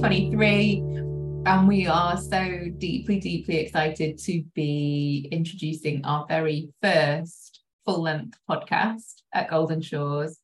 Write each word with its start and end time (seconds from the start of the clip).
2023. 0.00 0.76
And 1.44 1.68
we 1.68 1.86
are 1.86 2.16
so 2.16 2.68
deeply, 2.78 3.20
deeply 3.20 3.58
excited 3.58 4.16
to 4.20 4.42
be 4.54 5.28
introducing 5.30 6.02
our 6.06 6.24
very 6.26 6.70
first 6.80 7.60
full 7.84 8.00
length 8.00 8.38
podcast 8.48 9.20
at 9.34 9.50
Golden 9.50 9.82
Shores. 9.82 10.38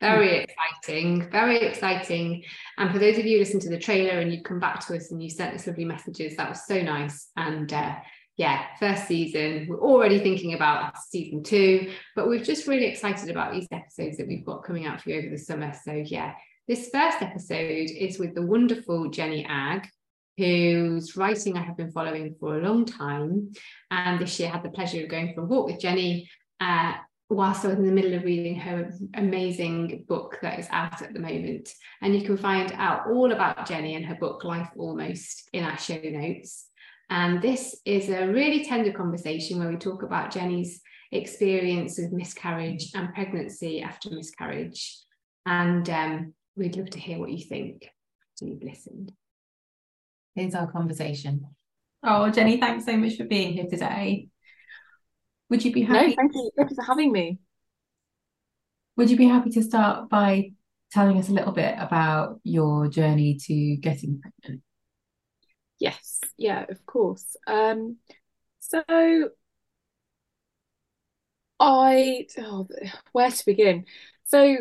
Very 0.00 0.46
exciting, 0.46 1.28
very 1.32 1.60
exciting. 1.62 2.44
And 2.78 2.92
for 2.92 3.00
those 3.00 3.18
of 3.18 3.26
you 3.26 3.38
who 3.38 3.40
listened 3.40 3.62
to 3.62 3.70
the 3.70 3.78
trailer 3.78 4.20
and 4.20 4.32
you 4.32 4.40
come 4.40 4.60
back 4.60 4.86
to 4.86 4.94
us 4.94 5.10
and 5.10 5.20
you 5.20 5.30
sent 5.30 5.52
us 5.52 5.66
lovely 5.66 5.84
messages, 5.84 6.36
that 6.36 6.48
was 6.48 6.64
so 6.64 6.80
nice. 6.80 7.28
And 7.36 7.72
uh, 7.72 7.96
yeah, 8.36 8.66
first 8.78 9.08
season. 9.08 9.66
We're 9.68 9.80
already 9.80 10.20
thinking 10.20 10.54
about 10.54 10.96
season 10.96 11.42
two, 11.42 11.92
but 12.14 12.28
we're 12.28 12.44
just 12.44 12.68
really 12.68 12.86
excited 12.86 13.30
about 13.30 13.52
these 13.52 13.66
episodes 13.72 14.16
that 14.18 14.28
we've 14.28 14.46
got 14.46 14.62
coming 14.62 14.86
out 14.86 15.00
for 15.00 15.10
you 15.10 15.18
over 15.18 15.28
the 15.28 15.38
summer. 15.38 15.74
So 15.84 15.92
yeah, 15.92 16.34
this 16.70 16.88
first 16.90 17.20
episode 17.20 17.90
is 17.90 18.20
with 18.20 18.32
the 18.36 18.46
wonderful 18.46 19.10
Jennie 19.10 19.44
Agg, 19.44 19.88
whose 20.36 21.16
writing 21.16 21.58
I 21.58 21.62
have 21.62 21.76
been 21.76 21.90
following 21.90 22.36
for 22.38 22.56
a 22.56 22.62
long 22.62 22.84
time. 22.84 23.50
And 23.90 24.20
this 24.20 24.38
year 24.38 24.50
I 24.50 24.52
had 24.52 24.62
the 24.62 24.70
pleasure 24.70 25.02
of 25.02 25.08
going 25.08 25.34
for 25.34 25.40
a 25.40 25.46
walk 25.46 25.66
with 25.66 25.80
Jennie 25.80 26.30
uh, 26.60 26.92
whilst 27.28 27.64
I 27.64 27.68
was 27.70 27.78
in 27.78 27.86
the 27.86 27.92
middle 27.92 28.14
of 28.14 28.22
reading 28.22 28.54
her 28.54 28.88
amazing 29.14 30.04
book 30.06 30.38
that 30.42 30.60
is 30.60 30.68
out 30.70 31.02
at 31.02 31.12
the 31.12 31.18
moment. 31.18 31.74
And 32.02 32.14
you 32.14 32.24
can 32.24 32.36
find 32.36 32.70
out 32.76 33.08
all 33.08 33.32
about 33.32 33.66
Jennie 33.66 33.96
and 33.96 34.06
her 34.06 34.14
book, 34.14 34.44
Life 34.44 34.70
Almost, 34.76 35.50
in 35.52 35.64
our 35.64 35.76
show 35.76 36.00
notes. 36.00 36.68
And 37.08 37.42
this 37.42 37.80
is 37.84 38.10
a 38.10 38.28
really 38.28 38.64
tender 38.64 38.92
conversation 38.92 39.58
where 39.58 39.70
we 39.70 39.76
talk 39.76 40.04
about 40.04 40.30
Jennie's 40.30 40.82
experience 41.10 41.98
of 41.98 42.12
miscarriage 42.12 42.92
and 42.94 43.12
pregnancy 43.12 43.82
after 43.82 44.10
miscarriage. 44.10 45.00
And 45.46 45.90
um, 45.90 46.34
we'd 46.60 46.76
love 46.76 46.90
to 46.90 47.00
hear 47.00 47.18
what 47.18 47.30
you 47.30 47.42
think 47.42 47.90
after 48.34 48.44
you've 48.44 48.62
listened. 48.62 49.12
Here's 50.34 50.54
our 50.54 50.70
conversation. 50.70 51.46
Oh, 52.02 52.30
Jennie, 52.30 52.60
thanks 52.60 52.84
so 52.84 52.96
much 52.96 53.16
for 53.16 53.24
being 53.24 53.54
here 53.54 53.66
today. 53.68 54.28
Would 55.48 55.64
you 55.64 55.72
be 55.72 55.82
happy? 55.82 56.08
No, 56.08 56.14
thank 56.16 56.34
you. 56.34 56.50
Thank 56.56 56.70
you 56.70 56.76
for 56.76 56.84
having 56.84 57.10
me. 57.10 57.38
Would 58.96 59.10
you 59.10 59.16
be 59.16 59.26
happy 59.26 59.50
to 59.50 59.62
start 59.62 60.10
by 60.10 60.52
telling 60.92 61.18
us 61.18 61.30
a 61.30 61.32
little 61.32 61.52
bit 61.52 61.74
about 61.78 62.40
your 62.44 62.88
journey 62.88 63.38
to 63.46 63.76
getting 63.76 64.20
pregnant? 64.20 64.62
Yes, 65.78 66.20
yeah, 66.36 66.66
of 66.68 66.84
course. 66.84 67.36
Um, 67.46 67.96
so 68.58 68.82
I, 71.58 72.26
oh, 72.38 72.68
where 73.12 73.30
to 73.30 73.46
begin? 73.46 73.86
So 74.24 74.58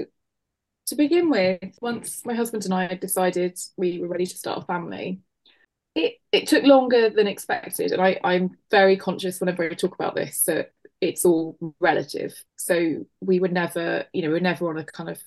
to 0.90 0.96
begin 0.96 1.30
with, 1.30 1.78
once 1.82 2.26
my 2.26 2.34
husband 2.34 2.66
and 2.66 2.74
I 2.74 2.96
decided 2.96 3.58
we 3.78 4.00
were 4.00 4.08
ready 4.08 4.26
to 4.26 4.38
start 4.38 4.64
a 4.64 4.66
family, 4.66 5.22
it, 5.96 6.16
it 6.32 6.48
took 6.48 6.64
longer 6.64 7.10
than 7.10 7.28
expected. 7.28 7.92
And 7.92 8.02
I, 8.02 8.20
I'm 8.24 8.58
very 8.72 8.98
conscious 8.98 9.40
whenever 9.40 9.64
I 9.64 9.74
talk 9.74 9.96
about 9.96 10.16
this 10.16 10.44
that 10.46 10.72
it's 11.02 11.26
all 11.26 11.58
relative. 11.80 12.34
So 12.58 13.06
we 13.22 13.40
were 13.40 13.48
never, 13.48 14.06
you 14.14 14.22
know, 14.22 14.30
we 14.30 14.38
are 14.38 14.42
never 14.42 14.70
on 14.70 14.78
a 14.78 14.84
kind 14.84 15.10
of 15.10 15.20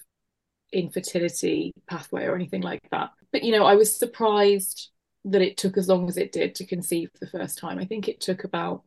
infertility 0.73 1.73
pathway 1.89 2.25
or 2.25 2.35
anything 2.35 2.63
like 2.63 2.83
that. 2.91 3.11
But, 3.33 3.43
you 3.43 3.53
know, 3.53 3.65
I 3.65 3.75
was 3.75 3.95
surprised 3.95 4.91
that 5.25 5.43
it 5.43 5.57
took 5.57 5.77
as 5.77 5.89
long 5.89 6.09
as 6.09 6.17
it 6.17 6.33
did 6.33 6.55
to 6.57 6.67
conceive 6.67 7.11
the 7.21 7.27
first 7.27 7.59
time. 7.59 7.79
I 7.79 7.85
think 7.85 8.09
it 8.09 8.21
took 8.21 8.45
about 8.45 8.83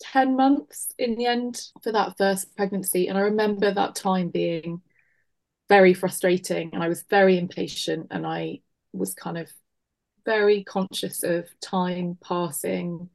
10 0.00 0.36
months 0.36 0.92
in 0.98 1.16
the 1.16 1.26
end 1.26 1.60
for 1.82 1.92
that 1.92 2.16
first 2.18 2.54
pregnancy. 2.56 3.08
And 3.08 3.16
I 3.16 3.22
remember 3.22 3.72
that 3.72 3.94
time 3.94 4.28
being 4.28 4.82
very 5.68 5.94
frustrating 5.94 6.70
and 6.72 6.82
I 6.82 6.88
was 6.88 7.04
very 7.10 7.38
impatient 7.38 8.08
and 8.10 8.26
I 8.26 8.60
was 8.92 9.14
kind 9.14 9.38
of 9.38 9.50
very 10.24 10.64
conscious 10.64 11.22
of 11.22 11.48
time 11.60 12.18
passing 12.22 13.08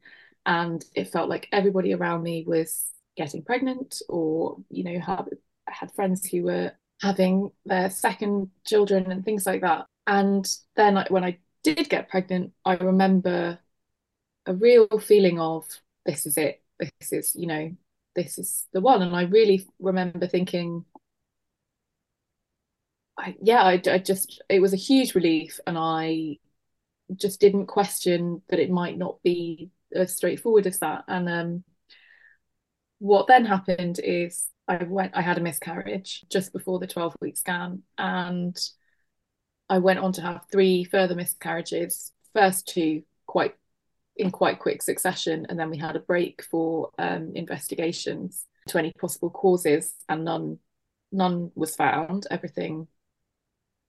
and 0.45 0.83
it 0.95 1.09
felt 1.09 1.29
like 1.29 1.47
everybody 1.51 1.93
around 1.93 2.23
me 2.23 2.43
was 2.47 2.91
getting 3.15 3.43
pregnant 3.43 4.01
or 4.09 4.57
you 4.69 4.83
know 4.83 4.99
have, 4.99 5.27
had 5.67 5.91
friends 5.91 6.25
who 6.25 6.43
were 6.43 6.71
having 7.01 7.51
their 7.65 7.89
second 7.89 8.49
children 8.65 9.11
and 9.11 9.23
things 9.23 9.45
like 9.45 9.61
that 9.61 9.85
and 10.07 10.45
then 10.75 11.03
when 11.09 11.23
I 11.23 11.37
did 11.63 11.89
get 11.89 12.09
pregnant, 12.09 12.53
I 12.65 12.75
remember 12.75 13.59
a 14.45 14.53
real 14.53 14.87
feeling 14.99 15.39
of 15.39 15.65
this 16.05 16.25
is 16.25 16.37
it. 16.37 16.61
This 16.79 17.11
is, 17.11 17.35
you 17.35 17.47
know, 17.47 17.71
this 18.15 18.37
is 18.37 18.65
the 18.73 18.81
one. 18.81 19.01
And 19.01 19.15
I 19.15 19.23
really 19.23 19.67
remember 19.79 20.27
thinking, 20.27 20.85
I, 23.17 23.35
yeah, 23.41 23.61
I, 23.61 23.81
I 23.85 23.97
just, 23.99 24.41
it 24.49 24.61
was 24.61 24.73
a 24.73 24.77
huge 24.77 25.15
relief. 25.15 25.59
And 25.67 25.77
I 25.77 26.37
just 27.15 27.39
didn't 27.39 27.67
question 27.67 28.41
that 28.49 28.59
it 28.59 28.69
might 28.69 28.97
not 28.97 29.21
be 29.23 29.71
as 29.93 30.15
straightforward 30.15 30.67
as 30.67 30.79
that. 30.79 31.03
And 31.07 31.29
um, 31.29 31.63
what 32.99 33.27
then 33.27 33.45
happened 33.45 33.99
is 34.03 34.47
I 34.67 34.83
went, 34.83 35.15
I 35.15 35.21
had 35.21 35.37
a 35.37 35.41
miscarriage 35.41 36.23
just 36.31 36.53
before 36.53 36.79
the 36.79 36.87
12 36.87 37.15
week 37.21 37.37
scan. 37.37 37.83
And 37.97 38.57
I 39.69 39.77
went 39.77 39.99
on 39.99 40.11
to 40.13 40.21
have 40.21 40.45
three 40.51 40.83
further 40.83 41.15
miscarriages, 41.15 42.11
first 42.33 42.67
two 42.67 43.03
quite 43.25 43.55
in 44.17 44.29
quite 44.29 44.59
quick 44.59 44.83
succession, 44.83 45.45
and 45.49 45.57
then 45.57 45.69
we 45.69 45.77
had 45.77 45.95
a 45.95 45.99
break 45.99 46.43
for 46.43 46.91
um, 46.99 47.31
investigations 47.35 48.45
to 48.67 48.77
any 48.77 48.91
possible 48.99 49.29
causes, 49.29 49.95
and 50.09 50.25
none 50.25 50.59
none 51.11 51.51
was 51.55 51.75
found. 51.75 52.27
Everything, 52.29 52.87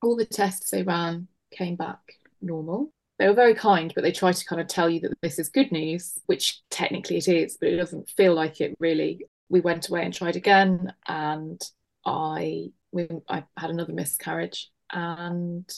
all 0.03 0.17
the 0.17 0.27
tests 0.27 0.71
they 0.71 0.83
ran 0.83 1.29
came 1.51 1.77
back 1.77 2.01
normal. 2.41 2.93
They 3.19 3.29
were 3.29 3.35
very 3.35 3.55
kind, 3.55 3.93
but 3.95 4.03
they 4.03 4.13
tried 4.13 4.37
to 4.37 4.45
kind 4.45 4.61
of 4.61 4.67
tell 4.67 4.91
you 4.91 5.01
that 5.01 5.13
this 5.23 5.39
is 5.39 5.49
good 5.49 5.71
news, 5.71 6.19
which 6.27 6.61
technically 6.71 7.19
it 7.19 7.29
is, 7.29 7.57
but 7.59 7.69
it 7.69 7.77
doesn't 7.77 8.11
feel 8.11 8.35
like 8.35 8.61
it 8.61 8.77
really. 8.81 9.27
We 9.49 9.61
went 9.61 9.89
away 9.89 10.05
and 10.05 10.15
tried 10.15 10.37
again, 10.37 10.93
and 11.07 11.61
I 12.05 12.71
we, 12.91 13.09
I 13.29 13.45
had 13.57 13.71
another 13.71 13.93
miscarriage 13.93 14.71
and 14.93 15.71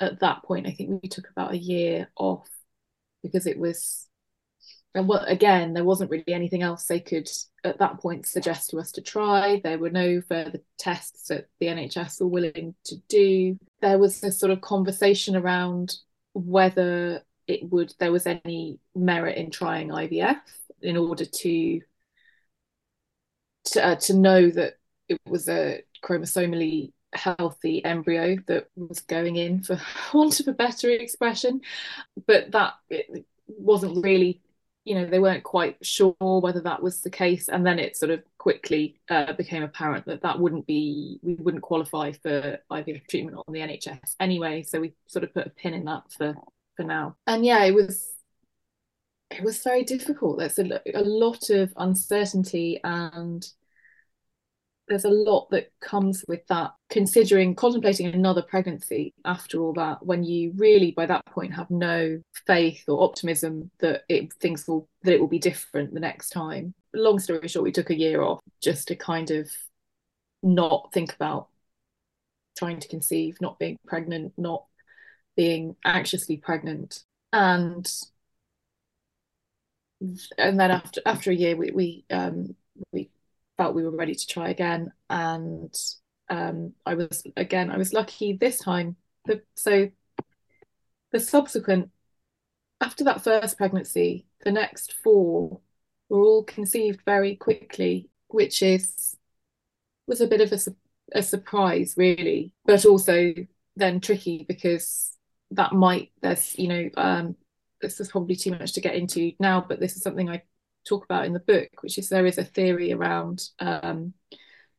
at 0.00 0.20
that 0.20 0.42
point, 0.42 0.66
I 0.66 0.72
think 0.72 1.02
we 1.02 1.08
took 1.08 1.30
about 1.30 1.52
a 1.52 1.58
year 1.58 2.08
off 2.16 2.48
because 3.22 3.46
it 3.46 3.58
was, 3.58 4.05
and 4.94 5.08
what 5.08 5.30
again, 5.30 5.74
there 5.74 5.84
wasn't 5.84 6.10
really 6.10 6.24
anything 6.28 6.62
else 6.62 6.86
they 6.86 7.00
could 7.00 7.28
at 7.64 7.78
that 7.78 8.00
point 8.00 8.26
suggest 8.26 8.70
to 8.70 8.78
us 8.78 8.92
to 8.92 9.02
try. 9.02 9.60
There 9.62 9.78
were 9.78 9.90
no 9.90 10.22
further 10.22 10.60
tests 10.78 11.28
that 11.28 11.48
the 11.60 11.66
NHS 11.66 12.20
were 12.20 12.28
willing 12.28 12.74
to 12.84 12.96
do. 13.08 13.58
There 13.82 13.98
was 13.98 14.22
a 14.22 14.32
sort 14.32 14.52
of 14.52 14.62
conversation 14.62 15.36
around 15.36 15.96
whether 16.32 17.22
it 17.46 17.70
would 17.70 17.94
there 17.98 18.12
was 18.12 18.26
any 18.26 18.78
merit 18.94 19.36
in 19.36 19.50
trying 19.50 19.88
IVF 19.88 20.40
in 20.82 20.96
order 20.96 21.24
to 21.24 21.80
to, 23.64 23.84
uh, 23.84 23.96
to 23.96 24.14
know 24.14 24.50
that 24.50 24.74
it 25.08 25.20
was 25.26 25.48
a 25.48 25.82
chromosomally 26.04 26.92
healthy 27.12 27.84
embryo 27.84 28.36
that 28.46 28.68
was 28.76 29.00
going 29.00 29.36
in 29.36 29.62
for 29.62 29.80
want 30.14 30.40
of 30.40 30.48
a 30.48 30.52
better 30.52 30.90
expression 30.90 31.60
but 32.26 32.50
that 32.52 32.74
wasn't 33.46 34.04
really 34.04 34.40
you 34.86 34.94
know 34.94 35.04
they 35.04 35.18
weren't 35.18 35.42
quite 35.42 35.76
sure 35.84 36.14
whether 36.18 36.60
that 36.60 36.82
was 36.82 37.00
the 37.00 37.10
case 37.10 37.48
and 37.48 37.66
then 37.66 37.78
it 37.78 37.96
sort 37.96 38.10
of 38.10 38.22
quickly 38.38 38.98
uh, 39.10 39.32
became 39.32 39.64
apparent 39.64 40.06
that 40.06 40.22
that 40.22 40.38
wouldn't 40.38 40.66
be 40.66 41.18
we 41.22 41.34
wouldn't 41.34 41.62
qualify 41.62 42.12
for 42.12 42.58
IVF 42.70 43.06
treatment 43.08 43.36
on 43.36 43.52
the 43.52 43.60
NHS 43.60 44.14
anyway 44.20 44.62
so 44.62 44.80
we 44.80 44.94
sort 45.06 45.24
of 45.24 45.34
put 45.34 45.46
a 45.46 45.50
pin 45.50 45.74
in 45.74 45.84
that 45.84 46.04
for 46.16 46.34
for 46.76 46.84
now. 46.84 47.16
And 47.26 47.44
yeah 47.44 47.64
it 47.64 47.74
was 47.74 48.16
it 49.30 49.42
was 49.42 49.62
very 49.62 49.82
difficult. 49.82 50.38
There's 50.38 50.58
a, 50.58 50.80
a 50.94 51.02
lot 51.02 51.50
of 51.50 51.72
uncertainty 51.76 52.80
and 52.84 53.46
there's 54.88 55.04
a 55.04 55.10
lot 55.10 55.50
that 55.50 55.72
comes 55.80 56.24
with 56.28 56.46
that 56.46 56.72
considering 56.90 57.54
contemplating 57.54 58.06
another 58.06 58.42
pregnancy 58.42 59.12
after 59.24 59.60
all 59.60 59.72
that 59.72 60.04
when 60.04 60.22
you 60.22 60.52
really 60.56 60.92
by 60.92 61.06
that 61.06 61.24
point 61.26 61.52
have 61.54 61.70
no 61.70 62.20
faith 62.46 62.84
or 62.88 63.02
optimism 63.02 63.70
that 63.80 64.02
it 64.08 64.32
things 64.34 64.66
will 64.68 64.88
that 65.02 65.12
it 65.14 65.20
will 65.20 65.26
be 65.26 65.38
different 65.38 65.92
the 65.92 66.00
next 66.00 66.30
time. 66.30 66.74
Long 66.94 67.18
story 67.18 67.48
short 67.48 67.64
we 67.64 67.72
took 67.72 67.90
a 67.90 67.98
year 67.98 68.22
off 68.22 68.40
just 68.62 68.88
to 68.88 68.96
kind 68.96 69.30
of 69.30 69.50
not 70.42 70.90
think 70.92 71.14
about 71.14 71.48
trying 72.56 72.80
to 72.80 72.88
conceive 72.88 73.36
not 73.40 73.58
being 73.58 73.76
pregnant 73.86 74.32
not 74.36 74.64
being 75.36 75.76
anxiously 75.84 76.36
pregnant. 76.36 77.02
And 77.32 77.86
and 80.38 80.60
then 80.60 80.70
after 80.70 81.00
after 81.06 81.30
a 81.30 81.34
year 81.34 81.56
we 81.56 81.70
we 81.70 82.04
um 82.10 82.54
we 82.92 83.10
felt 83.56 83.74
we 83.74 83.84
were 83.84 83.96
ready 83.96 84.14
to 84.14 84.26
try 84.26 84.48
again. 84.50 84.92
And 85.08 85.74
um, 86.28 86.72
I 86.84 86.94
was 86.94 87.24
again, 87.36 87.70
I 87.70 87.76
was 87.76 87.92
lucky 87.92 88.34
this 88.34 88.58
time. 88.58 88.96
The, 89.24 89.42
so 89.54 89.90
the 91.12 91.20
subsequent, 91.20 91.90
after 92.80 93.04
that 93.04 93.22
first 93.22 93.56
pregnancy, 93.56 94.26
the 94.44 94.52
next 94.52 94.94
four 95.02 95.60
were 96.08 96.22
all 96.22 96.44
conceived 96.44 97.00
very 97.04 97.36
quickly, 97.36 98.10
which 98.28 98.62
is 98.62 99.16
was 100.06 100.20
a 100.20 100.26
bit 100.26 100.40
of 100.40 100.52
a, 100.52 101.18
a 101.18 101.22
surprise, 101.22 101.94
really, 101.96 102.52
but 102.64 102.84
also 102.84 103.34
then 103.76 104.00
tricky 104.00 104.44
because 104.48 105.16
that 105.52 105.72
might 105.72 106.10
there's 106.22 106.58
you 106.58 106.66
know 106.66 106.90
um 106.96 107.36
this 107.80 108.00
is 108.00 108.10
probably 108.10 108.34
too 108.34 108.50
much 108.50 108.72
to 108.72 108.80
get 108.80 108.94
into 108.94 109.32
now 109.38 109.64
but 109.66 109.78
this 109.78 109.96
is 109.96 110.02
something 110.02 110.28
I 110.28 110.42
talk 110.86 111.04
about 111.04 111.26
in 111.26 111.32
the 111.32 111.40
book 111.40 111.68
which 111.80 111.98
is 111.98 112.08
there 112.08 112.26
is 112.26 112.38
a 112.38 112.44
theory 112.44 112.92
around 112.92 113.48
um 113.60 114.12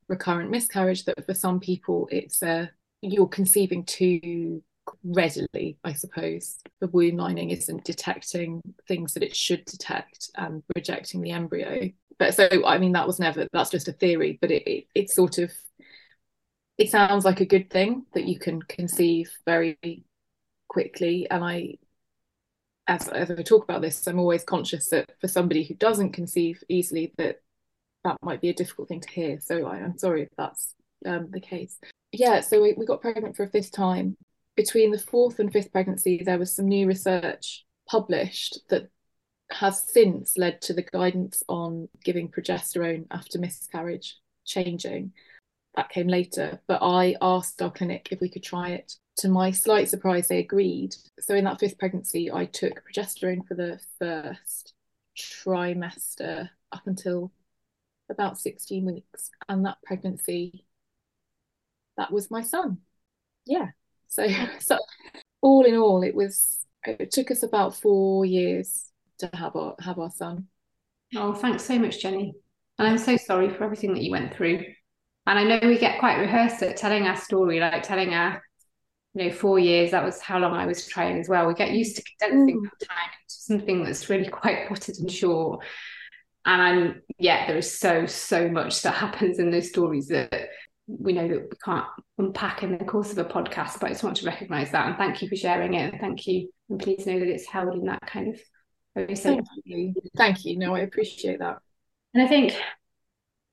recurrent 0.08 0.50
miscarriage 0.50 1.06
that 1.06 1.26
for 1.26 1.34
some 1.34 1.60
people 1.60 2.08
it's 2.12 2.42
a 2.42 2.70
you're 3.02 3.28
conceiving 3.28 3.84
too 3.86 4.62
readily 5.04 5.78
I 5.84 5.94
suppose. 5.94 6.60
The 6.80 6.88
womb 6.88 7.18
lining 7.18 7.52
isn't 7.52 7.84
detecting 7.84 8.62
things 8.88 9.14
that 9.14 9.24
it 9.24 9.36
should 9.36 9.66
detect 9.66 10.30
and 10.36 10.64
rejecting 10.76 11.22
the 11.22 11.32
embryo. 11.32 11.90
But 12.20 12.34
so 12.34 12.48
I 12.66 12.78
mean 12.78 12.94
that 12.94 13.08
was 13.08 13.20
never 13.20 13.48
that's 13.52 13.70
just 13.70 13.88
a 13.88 13.94
theory 13.94 14.38
but 14.42 14.52
it, 14.52 14.64
it 14.68 14.86
it's 14.96 15.16
sort 15.16 15.38
of 15.38 15.52
it 16.78 16.90
sounds 16.90 17.26
like 17.26 17.42
a 17.42 17.46
good 17.46 17.70
thing 17.70 18.06
that 18.14 18.28
you 18.28 18.38
can 18.38 18.62
conceive 18.62 19.32
very 19.46 20.06
quickly. 20.68 21.28
And 21.30 21.44
I 21.44 21.78
as, 22.88 23.08
as 23.10 23.32
I 23.32 23.42
talk 23.44 23.64
about 23.64 23.82
this 23.82 24.08
I'm 24.08 24.20
always 24.20 24.44
conscious 24.44 24.90
that 24.90 25.12
for 25.20 25.28
somebody 25.28 25.64
who 25.64 25.76
doesn't 25.76 26.14
conceive 26.14 26.64
easily 26.70 27.14
that 27.18 27.42
that 28.04 28.18
might 28.22 28.42
be 28.42 28.50
a 28.50 28.54
difficult 28.54 28.88
thing 28.88 29.02
to 29.02 29.10
hear. 29.10 29.40
So 29.42 29.66
I, 29.66 29.80
am 29.80 29.98
sorry 29.98 30.24
if 30.24 30.30
that's 30.38 30.74
um, 31.06 31.30
the 31.32 31.42
case. 31.42 31.78
Yeah 32.12 32.42
so 32.42 32.62
we, 32.62 32.74
we 32.74 32.86
got 32.86 33.02
pregnant 33.02 33.36
for 33.36 33.44
a 33.44 33.50
fifth 33.50 33.72
time. 33.72 34.18
Between 34.56 34.92
the 34.92 35.00
fourth 35.00 35.40
and 35.40 35.52
fifth 35.52 35.72
pregnancy 35.72 36.22
there 36.24 36.40
was 36.40 36.56
some 36.56 36.68
new 36.68 36.88
research 36.88 37.66
published 37.88 38.60
that 38.70 38.90
has 39.50 39.90
since 39.92 40.38
led 40.38 40.62
to 40.62 40.74
the 40.74 40.84
guidance 40.84 41.42
on 41.48 41.88
giving 42.04 42.30
progesterone 42.30 43.06
after 43.12 43.40
miscarriage 43.40 44.18
changing. 44.46 45.12
That 45.76 45.90
came 45.90 46.08
later 46.08 46.62
but 46.68 46.82
I 46.82 47.16
asked 47.22 47.62
our 47.62 47.72
clinic 47.72 48.10
if 48.12 48.22
we 48.22 48.30
could 48.30 48.44
try 48.44 48.70
it 48.70 48.94
to 49.18 49.30
my 49.30 49.52
slight 49.52 49.90
surprise, 49.90 50.28
they 50.28 50.40
agreed. 50.40 50.96
So 51.20 51.36
in 51.36 51.46
that 51.46 51.60
fifth 51.60 51.78
pregnancy, 51.78 52.32
I 52.32 52.46
took 52.46 52.84
progesterone 52.86 53.48
for 53.48 53.56
the 53.56 53.80
first 54.00 54.74
trimester 55.18 56.50
up 56.72 56.86
until 56.86 57.32
about 58.10 58.40
16 58.40 58.86
weeks. 58.86 59.32
And 59.50 59.66
that 59.66 59.78
pregnancy, 59.84 60.66
that 61.98 62.12
was 62.12 62.32
my 62.32 62.44
son. 62.44 62.80
Yeah. 63.46 63.70
So, 64.08 64.28
so 64.60 64.78
all 65.42 65.66
in 65.66 65.76
all, 65.76 66.04
it 66.04 66.16
was 66.16 66.66
it 66.86 67.12
took 67.12 67.32
us 67.32 67.44
about 67.44 67.76
four 67.76 68.26
years 68.26 68.92
to 69.20 69.30
have 69.34 69.56
our 69.56 69.76
have 69.80 70.00
our 70.00 70.12
son. 70.12 70.48
Oh, 71.16 71.34
thanks 71.34 71.64
so 71.64 71.80
much, 71.80 72.02
Jennie. 72.02 72.34
And 72.78 72.88
I'm 72.88 72.98
so 72.98 73.18
sorry 73.18 73.50
for 73.50 73.64
everything 73.64 73.94
that 73.94 74.04
you 74.04 74.12
went 74.12 74.34
through. 74.34 74.64
And 75.26 75.40
I 75.40 75.44
know 75.44 75.60
we 75.68 75.78
get 75.78 76.00
quite 76.00 76.20
rehearsed 76.20 76.62
at 76.64 76.78
telling 76.78 77.08
our 77.08 77.18
story, 77.18 77.60
like 77.60 77.84
telling 77.84 78.14
our 78.14 78.42
you 79.18 79.30
know, 79.30 79.32
four 79.32 79.58
years, 79.58 79.92
that 79.92 80.04
was 80.04 80.22
how 80.22 80.38
long 80.38 80.54
I 80.54 80.68
was 80.68 80.88
trying 80.88 81.20
as 81.20 81.28
well. 81.28 81.48
We 81.48 81.56
get 81.56 81.72
used 81.72 81.96
to 81.96 82.04
condensing 82.04 82.62
mm. 82.62 82.88
time 82.88 83.10
into 83.24 83.36
something 83.36 83.84
that's 83.84 84.10
really 84.10 84.28
quite 84.28 84.68
potted 84.68 84.98
and 85.00 85.12
short. 85.12 85.66
And 86.46 87.02
yeah, 87.18 87.48
there 87.48 87.58
is 87.58 87.80
so, 87.80 88.06
so 88.06 88.48
much 88.48 88.84
that 88.84 88.94
happens 88.94 89.40
in 89.40 89.50
those 89.50 89.70
stories 89.70 90.08
that 90.10 90.50
we 90.88 91.14
know 91.14 91.28
that 91.28 91.42
we 91.42 91.58
can't 91.66 91.86
unpack 92.18 92.62
in 92.62 92.78
the 92.78 92.86
course 92.86 93.12
of 93.12 93.18
a 93.18 93.26
podcast, 93.26 93.80
but 93.80 93.88
I 93.88 93.90
just 93.90 94.04
want 94.04 94.18
to 94.18 94.26
recognize 94.26 94.72
that 94.72 94.88
and 94.88 94.98
thank 94.98 95.22
you 95.22 95.28
for 95.28 95.36
sharing 95.36 95.74
it. 95.74 95.94
And 95.94 96.00
thank 96.00 96.28
you. 96.28 96.50
And 96.70 96.80
please 96.80 97.06
know 97.08 97.20
that 97.20 97.28
it's 97.28 97.48
held 97.48 97.74
in 97.74 97.86
that 97.86 98.06
kind 98.06 98.36
of. 98.36 98.40
Thank 99.18 99.46
you. 99.66 99.94
Thank 100.16 100.46
you. 100.46 100.58
No, 100.58 100.76
I 100.76 100.80
appreciate 100.80 101.40
that. 101.40 101.58
And 102.14 102.24
I 102.24 102.28
think 102.28 102.56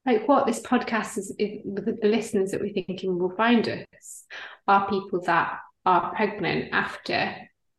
like 0.07 0.29
what 0.29 0.47
this 0.47 0.61
podcast 0.61 1.17
is, 1.19 1.35
is 1.39 1.61
the 1.65 1.99
listeners 2.03 2.51
that 2.51 2.61
we're 2.61 2.73
thinking 2.73 3.19
will 3.19 3.35
find 3.37 3.69
us 3.69 4.25
are 4.69 4.89
people 4.89 5.21
that 5.23 5.59
are 5.87 6.15
pregnant 6.15 6.73
after 6.73 7.35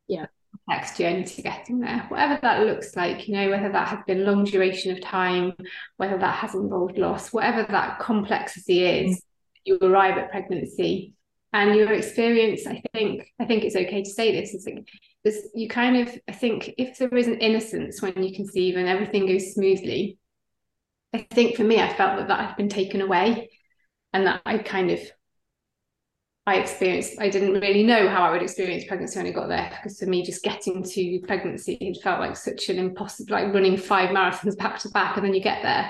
yeah. 0.08 0.26
next 0.68 0.98
journey 0.98 1.24
to 1.24 1.42
getting 1.42 1.80
there. 1.80 2.06
Whatever 2.10 2.40
that 2.42 2.66
looks 2.66 2.96
like 2.96 3.28
you 3.28 3.36
know 3.36 3.50
whether 3.50 3.72
that 3.72 3.88
has 3.90 4.00
been 4.08 4.26
long 4.26 4.44
duration 4.44 4.92
of 4.92 5.02
time 5.02 5.54
whether 5.98 6.18
that 6.18 6.36
has 6.36 6.56
involved 6.56 6.98
loss 6.98 7.32
whatever 7.32 7.66
that 7.70 8.00
complexity 8.00 8.86
is 8.86 9.18
mm. 9.18 9.22
you 9.66 9.78
arrive 9.82 10.18
at 10.18 10.32
pregnancy. 10.32 11.14
And 11.54 11.74
your 11.74 11.94
experience 11.94 12.68
i 12.68 12.84
think 12.92 13.32
i 13.40 13.46
think 13.46 13.64
it's 13.64 13.78
okay 13.78 14.04
to 14.04 14.10
say 14.10 14.34
this 14.34 14.54
is 14.54 14.66
like 14.66 14.86
this 15.24 15.48
you 15.56 15.70
kind 15.70 15.96
of 15.96 16.14
i 16.28 16.34
think 16.34 16.74
if 16.78 16.98
there 16.98 17.16
is 17.16 17.28
an 17.28 17.38
innocence 17.40 18.02
when 18.02 18.22
you 18.22 18.36
conceive 18.36 18.76
and 18.76 18.90
everything 18.90 19.26
goes 19.26 19.54
smoothly 19.54 20.18
I 21.16 21.26
think 21.34 21.56
for 21.56 21.64
me, 21.64 21.82
I 21.82 21.94
felt 21.94 22.18
that 22.18 22.28
that 22.28 22.46
had 22.46 22.58
been 22.58 22.68
taken 22.68 23.00
away 23.00 23.50
and 24.12 24.28
that 24.28 24.42
I 24.46 24.58
kind 24.58 24.92
of 24.92 25.00
I 26.46 26.58
experienced 26.58 27.20
I 27.22 27.30
didn't 27.30 27.54
really 27.54 27.84
know 27.84 28.10
how 28.10 28.24
I 28.24 28.32
would 28.32 28.44
experience 28.44 28.84
pregnancy 28.84 29.18
when 29.18 29.28
I 29.28 29.32
got 29.32 29.48
there 29.48 29.70
because 29.70 29.98
for 29.98 30.08
me 30.08 30.24
just 30.24 30.44
getting 30.44 30.84
to 30.84 31.20
pregnancy 31.26 31.78
it 31.80 32.04
felt 32.04 32.20
like 32.20 32.36
such 32.36 32.68
an 32.68 32.78
impossible 32.78 33.32
like 33.34 33.54
running 33.54 33.78
five 33.78 34.10
marathons 34.10 34.58
back 34.58 34.78
to 34.80 34.90
back 34.90 35.16
and 35.16 35.26
then 35.26 35.34
you 35.34 35.42
get 35.42 35.64
there 35.64 35.90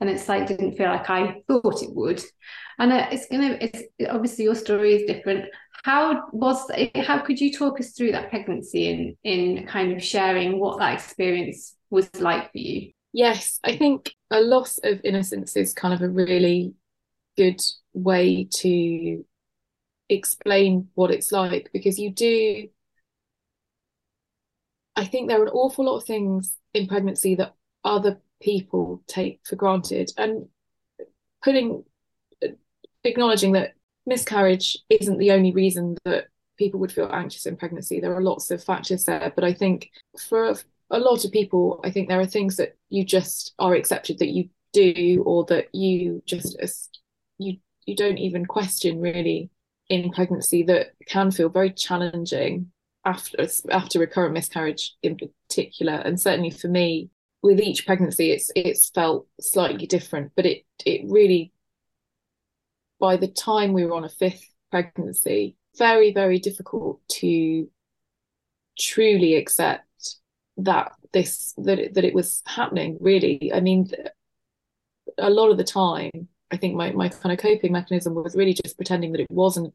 and 0.00 0.08
it's 0.08 0.28
like 0.28 0.46
didn't 0.46 0.76
feel 0.76 0.88
like 0.88 1.10
I 1.10 1.42
thought 1.48 1.82
it 1.82 1.92
would. 1.92 2.22
And 2.78 2.92
uh, 2.92 3.08
it's 3.10 3.26
gonna 3.26 3.58
it's 3.60 3.82
obviously 4.08 4.44
your 4.44 4.54
story 4.54 4.94
is 4.94 5.12
different. 5.12 5.46
How 5.82 6.28
was 6.32 6.70
how 6.94 7.18
could 7.18 7.40
you 7.40 7.52
talk 7.52 7.80
us 7.80 7.90
through 7.90 8.12
that 8.12 8.30
pregnancy 8.30 8.88
in 8.88 9.16
in 9.24 9.66
kind 9.66 9.92
of 9.92 10.02
sharing 10.02 10.60
what 10.60 10.78
that 10.78 10.94
experience 10.94 11.74
was 11.90 12.08
like 12.20 12.52
for 12.52 12.58
you 12.58 12.92
Yes, 13.12 13.58
I 13.64 13.76
think 13.76 14.14
a 14.30 14.40
loss 14.40 14.78
of 14.78 15.00
innocence 15.04 15.56
is 15.56 15.74
kind 15.74 15.94
of 15.94 16.02
a 16.02 16.08
really 16.08 16.74
good 17.36 17.60
way 17.92 18.44
to 18.44 19.24
explain 20.08 20.88
what 20.94 21.10
it's 21.10 21.32
like 21.32 21.70
because 21.72 21.98
you 21.98 22.12
do. 22.12 22.68
I 24.96 25.04
think 25.06 25.28
there 25.28 25.40
are 25.40 25.46
an 25.46 25.52
awful 25.52 25.86
lot 25.86 25.96
of 25.96 26.04
things 26.04 26.56
in 26.74 26.86
pregnancy 26.86 27.34
that 27.36 27.54
other 27.84 28.20
people 28.40 29.02
take 29.06 29.40
for 29.44 29.56
granted, 29.56 30.12
and 30.16 30.48
putting 31.42 31.84
acknowledging 33.04 33.52
that 33.52 33.74
miscarriage 34.06 34.78
isn't 34.88 35.18
the 35.18 35.32
only 35.32 35.52
reason 35.52 35.96
that 36.04 36.26
people 36.58 36.80
would 36.80 36.92
feel 36.92 37.08
anxious 37.10 37.46
in 37.46 37.56
pregnancy. 37.56 38.00
There 38.00 38.14
are 38.14 38.22
lots 38.22 38.50
of 38.50 38.62
factors 38.62 39.04
there, 39.04 39.32
but 39.34 39.44
I 39.44 39.52
think 39.52 39.90
for 40.18 40.54
a 40.90 40.98
lot 40.98 41.24
of 41.24 41.32
people, 41.32 41.80
I 41.84 41.90
think 41.90 42.08
there 42.08 42.20
are 42.20 42.26
things 42.26 42.56
that 42.56 42.76
you 42.88 43.04
just 43.04 43.54
are 43.58 43.74
accepted 43.74 44.18
that 44.18 44.30
you 44.30 44.48
do, 44.72 45.22
or 45.24 45.44
that 45.46 45.74
you 45.74 46.22
just 46.26 47.00
you 47.38 47.58
you 47.86 47.96
don't 47.96 48.18
even 48.18 48.46
question 48.46 49.00
really 49.00 49.50
in 49.88 50.10
pregnancy 50.12 50.62
that 50.64 50.92
can 51.06 51.30
feel 51.30 51.48
very 51.48 51.70
challenging 51.70 52.70
after 53.04 53.46
after 53.70 53.98
recurrent 53.98 54.34
miscarriage 54.34 54.94
in 55.02 55.16
particular, 55.16 55.94
and 55.94 56.20
certainly 56.20 56.50
for 56.50 56.68
me, 56.68 57.10
with 57.42 57.60
each 57.60 57.86
pregnancy, 57.86 58.32
it's 58.32 58.50
it's 58.56 58.90
felt 58.90 59.26
slightly 59.40 59.86
different, 59.86 60.32
but 60.36 60.46
it 60.46 60.64
it 60.84 61.02
really 61.04 61.52
by 62.98 63.16
the 63.16 63.28
time 63.28 63.72
we 63.72 63.84
were 63.86 63.94
on 63.94 64.04
a 64.04 64.08
fifth 64.08 64.46
pregnancy, 64.70 65.56
very 65.78 66.12
very 66.12 66.38
difficult 66.38 67.00
to 67.08 67.68
truly 68.78 69.34
accept 69.34 69.84
that 70.64 70.92
this 71.12 71.54
that 71.58 71.78
it, 71.78 71.94
that 71.94 72.04
it 72.04 72.14
was 72.14 72.42
happening 72.46 72.96
really. 73.00 73.52
I 73.52 73.60
mean 73.60 73.90
a 75.18 75.30
lot 75.30 75.50
of 75.50 75.56
the 75.58 75.64
time 75.64 76.10
i 76.52 76.56
think 76.56 76.74
my, 76.76 76.92
my 76.92 77.08
kind 77.08 77.32
of 77.32 77.38
coping 77.38 77.72
mechanism 77.72 78.14
was 78.14 78.36
really 78.36 78.54
just 78.54 78.76
pretending 78.76 79.12
that 79.12 79.20
it 79.20 79.26
wasn't 79.30 79.74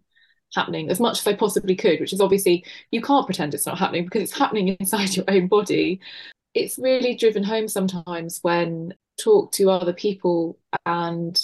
happening 0.56 0.90
as 0.90 1.00
much 1.00 1.20
as 1.20 1.28
i 1.28 1.34
possibly 1.36 1.76
could 1.76 2.00
which 2.00 2.14
is 2.14 2.22
obviously 2.22 2.64
you 2.92 3.02
can't 3.02 3.26
pretend 3.26 3.54
it's 3.54 3.66
not 3.66 3.78
happening 3.78 4.06
because 4.06 4.22
it's 4.22 4.38
happening 4.38 4.68
inside 4.80 5.16
your 5.16 5.26
own 5.28 5.48
body. 5.48 6.00
It's 6.54 6.78
really 6.78 7.16
driven 7.16 7.44
home 7.44 7.68
sometimes 7.68 8.40
when 8.42 8.94
talk 9.20 9.52
to 9.54 9.70
other 9.70 9.94
people 9.94 10.58
and 10.86 11.40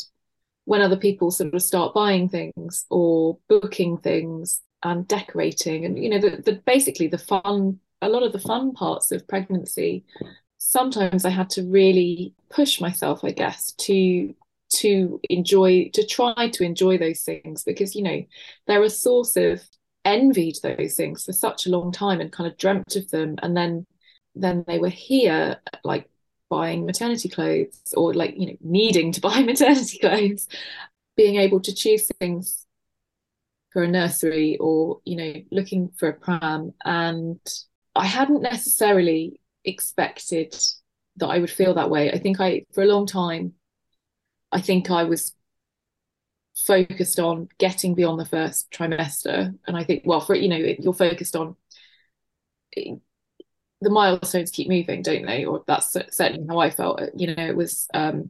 when 0.66 0.82
other 0.82 0.96
people 0.96 1.32
sort 1.32 1.54
of 1.54 1.62
start 1.62 1.94
buying 1.94 2.30
things 2.30 2.86
or 2.90 3.38
booking 3.50 3.98
things 3.98 4.62
and 4.84 5.08
decorating 5.08 5.86
and 5.86 6.02
you 6.02 6.10
know 6.10 6.20
the, 6.20 6.42
the 6.42 6.54
basically 6.66 7.08
the 7.08 7.18
fun 7.18 7.80
a 8.02 8.10
lot 8.10 8.24
of 8.24 8.32
the 8.32 8.40
fun 8.40 8.72
parts 8.74 9.12
of 9.12 9.28
pregnancy 9.28 10.04
sometimes 10.58 11.26
i 11.26 11.30
had 11.30 11.50
to 11.50 11.64
really 11.64 12.34
push 12.50 12.80
myself 12.82 13.24
i 13.24 13.32
guess 13.32 13.72
to 13.74 14.34
to 14.70 15.20
enjoy 15.30 15.90
to 15.94 16.06
try 16.06 16.50
to 16.54 16.64
enjoy 16.64 16.98
those 16.98 17.22
things 17.22 17.64
because 17.64 17.94
you 17.96 18.02
know 18.02 18.24
they're 18.68 18.84
a 18.84 18.90
source 18.90 19.36
of 19.36 19.62
envied 20.06 20.58
those 20.64 20.96
things 20.96 21.26
for 21.26 21.34
such 21.34 21.66
a 21.66 21.70
long 21.70 21.92
time 21.92 22.22
and 22.22 22.32
kind 22.32 22.52
of 22.52 22.58
dreamt 22.58 22.96
of 22.96 23.10
them. 23.12 23.36
And 23.42 23.56
then 23.56 23.86
then 24.36 24.64
they 24.68 24.80
were 24.80 24.90
here 24.90 25.60
like 25.84 26.10
buying 26.50 26.86
maternity 26.86 27.30
clothes 27.30 27.94
or 27.96 28.14
like 28.14 28.34
you 28.38 28.48
know 28.48 28.58
needing 28.62 29.12
to 29.14 29.22
buy 29.22 29.42
maternity 29.42 30.00
clothes. 30.00 30.48
Being 31.18 31.36
able 31.36 31.60
to 31.62 31.76
choose 31.76 32.10
things 32.20 32.66
for 33.72 33.84
a 33.84 33.88
nursery 33.88 34.58
or 34.60 35.00
you 35.06 35.16
know 35.16 35.34
looking 35.52 35.90
for 35.98 36.10
a 36.10 36.14
pram 36.14 36.74
and 36.84 37.40
I 37.96 38.06
hadn't 38.06 38.42
necessarily 38.42 39.40
expected 39.66 40.56
that 41.18 41.28
I 41.28 41.40
would 41.40 41.50
feel 41.50 41.74
that 41.74 41.90
way. 41.90 42.12
I 42.12 42.20
think 42.20 42.40
I, 42.40 42.66
for 42.74 42.84
a 42.84 42.88
long 42.88 43.06
time, 43.06 43.54
I 44.52 44.62
think 44.62 44.90
I 44.90 45.04
was 45.04 45.34
focused 46.66 47.20
on 47.20 47.50
getting 47.58 47.96
beyond 47.96 48.20
the 48.20 48.26
first 48.26 48.72
trimester. 48.72 49.54
And 49.68 49.78
I 49.78 49.84
think, 49.84 50.04
well, 50.06 50.22
for, 50.22 50.36
you 50.36 50.48
know, 50.48 50.58
you're 50.80 50.94
focused 50.94 51.36
on 51.36 51.56
the 52.76 53.90
milestones 53.90 54.52
keep 54.52 54.70
moving, 54.70 55.02
don't 55.02 55.26
they? 55.26 55.46
Or 55.46 55.64
that's 55.68 55.92
certainly 55.92 56.46
how 56.48 56.60
I 56.60 56.70
felt. 56.70 57.02
You 57.16 57.36
know, 57.36 57.46
it 57.46 57.56
was 57.56 57.88
um, 57.94 58.30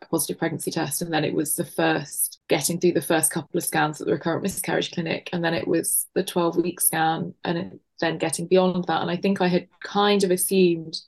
a 0.00 0.06
positive 0.06 0.38
pregnancy 0.38 0.70
test, 0.70 1.02
and 1.02 1.12
then 1.12 1.24
it 1.24 1.34
was 1.34 1.54
the 1.54 1.64
first 1.64 2.40
getting 2.48 2.78
through 2.78 2.92
the 2.92 3.02
first 3.02 3.30
couple 3.30 3.58
of 3.58 3.64
scans 3.64 4.00
at 4.00 4.06
the 4.06 4.12
recurrent 4.12 4.42
miscarriage 4.42 4.92
clinic, 4.92 5.28
and 5.32 5.44
then 5.44 5.54
it 5.54 5.66
was 5.66 6.06
the 6.14 6.24
12 6.24 6.56
week 6.56 6.80
scan, 6.80 7.34
and 7.44 7.58
it, 7.58 7.80
then 8.00 8.18
getting 8.18 8.46
beyond 8.46 8.84
that. 8.86 9.02
And 9.02 9.10
I 9.10 9.16
think 9.16 9.40
I 9.40 9.48
had 9.48 9.68
kind 9.82 10.22
of 10.24 10.30
assumed 10.30 11.00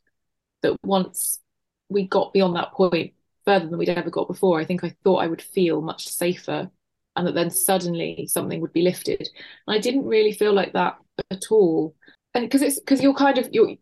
that 0.62 0.76
once 0.84 1.40
we 1.88 2.06
got 2.06 2.32
beyond 2.32 2.56
that 2.56 2.72
point, 2.72 3.14
further 3.44 3.66
than 3.66 3.78
we'd 3.78 3.88
ever 3.88 4.10
got 4.10 4.28
before, 4.28 4.60
I 4.60 4.64
think 4.64 4.84
I 4.84 4.94
thought 5.02 5.22
I 5.22 5.26
would 5.26 5.40
feel 5.40 5.80
much 5.80 6.06
safer 6.06 6.70
and 7.16 7.26
that 7.26 7.34
then 7.34 7.50
suddenly 7.50 8.26
something 8.26 8.60
would 8.60 8.72
be 8.72 8.82
lifted. 8.82 9.28
And 9.66 9.74
I 9.74 9.78
didn't 9.78 10.04
really 10.04 10.32
feel 10.32 10.52
like 10.52 10.72
that 10.74 10.98
at 11.30 11.50
all. 11.50 11.96
And 12.34 12.44
because 12.44 12.62
it's 12.62 12.78
because 12.78 13.02
you're 13.02 13.14
kind 13.14 13.38
of 13.38 13.48
you're 13.50 13.76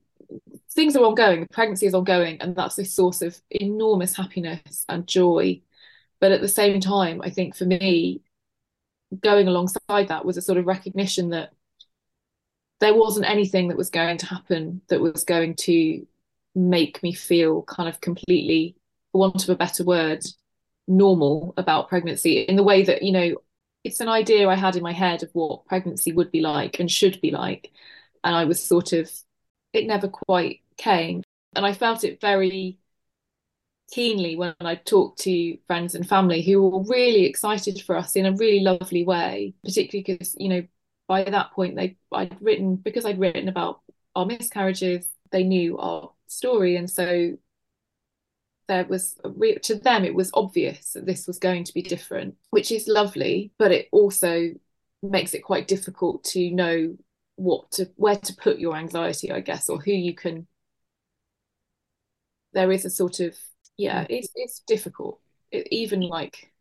things 0.76 0.94
are 0.94 1.04
ongoing, 1.04 1.40
the 1.40 1.48
pregnancy 1.48 1.86
is 1.86 1.94
ongoing, 1.94 2.40
and 2.40 2.54
that's 2.54 2.78
a 2.78 2.84
source 2.84 3.22
of 3.22 3.40
enormous 3.50 4.14
happiness 4.14 4.84
and 4.88 5.08
joy. 5.08 5.60
But 6.20 6.32
at 6.32 6.40
the 6.40 6.48
same 6.48 6.80
time, 6.80 7.20
I 7.22 7.30
think 7.30 7.56
for 7.56 7.64
me, 7.64 8.22
going 9.20 9.48
alongside 9.48 10.08
that 10.08 10.24
was 10.24 10.36
a 10.36 10.42
sort 10.42 10.58
of 10.58 10.66
recognition 10.66 11.30
that 11.30 11.52
there 12.80 12.94
wasn't 12.94 13.28
anything 13.28 13.68
that 13.68 13.76
was 13.76 13.90
going 13.90 14.18
to 14.18 14.26
happen 14.26 14.82
that 14.88 15.00
was 15.00 15.24
going 15.24 15.54
to 15.54 16.06
make 16.54 17.02
me 17.02 17.12
feel 17.12 17.62
kind 17.62 17.88
of 17.88 18.00
completely 18.00 18.76
for 19.12 19.20
want 19.20 19.42
of 19.42 19.50
a 19.50 19.56
better 19.56 19.82
word, 19.82 20.24
normal 20.86 21.54
about 21.56 21.88
pregnancy 21.88 22.40
in 22.40 22.56
the 22.56 22.62
way 22.62 22.82
that, 22.82 23.02
you 23.02 23.12
know, 23.12 23.36
it's 23.82 24.00
an 24.00 24.08
idea 24.08 24.48
I 24.48 24.56
had 24.56 24.76
in 24.76 24.82
my 24.82 24.92
head 24.92 25.22
of 25.22 25.30
what 25.32 25.64
pregnancy 25.64 26.12
would 26.12 26.30
be 26.30 26.40
like 26.40 26.80
and 26.80 26.90
should 26.90 27.20
be 27.20 27.30
like. 27.30 27.70
And 28.24 28.34
I 28.34 28.44
was 28.44 28.62
sort 28.62 28.92
of, 28.92 29.10
it 29.72 29.86
never 29.86 30.08
quite 30.08 30.60
came. 30.76 31.22
And 31.54 31.64
I 31.64 31.72
felt 31.72 32.04
it 32.04 32.20
very 32.20 32.78
keenly 33.90 34.36
when 34.36 34.54
I 34.60 34.74
talked 34.74 35.20
to 35.20 35.58
friends 35.66 35.94
and 35.94 36.08
family 36.08 36.42
who 36.42 36.68
were 36.68 36.82
really 36.82 37.24
excited 37.24 37.80
for 37.82 37.96
us 37.96 38.16
in 38.16 38.26
a 38.26 38.32
really 38.32 38.60
lovely 38.60 39.04
way, 39.04 39.54
particularly 39.64 40.04
because, 40.06 40.34
you 40.38 40.48
know, 40.48 40.66
by 41.08 41.24
that 41.24 41.52
point 41.52 41.76
they 41.76 41.96
I'd 42.12 42.36
written 42.42 42.76
because 42.76 43.04
I'd 43.04 43.20
written 43.20 43.48
about 43.48 43.80
our 44.16 44.26
miscarriages, 44.26 45.08
they 45.30 45.44
knew 45.44 45.78
our 45.78 46.10
story. 46.26 46.76
And 46.76 46.90
so 46.90 47.36
there 48.68 48.84
was 48.84 49.16
to 49.62 49.76
them 49.76 50.04
it 50.04 50.14
was 50.14 50.30
obvious 50.34 50.92
that 50.92 51.06
this 51.06 51.26
was 51.26 51.38
going 51.38 51.64
to 51.64 51.74
be 51.74 51.82
different 51.82 52.34
which 52.50 52.72
is 52.72 52.88
lovely 52.88 53.52
but 53.58 53.72
it 53.72 53.88
also 53.92 54.50
makes 55.02 55.34
it 55.34 55.40
quite 55.44 55.68
difficult 55.68 56.24
to 56.24 56.50
know 56.50 56.96
what 57.36 57.70
to 57.70 57.88
where 57.96 58.16
to 58.16 58.34
put 58.34 58.58
your 58.58 58.76
anxiety 58.76 59.30
i 59.30 59.40
guess 59.40 59.68
or 59.68 59.78
who 59.78 59.92
you 59.92 60.14
can 60.14 60.46
there 62.56 62.72
is 62.72 62.84
a 62.84 62.90
sort 62.90 63.20
of 63.20 63.36
yeah 63.76 64.02
mm. 64.02 64.06
it's 64.10 64.28
it's 64.34 64.60
difficult 64.66 65.20
it, 65.52 65.68
even 65.70 66.00
like 66.00 66.52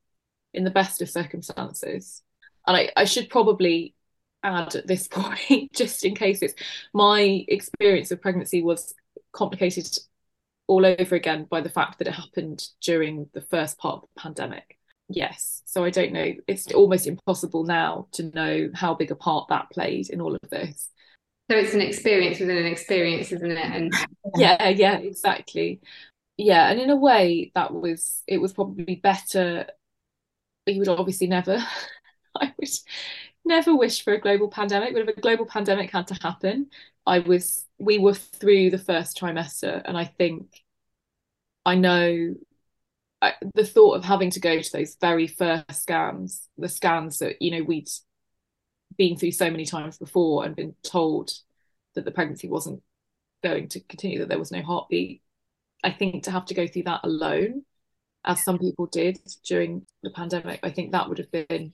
in 0.53 0.63
the 0.63 0.69
best 0.69 1.01
of 1.01 1.09
circumstances 1.09 2.21
and 2.67 2.77
I, 2.77 2.91
I 2.95 3.05
should 3.05 3.29
probably 3.29 3.95
add 4.43 4.75
at 4.75 4.87
this 4.87 5.07
point 5.11 5.73
just 5.73 6.05
in 6.05 6.13
case 6.13 6.41
it's 6.41 6.53
my 6.93 7.45
experience 7.47 8.11
of 8.11 8.21
pregnancy 8.21 8.61
was 8.61 8.93
complicated 9.31 9.87
all 10.67 10.85
over 10.85 11.15
again 11.15 11.45
by 11.49 11.61
the 11.61 11.69
fact 11.69 11.99
that 11.99 12.07
it 12.07 12.13
happened 12.13 12.67
during 12.81 13.29
the 13.33 13.41
first 13.41 13.77
part 13.77 13.95
of 13.95 14.01
the 14.01 14.21
pandemic. 14.21 14.77
Yes. 15.07 15.61
So 15.65 15.83
I 15.83 15.91
don't 15.91 16.11
know. 16.11 16.33
It's 16.47 16.71
almost 16.71 17.05
impossible 17.05 17.63
now 17.63 18.07
to 18.13 18.23
know 18.33 18.69
how 18.73 18.95
big 18.95 19.11
a 19.11 19.15
part 19.15 19.47
that 19.49 19.69
played 19.69 20.09
in 20.09 20.21
all 20.21 20.33
of 20.33 20.49
this. 20.49 20.89
So 21.49 21.57
it's 21.57 21.73
an 21.73 21.81
experience 21.81 22.39
within 22.39 22.57
an 22.57 22.65
experience, 22.65 23.31
isn't 23.31 23.51
it? 23.51 23.57
And 23.57 23.93
yeah, 24.37 24.69
yeah, 24.69 24.97
exactly. 24.97 25.79
Yeah, 26.37 26.69
and 26.69 26.79
in 26.79 26.89
a 26.89 26.95
way 26.95 27.51
that 27.55 27.73
was 27.73 28.23
it 28.27 28.39
was 28.39 28.53
probably 28.53 28.95
better. 28.95 29.67
You 30.65 30.79
would 30.79 30.87
obviously 30.87 31.27
never 31.27 31.63
I 32.35 32.53
would 32.59 32.69
never 33.45 33.75
wish 33.75 34.03
for 34.03 34.13
a 34.13 34.19
global 34.19 34.49
pandemic, 34.49 34.93
but 34.93 35.07
if 35.07 35.17
a 35.17 35.21
global 35.21 35.45
pandemic 35.45 35.91
had 35.91 36.07
to 36.07 36.15
happen, 36.15 36.67
I 37.05 37.19
was 37.19 37.65
we 37.77 37.99
were 37.99 38.15
through 38.15 38.71
the 38.71 38.77
first 38.79 39.19
trimester, 39.19 39.81
and 39.85 39.97
I 39.97 40.05
think 40.05 40.63
I 41.65 41.75
know 41.75 42.35
I, 43.21 43.33
the 43.53 43.65
thought 43.65 43.95
of 43.95 44.03
having 44.03 44.31
to 44.31 44.39
go 44.39 44.61
to 44.61 44.71
those 44.71 44.97
very 44.99 45.27
first 45.27 45.65
scans, 45.83 46.47
the 46.57 46.69
scans 46.69 47.19
that 47.19 47.41
you 47.41 47.51
know 47.51 47.63
we'd 47.63 47.89
been 48.97 49.17
through 49.17 49.31
so 49.31 49.49
many 49.49 49.65
times 49.65 49.97
before 49.97 50.45
and 50.45 50.55
been 50.55 50.75
told 50.83 51.31
that 51.95 52.05
the 52.05 52.11
pregnancy 52.11 52.47
wasn't 52.47 52.81
going 53.43 53.67
to 53.69 53.79
continue, 53.81 54.19
that 54.19 54.29
there 54.29 54.39
was 54.39 54.51
no 54.51 54.61
heartbeat. 54.61 55.21
I 55.83 55.91
think 55.91 56.23
to 56.23 56.31
have 56.31 56.45
to 56.45 56.53
go 56.53 56.67
through 56.67 56.83
that 56.83 57.01
alone, 57.03 57.63
as 58.23 58.43
some 58.43 58.57
people 58.57 58.87
did 58.87 59.19
during 59.45 59.85
the 60.03 60.09
pandemic, 60.09 60.59
I 60.63 60.71
think 60.71 60.91
that 60.91 61.09
would 61.09 61.19
have 61.19 61.31
been 61.31 61.73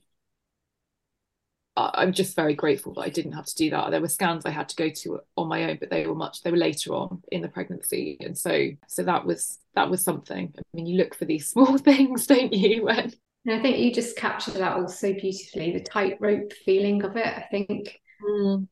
I'm 1.78 2.12
just 2.12 2.36
very 2.36 2.54
grateful 2.54 2.94
that 2.96 3.02
I 3.02 3.10
didn't 3.10 3.32
have 3.32 3.46
to 3.46 3.56
do 3.56 3.70
that. 3.70 3.92
There 3.92 4.02
were 4.02 4.10
scans 4.10 4.46
I 4.46 4.50
had 4.50 4.68
to 4.70 4.76
go 4.76 4.90
to 4.90 5.22
on 5.38 5.48
my 5.48 5.64
own, 5.70 5.78
but 5.80 5.90
they 5.90 6.06
were 6.06 6.16
much 6.16 6.42
they 6.42 6.52
were 6.52 6.58
later 6.58 6.94
on 6.94 7.24
in 7.32 7.42
the 7.42 7.48
pregnancy, 7.48 8.18
and 8.20 8.38
so 8.38 8.72
so 8.88 9.04
that 9.04 9.26
was 9.26 9.60
that 9.76 9.90
was 9.90 10.04
something. 10.04 10.54
I 10.58 10.62
mean, 10.74 10.86
you 10.86 10.98
look 10.98 11.16
for 11.16 11.26
these 11.26 11.48
small 11.52 11.78
things, 11.78 12.28
don't 12.28 12.52
you? 12.54 12.86
When 12.86 13.14
and 13.46 13.60
I 13.60 13.62
think 13.62 13.78
you 13.80 13.92
just 13.92 14.18
captured 14.18 14.56
that 14.56 14.78
all 14.78 14.88
so 14.88 15.14
beautifully, 15.14 15.72
the 15.72 15.80
tightrope 15.80 16.54
feeling 16.54 17.04
of 17.04 17.18
it. 17.18 17.26
I 17.26 17.46
think 17.50 18.00
mm. 18.24 18.68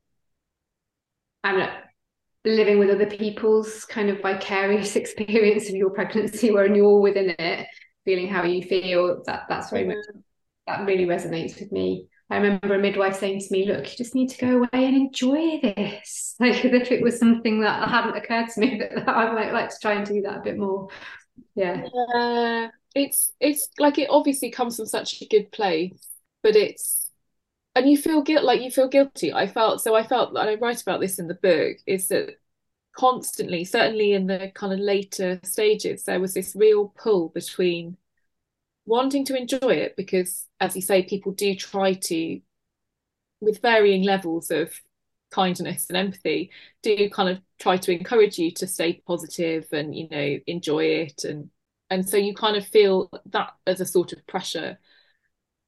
I'm 1.42 1.68
living 2.44 2.78
with 2.78 2.90
other 2.90 3.06
people's 3.06 3.84
kind 3.84 4.10
of 4.10 4.20
vicarious 4.20 4.94
experience 4.96 5.68
of 5.68 5.74
your 5.74 5.90
pregnancy, 5.90 6.52
where 6.52 6.72
you're 6.72 7.00
within 7.00 7.34
it, 7.38 7.66
feeling 8.04 8.28
how 8.28 8.44
you 8.44 8.62
feel. 8.62 9.22
That 9.26 9.46
that's 9.48 9.70
very 9.70 9.84
much 9.84 10.04
that 10.66 10.86
really 10.86 11.06
resonates 11.06 11.58
with 11.58 11.72
me. 11.72 12.06
I 12.30 12.36
remember 12.36 12.76
a 12.76 12.78
midwife 12.78 13.16
saying 13.16 13.40
to 13.40 13.48
me, 13.50 13.66
"Look, 13.66 13.90
you 13.90 13.96
just 13.96 14.14
need 14.14 14.28
to 14.28 14.38
go 14.38 14.58
away 14.58 14.68
and 14.86 14.96
enjoy 14.96 15.60
this." 15.62 16.28
Like 16.40 16.64
as 16.64 16.72
if 16.72 16.90
it 16.90 17.02
was 17.02 17.18
something 17.18 17.60
that 17.60 17.86
hadn't 17.86 18.16
occurred 18.16 18.48
to 18.48 18.60
me 18.60 18.78
that 18.94 19.06
I 19.06 19.30
might 19.30 19.52
like 19.52 19.68
to 19.68 19.76
try 19.82 19.92
and 19.92 20.06
do 20.06 20.22
that 20.22 20.38
a 20.38 20.40
bit 20.40 20.56
more. 20.56 20.88
Yeah. 21.54 21.86
Uh, 22.14 22.68
it's 22.94 23.32
it's 23.40 23.68
like 23.78 23.98
it 23.98 24.08
obviously 24.10 24.50
comes 24.50 24.76
from 24.76 24.86
such 24.86 25.20
a 25.22 25.26
good 25.26 25.52
place, 25.52 26.08
but 26.42 26.56
it's 26.56 27.10
and 27.74 27.90
you 27.90 27.98
feel 27.98 28.22
guilt 28.22 28.44
like 28.44 28.62
you 28.62 28.70
feel 28.70 28.88
guilty. 28.88 29.32
I 29.32 29.46
felt 29.46 29.82
so. 29.82 29.94
I 29.94 30.04
felt 30.06 30.34
that 30.34 30.48
I 30.48 30.54
write 30.56 30.82
about 30.82 31.00
this 31.00 31.18
in 31.18 31.28
the 31.28 31.34
book. 31.34 31.78
Is 31.86 32.08
that 32.08 32.38
constantly, 32.96 33.64
certainly 33.64 34.12
in 34.12 34.26
the 34.26 34.52
kind 34.54 34.72
of 34.72 34.80
later 34.80 35.40
stages, 35.44 36.04
there 36.04 36.20
was 36.20 36.34
this 36.34 36.56
real 36.56 36.94
pull 36.96 37.30
between 37.30 37.96
wanting 38.86 39.24
to 39.26 39.36
enjoy 39.36 39.58
it 39.70 39.96
because, 39.96 40.46
as 40.60 40.76
you 40.76 40.82
say, 40.82 41.02
people 41.02 41.32
do 41.32 41.54
try 41.54 41.94
to, 41.94 42.40
with 43.40 43.62
varying 43.62 44.02
levels 44.02 44.50
of 44.50 44.72
kindness 45.30 45.86
and 45.88 45.96
empathy, 45.96 46.50
do 46.82 47.08
kind 47.10 47.28
of 47.28 47.40
try 47.60 47.76
to 47.76 47.92
encourage 47.92 48.38
you 48.38 48.50
to 48.50 48.66
stay 48.66 49.02
positive 49.06 49.66
and 49.72 49.94
you 49.94 50.08
know 50.10 50.38
enjoy 50.46 50.84
it 50.84 51.24
and 51.24 51.50
and 51.90 52.08
so 52.08 52.16
you 52.16 52.34
kind 52.34 52.56
of 52.56 52.66
feel 52.66 53.10
that 53.26 53.50
as 53.66 53.80
a 53.80 53.86
sort 53.86 54.12
of 54.12 54.26
pressure 54.26 54.78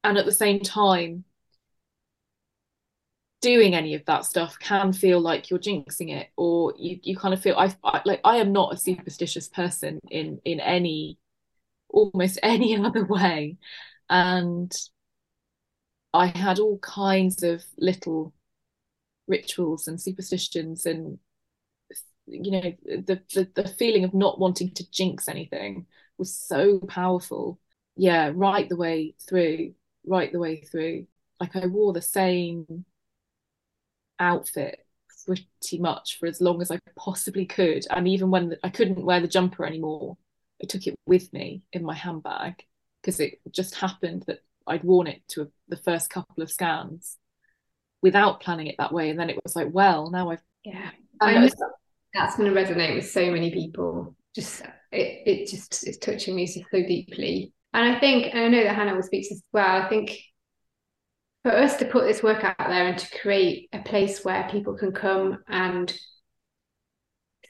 and 0.03 0.17
at 0.17 0.25
the 0.25 0.31
same 0.31 0.59
time 0.59 1.23
doing 3.41 3.75
any 3.75 3.93
of 3.93 4.05
that 4.05 4.25
stuff 4.25 4.57
can 4.59 4.93
feel 4.93 5.19
like 5.19 5.49
you're 5.49 5.59
jinxing 5.59 6.09
it 6.09 6.29
or 6.37 6.73
you 6.77 6.97
you 7.03 7.15
kind 7.15 7.33
of 7.33 7.41
feel 7.41 7.55
I, 7.57 7.75
I 7.83 8.01
like 8.05 8.21
I 8.23 8.37
am 8.37 8.53
not 8.53 8.73
a 8.73 8.77
superstitious 8.77 9.49
person 9.49 9.99
in 10.09 10.39
in 10.45 10.59
any 10.61 11.17
almost 11.93 12.39
any 12.43 12.75
other 12.75 13.05
way. 13.05 13.57
And 14.09 14.71
I 16.13 16.27
had 16.27 16.59
all 16.59 16.79
kinds 16.79 17.43
of 17.43 17.63
little 17.77 18.33
rituals 19.27 19.87
and 19.87 20.01
superstitions 20.01 20.85
and 20.85 21.19
you 22.27 22.51
know 22.51 22.73
the, 22.85 23.21
the 23.33 23.49
the 23.55 23.67
feeling 23.67 24.03
of 24.03 24.13
not 24.13 24.39
wanting 24.39 24.71
to 24.71 24.89
jinx 24.91 25.27
anything 25.27 25.85
was 26.17 26.33
so 26.33 26.79
powerful 26.79 27.59
yeah 27.95 28.31
right 28.33 28.69
the 28.69 28.75
way 28.75 29.13
through 29.27 29.73
right 30.05 30.31
the 30.31 30.39
way 30.39 30.61
through 30.61 31.05
like 31.39 31.55
i 31.55 31.65
wore 31.65 31.93
the 31.93 32.01
same 32.01 32.85
outfit 34.19 34.85
pretty 35.25 35.79
much 35.79 36.17
for 36.19 36.27
as 36.27 36.39
long 36.39 36.61
as 36.61 36.71
i 36.71 36.79
possibly 36.97 37.45
could 37.45 37.85
and 37.89 38.07
even 38.07 38.31
when 38.31 38.55
i 38.63 38.69
couldn't 38.69 39.03
wear 39.05 39.19
the 39.19 39.27
jumper 39.27 39.65
anymore 39.65 40.17
I 40.63 40.65
took 40.65 40.87
it 40.87 40.95
with 41.05 41.31
me 41.33 41.61
in 41.73 41.83
my 41.83 41.93
handbag 41.93 42.63
because 43.01 43.19
it 43.19 43.39
just 43.51 43.75
happened 43.75 44.23
that 44.27 44.39
I'd 44.65 44.83
worn 44.83 45.07
it 45.07 45.21
to 45.29 45.43
a, 45.43 45.47
the 45.67 45.77
first 45.77 46.09
couple 46.09 46.41
of 46.41 46.51
scans 46.51 47.17
without 48.01 48.39
planning 48.39 48.67
it 48.67 48.75
that 48.77 48.93
way. 48.93 49.09
And 49.09 49.19
then 49.19 49.29
it 49.29 49.39
was 49.43 49.55
like, 49.55 49.67
well, 49.71 50.09
now 50.09 50.31
I've. 50.31 50.41
Yeah. 50.63 50.91
I 51.19 51.33
know 51.33 51.49
that's 52.13 52.35
going 52.37 52.53
to 52.53 52.59
resonate 52.59 52.95
with 52.95 53.09
so 53.09 53.31
many 53.31 53.51
people. 53.51 54.15
Just, 54.35 54.61
it, 54.91 55.23
it 55.25 55.47
just 55.47 55.87
is 55.87 55.97
touching 55.97 56.35
me 56.35 56.47
so 56.47 56.61
deeply. 56.71 57.53
And 57.73 57.95
I 57.95 57.99
think, 57.99 58.33
and 58.33 58.43
I 58.43 58.47
know 58.47 58.63
that 58.63 58.75
Hannah 58.75 58.95
will 58.95 59.03
speak 59.03 59.31
as 59.31 59.41
well. 59.51 59.81
I 59.81 59.89
think 59.89 60.17
for 61.43 61.51
us 61.51 61.77
to 61.77 61.85
put 61.85 62.05
this 62.05 62.23
work 62.23 62.43
out 62.43 62.55
there 62.57 62.87
and 62.87 62.97
to 62.97 63.19
create 63.19 63.69
a 63.73 63.79
place 63.79 64.23
where 64.23 64.47
people 64.49 64.75
can 64.75 64.91
come 64.91 65.39
and 65.47 65.93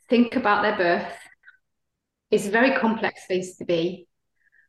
think 0.09 0.35
about 0.35 0.63
their 0.63 0.77
birth 0.77 1.13
is 2.31 2.47
a 2.47 2.51
very 2.51 2.75
complex 2.75 3.25
place 3.27 3.57
to 3.57 3.65
be. 3.65 4.07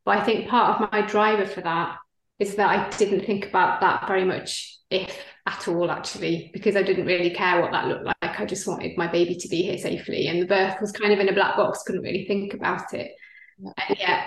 But 0.04 0.18
I 0.18 0.24
think 0.24 0.48
part 0.48 0.82
of 0.82 0.92
my 0.92 1.02
driver 1.02 1.46
for 1.46 1.62
that 1.62 1.96
is 2.38 2.56
that 2.56 2.68
I 2.68 2.96
didn't 2.96 3.24
think 3.24 3.46
about 3.46 3.80
that 3.80 4.06
very 4.06 4.24
much, 4.24 4.78
if 4.90 5.16
at 5.46 5.68
all, 5.68 5.90
actually, 5.90 6.50
because 6.52 6.76
I 6.76 6.82
didn't 6.82 7.06
really 7.06 7.30
care 7.30 7.60
what 7.60 7.72
that 7.72 7.86
looked 7.86 8.04
like. 8.34 8.40
I 8.40 8.46
just 8.46 8.66
wanted 8.66 8.96
my 8.96 9.06
baby 9.06 9.36
to 9.36 9.48
be 9.48 9.62
here 9.62 9.78
safely. 9.78 10.28
And 10.28 10.42
the 10.42 10.46
birth 10.46 10.80
was 10.80 10.92
kind 10.92 11.12
of 11.12 11.18
in 11.18 11.28
a 11.28 11.34
black 11.34 11.56
box, 11.56 11.82
couldn't 11.82 12.02
really 12.02 12.26
think 12.26 12.54
about 12.54 12.92
it. 12.94 13.12
Yeah. 13.58 13.72
And 13.88 13.98
yet 13.98 14.24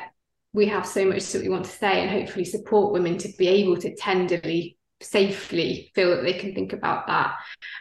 we 0.53 0.67
have 0.67 0.85
so 0.85 1.05
much 1.05 1.31
that 1.31 1.41
we 1.41 1.49
want 1.49 1.65
to 1.65 1.71
say 1.71 2.01
and 2.01 2.09
hopefully 2.09 2.45
support 2.45 2.93
women 2.93 3.17
to 3.19 3.29
be 3.37 3.47
able 3.47 3.77
to 3.77 3.95
tenderly 3.95 4.77
safely 5.01 5.91
feel 5.93 6.09
that 6.15 6.23
they 6.23 6.33
can 6.33 6.53
think 6.53 6.73
about 6.73 7.07
that. 7.07 7.35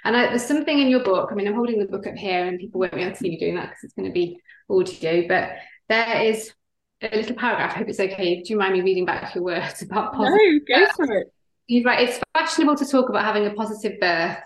And 0.04 0.16
I, 0.16 0.28
there's 0.28 0.44
something 0.44 0.78
in 0.78 0.88
your 0.88 1.02
book. 1.02 1.30
I 1.30 1.34
mean, 1.34 1.48
I'm 1.48 1.54
holding 1.54 1.78
the 1.78 1.86
book 1.86 2.06
up 2.06 2.14
here, 2.14 2.44
and 2.46 2.58
people 2.58 2.80
won't 2.80 2.94
be 2.94 3.00
able 3.00 3.12
to 3.12 3.16
see 3.16 3.30
me 3.30 3.38
doing 3.38 3.54
that 3.54 3.70
because 3.70 3.84
it's 3.84 3.94
going 3.94 4.08
to 4.08 4.12
be 4.12 4.38
audio. 4.68 5.26
But 5.26 5.52
there 5.88 6.22
is 6.22 6.52
a 7.00 7.16
little 7.16 7.36
paragraph. 7.36 7.74
I 7.74 7.78
hope 7.78 7.88
it's 7.88 8.00
okay. 8.00 8.42
Do 8.42 8.52
you 8.52 8.58
mind 8.58 8.74
me 8.74 8.82
reading 8.82 9.06
back 9.06 9.34
your 9.34 9.44
words 9.44 9.82
about 9.90 10.14
positive? 10.14 10.62
No, 10.68 10.86
go 10.86 10.92
for 10.94 11.12
it. 11.18 11.32
You 11.68 11.82
write, 11.82 12.08
it's 12.08 12.20
fashionable 12.32 12.76
to 12.76 12.86
talk 12.86 13.08
about 13.08 13.24
having 13.24 13.46
a 13.46 13.54
positive 13.54 13.98
birth. 13.98 14.38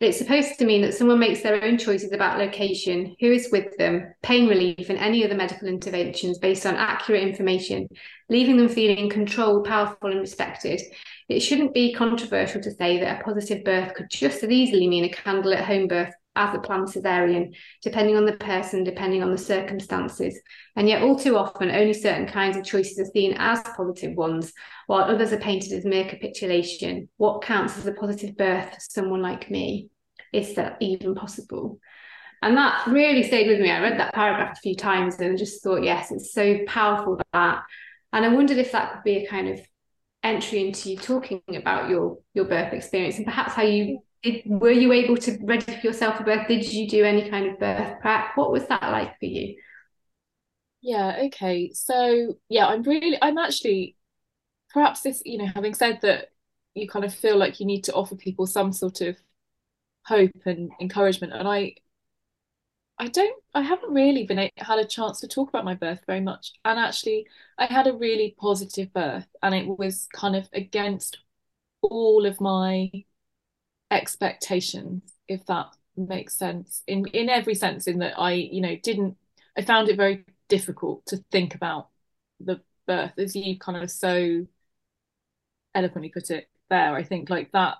It's 0.00 0.18
supposed 0.18 0.58
to 0.58 0.66
mean 0.66 0.82
that 0.82 0.94
someone 0.94 1.18
makes 1.18 1.40
their 1.40 1.64
own 1.64 1.78
choices 1.78 2.12
about 2.12 2.38
location, 2.38 3.14
who 3.20 3.32
is 3.32 3.48
with 3.50 3.76
them, 3.78 4.12
pain 4.22 4.48
relief, 4.48 4.90
and 4.90 4.98
any 4.98 5.24
other 5.24 5.36
medical 5.36 5.68
interventions 5.68 6.38
based 6.38 6.66
on 6.66 6.74
accurate 6.74 7.22
information, 7.22 7.88
leaving 8.28 8.56
them 8.56 8.68
feeling 8.68 9.08
controlled, 9.08 9.66
powerful, 9.66 10.10
and 10.10 10.20
respected. 10.20 10.82
It 11.28 11.40
shouldn't 11.40 11.72
be 11.72 11.94
controversial 11.94 12.60
to 12.62 12.70
say 12.72 12.98
that 13.00 13.20
a 13.20 13.24
positive 13.24 13.64
birth 13.64 13.94
could 13.94 14.10
just 14.10 14.42
as 14.42 14.50
easily 14.50 14.88
mean 14.88 15.04
a 15.04 15.08
candle 15.08 15.54
at 15.54 15.64
home 15.64 15.86
birth 15.86 16.12
as 16.36 16.54
a 16.54 16.58
planned 16.58 16.88
cesarean, 16.88 17.54
depending 17.82 18.16
on 18.16 18.24
the 18.24 18.36
person, 18.36 18.84
depending 18.84 19.22
on 19.22 19.30
the 19.30 19.38
circumstances. 19.38 20.40
And 20.76 20.88
yet, 20.88 21.02
all 21.02 21.16
too 21.16 21.36
often, 21.36 21.70
only 21.70 21.92
certain 21.92 22.26
kinds 22.26 22.56
of 22.56 22.64
choices 22.64 22.98
are 22.98 23.10
seen 23.12 23.34
as 23.38 23.62
positive 23.76 24.16
ones, 24.16 24.52
while 24.86 25.04
others 25.04 25.32
are 25.32 25.38
painted 25.38 25.72
as 25.72 25.84
mere 25.84 26.08
capitulation. 26.08 27.08
What 27.16 27.42
counts 27.42 27.78
as 27.78 27.86
a 27.86 27.92
positive 27.92 28.36
birth 28.36 28.74
for 28.74 28.80
someone 28.80 29.22
like 29.22 29.50
me? 29.50 29.90
Is 30.32 30.54
that 30.54 30.76
even 30.80 31.14
possible? 31.14 31.78
And 32.42 32.56
that 32.56 32.86
really 32.88 33.22
stayed 33.22 33.48
with 33.48 33.60
me. 33.60 33.70
I 33.70 33.80
read 33.80 33.98
that 33.98 34.12
paragraph 34.14 34.58
a 34.58 34.60
few 34.60 34.76
times 34.76 35.18
and 35.18 35.38
just 35.38 35.62
thought, 35.62 35.82
yes, 35.82 36.10
it's 36.10 36.34
so 36.34 36.58
powerful 36.66 37.18
that. 37.32 37.62
And 38.12 38.24
I 38.24 38.28
wondered 38.28 38.58
if 38.58 38.72
that 38.72 38.92
could 38.92 39.02
be 39.02 39.24
a 39.24 39.26
kind 39.26 39.48
of 39.48 39.60
entry 40.22 40.66
into 40.66 40.90
you 40.90 40.96
talking 40.96 41.42
about 41.54 41.90
your 41.90 42.18
your 42.32 42.46
birth 42.46 42.72
experience 42.72 43.16
and 43.16 43.26
perhaps 43.26 43.52
how 43.52 43.62
you 43.62 44.00
did, 44.24 44.42
were 44.46 44.70
you 44.70 44.92
able 44.92 45.16
to 45.18 45.38
ready 45.42 45.78
yourself 45.82 46.18
for 46.18 46.24
birth? 46.24 46.48
Did 46.48 46.72
you 46.72 46.88
do 46.88 47.04
any 47.04 47.30
kind 47.30 47.46
of 47.46 47.58
birth 47.58 48.00
prep? 48.00 48.36
What 48.36 48.50
was 48.50 48.66
that 48.68 48.82
like 48.82 49.18
for 49.18 49.26
you? 49.26 49.56
Yeah 50.80 51.22
okay. 51.26 51.72
So 51.72 52.34
yeah 52.48 52.66
i'm 52.66 52.82
really 52.82 53.18
i'm 53.22 53.38
actually 53.38 53.96
perhaps 54.72 55.02
this 55.02 55.22
you 55.24 55.38
know 55.38 55.46
having 55.54 55.74
said 55.74 56.00
that 56.02 56.30
you 56.74 56.88
kind 56.88 57.04
of 57.04 57.14
feel 57.14 57.36
like 57.36 57.60
you 57.60 57.66
need 57.66 57.84
to 57.84 57.94
offer 57.94 58.16
people 58.16 58.46
some 58.46 58.72
sort 58.72 59.00
of 59.00 59.16
hope 60.04 60.32
and 60.46 60.70
encouragement 60.80 61.32
and 61.32 61.48
i 61.48 61.74
I 62.98 63.08
don't 63.08 63.42
I 63.54 63.62
haven't 63.62 63.92
really 63.92 64.24
been 64.24 64.50
had 64.56 64.78
a 64.78 64.84
chance 64.84 65.20
to 65.20 65.28
talk 65.28 65.48
about 65.48 65.64
my 65.64 65.74
birth 65.74 66.00
very 66.06 66.20
much. 66.20 66.52
And 66.64 66.78
actually 66.78 67.26
I 67.58 67.66
had 67.66 67.86
a 67.86 67.92
really 67.92 68.34
positive 68.38 68.92
birth 68.92 69.26
and 69.42 69.54
it 69.54 69.66
was 69.66 70.08
kind 70.14 70.36
of 70.36 70.48
against 70.52 71.18
all 71.82 72.26
of 72.26 72.40
my 72.40 72.90
expectations 73.94 75.02
if 75.28 75.46
that 75.46 75.66
makes 75.96 76.36
sense. 76.36 76.82
In 76.86 77.06
in 77.08 77.28
every 77.28 77.54
sense 77.54 77.86
in 77.86 77.98
that 78.00 78.18
I 78.18 78.32
you 78.32 78.60
know 78.60 78.76
didn't 78.82 79.16
I 79.56 79.62
found 79.62 79.88
it 79.88 79.96
very 79.96 80.24
difficult 80.48 81.06
to 81.06 81.18
think 81.30 81.54
about 81.54 81.88
the 82.40 82.60
birth 82.86 83.12
as 83.18 83.34
you 83.34 83.58
kind 83.58 83.82
of 83.82 83.90
so 83.90 84.46
eloquently 85.74 86.10
put 86.10 86.30
it 86.30 86.48
there 86.68 86.94
I 86.94 87.02
think 87.02 87.30
like 87.30 87.52
that 87.52 87.76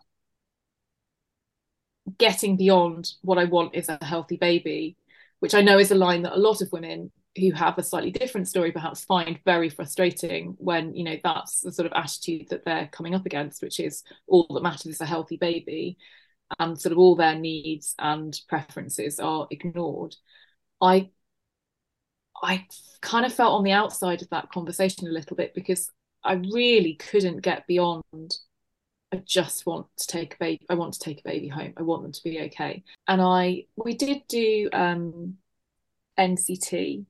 getting 2.19 2.57
beyond 2.57 3.13
what 3.23 3.39
I 3.39 3.45
want 3.45 3.75
is 3.75 3.89
a 3.89 3.99
healthy 4.03 4.37
baby 4.37 4.97
which 5.41 5.55
I 5.55 5.63
know 5.63 5.79
is 5.79 5.91
a 5.91 5.95
line 5.95 6.23
that 6.23 6.37
a 6.37 6.39
lot 6.39 6.63
of 6.63 6.73
women 6.73 7.11
who 7.37 7.53
have 7.53 7.79
a 7.79 7.83
slightly 7.83 8.11
different 8.11 8.49
story 8.49 8.71
perhaps 8.73 9.05
find 9.05 9.41
very 9.45 9.69
frustrating 9.69 10.55
when 10.59 10.95
you 10.95 11.05
know 11.05 11.17
that's 11.23 11.61
the 11.61 11.73
sort 11.73 11.87
of 11.87 11.93
attitude 11.95 12.49
that 12.51 12.65
they're 12.65 12.89
coming 12.93 13.15
up 13.15 13.27
against 13.27 13.63
which 13.63 13.81
is 13.81 14.03
all 14.27 14.47
that 14.53 14.63
matters 14.63 14.87
is 14.87 15.01
a 15.01 15.07
healthy 15.07 15.37
baby 15.37 15.97
and 16.59 16.81
sort 16.81 16.93
of 16.93 16.99
all 16.99 17.17
their 17.17 17.35
needs 17.35 17.95
and 17.99 18.41
preferences 18.49 19.19
are 19.19 19.47
ignored 19.51 20.15
i 20.81 21.09
i 22.43 22.65
kind 23.01 23.27
of 23.27 23.33
felt 23.33 23.55
on 23.55 23.65
the 23.65 23.73
outside 23.73 24.23
of 24.23 24.31
that 24.31 24.51
conversation 24.51 25.09
a 25.09 25.13
little 25.13 25.37
bit 25.37 25.55
because 25.55 25.91
i 26.23 26.35
really 26.35 26.95
couldn't 26.95 27.41
get 27.41 27.67
beyond 27.67 28.37
I 29.13 29.23
just 29.25 29.65
want 29.65 29.87
to 29.99 30.07
take 30.09 30.35
a 30.35 30.39
baby. 30.39 30.67
I 30.69 30.75
want 30.75 30.95
to 30.95 30.99
take 30.99 31.21
a 31.21 31.29
baby 31.29 31.47
home. 31.47 31.73
I 31.77 31.83
want 31.83 32.03
them 32.03 32.11
to 32.11 32.23
be 32.25 32.41
okay. 32.47 32.83
And 33.07 33.23
I 33.23 33.67
we 33.77 33.95
did 33.95 34.23
do 34.27 34.69
um, 34.73 35.37
NCT, 36.19 37.07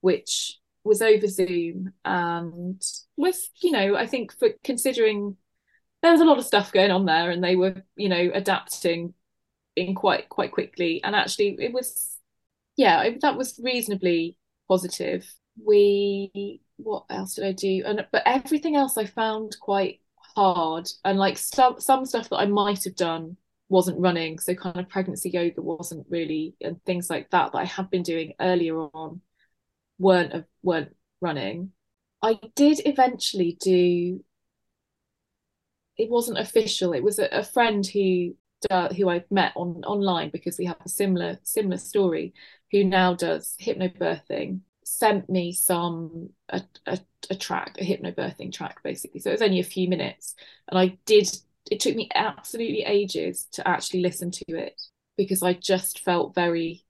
which 0.00 0.58
was 0.84 1.02
over 1.02 1.26
Zoom 1.26 1.92
and 2.04 2.82
with, 3.16 3.38
you 3.62 3.70
know, 3.72 3.96
I 3.96 4.06
think 4.06 4.32
for 4.38 4.50
considering 4.64 5.36
there 6.02 6.12
was 6.12 6.20
a 6.20 6.24
lot 6.24 6.38
of 6.38 6.44
stuff 6.44 6.72
going 6.72 6.90
on 6.90 7.04
there 7.04 7.30
and 7.30 7.44
they 7.44 7.56
were, 7.56 7.82
you 7.96 8.08
know, 8.08 8.30
adapting 8.32 9.14
in 9.76 9.94
quite 9.94 10.28
quite 10.28 10.52
quickly. 10.52 11.02
And 11.04 11.14
actually 11.14 11.56
it 11.60 11.72
was 11.72 12.16
yeah, 12.76 13.02
it, 13.02 13.20
that 13.20 13.36
was 13.36 13.60
reasonably 13.62 14.36
positive. 14.68 15.30
We 15.62 16.62
what 16.76 17.04
else 17.10 17.34
did 17.34 17.44
I 17.44 17.52
do? 17.52 17.82
And 17.84 18.06
but 18.10 18.22
everything 18.26 18.76
else 18.76 18.96
I 18.96 19.04
found 19.04 19.56
quite 19.60 20.00
hard 20.36 20.88
and 21.04 21.18
like 21.18 21.36
some 21.38 21.80
some 21.80 22.06
stuff 22.06 22.30
that 22.30 22.36
I 22.36 22.46
might 22.46 22.84
have 22.84 22.96
done 22.96 23.36
wasn't 23.68 24.00
running 24.00 24.38
so 24.38 24.54
kind 24.54 24.78
of 24.78 24.88
pregnancy 24.88 25.30
yoga 25.30 25.62
wasn't 25.62 26.04
really 26.08 26.54
and 26.60 26.82
things 26.84 27.08
like 27.08 27.30
that 27.30 27.52
that 27.52 27.58
I 27.58 27.64
had 27.64 27.88
been 27.90 28.02
doing 28.02 28.32
earlier 28.40 28.76
on 28.76 29.20
weren't 30.00 30.46
weren't 30.62 30.96
running. 31.20 31.72
I 32.22 32.40
did 32.56 32.82
eventually 32.86 33.56
do 33.60 34.24
it 35.96 36.10
wasn't 36.10 36.38
official 36.38 36.92
it 36.92 37.02
was 37.02 37.18
a, 37.18 37.26
a 37.32 37.44
friend 37.44 37.86
who 37.86 38.34
uh, 38.70 38.92
who 38.92 39.08
I 39.08 39.24
met 39.30 39.52
on 39.56 39.82
online 39.86 40.30
because 40.30 40.58
we 40.58 40.66
have 40.66 40.76
a 40.84 40.88
similar 40.88 41.38
similar 41.42 41.78
story 41.78 42.34
who 42.70 42.84
now 42.84 43.14
does 43.14 43.56
hypnobirthing 43.60 44.60
sent 44.84 45.30
me 45.30 45.52
some 45.52 46.30
a, 46.50 46.62
a, 46.86 46.98
a 47.30 47.34
track 47.36 47.76
a 47.78 47.84
hypnobirthing 47.84 48.52
track 48.52 48.82
basically. 48.82 49.20
So 49.20 49.30
it 49.30 49.34
was 49.34 49.42
only 49.42 49.60
a 49.60 49.64
few 49.64 49.88
minutes 49.88 50.34
and 50.68 50.78
i 50.78 50.98
did 51.06 51.28
it 51.70 51.80
took 51.80 51.94
me 51.94 52.08
absolutely 52.14 52.82
ages 52.82 53.46
to 53.52 53.66
actually 53.68 54.00
listen 54.00 54.30
to 54.30 54.44
it 54.48 54.80
because 55.16 55.42
i 55.42 55.52
just 55.54 56.00
felt 56.00 56.34
very 56.34 56.84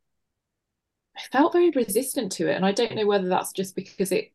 i 1.17 1.21
felt 1.33 1.53
very 1.53 1.71
resistant 1.71 2.33
to 2.33 2.49
it 2.49 2.55
and 2.55 2.65
i 2.65 2.73
don't 2.73 2.95
know 2.95 3.07
whether 3.07 3.29
that's 3.29 3.53
just 3.53 3.75
because 3.75 4.13
it 4.13 4.33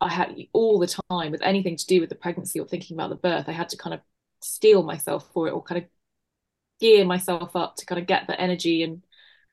i 0.00 0.08
had 0.08 0.34
all 0.52 0.78
the 0.78 0.94
time 1.10 1.30
with 1.30 1.42
anything 1.42 1.76
to 1.76 1.86
do 1.86 2.00
with 2.00 2.08
the 2.08 2.14
pregnancy 2.14 2.60
or 2.60 2.66
thinking 2.66 2.96
about 2.96 3.10
the 3.10 3.16
birth 3.16 3.48
i 3.48 3.52
had 3.52 3.68
to 3.68 3.76
kind 3.76 3.94
of 3.94 4.00
steel 4.40 4.82
myself 4.82 5.28
for 5.32 5.48
it 5.48 5.52
or 5.52 5.62
kind 5.62 5.82
of 5.82 5.88
gear 6.80 7.04
myself 7.04 7.56
up 7.56 7.76
to 7.76 7.86
kind 7.86 8.00
of 8.00 8.06
get 8.06 8.26
the 8.26 8.40
energy 8.40 8.82
and 8.82 9.02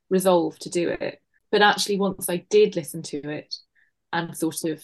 resolve 0.10 0.58
to 0.60 0.70
do 0.70 0.90
it. 0.90 1.22
But 1.52 1.62
actually 1.62 1.98
once 1.98 2.30
i 2.30 2.38
did 2.50 2.76
listen 2.76 3.02
to 3.02 3.30
it 3.30 3.56
and 4.12 4.36
sort 4.36 4.64
of 4.66 4.84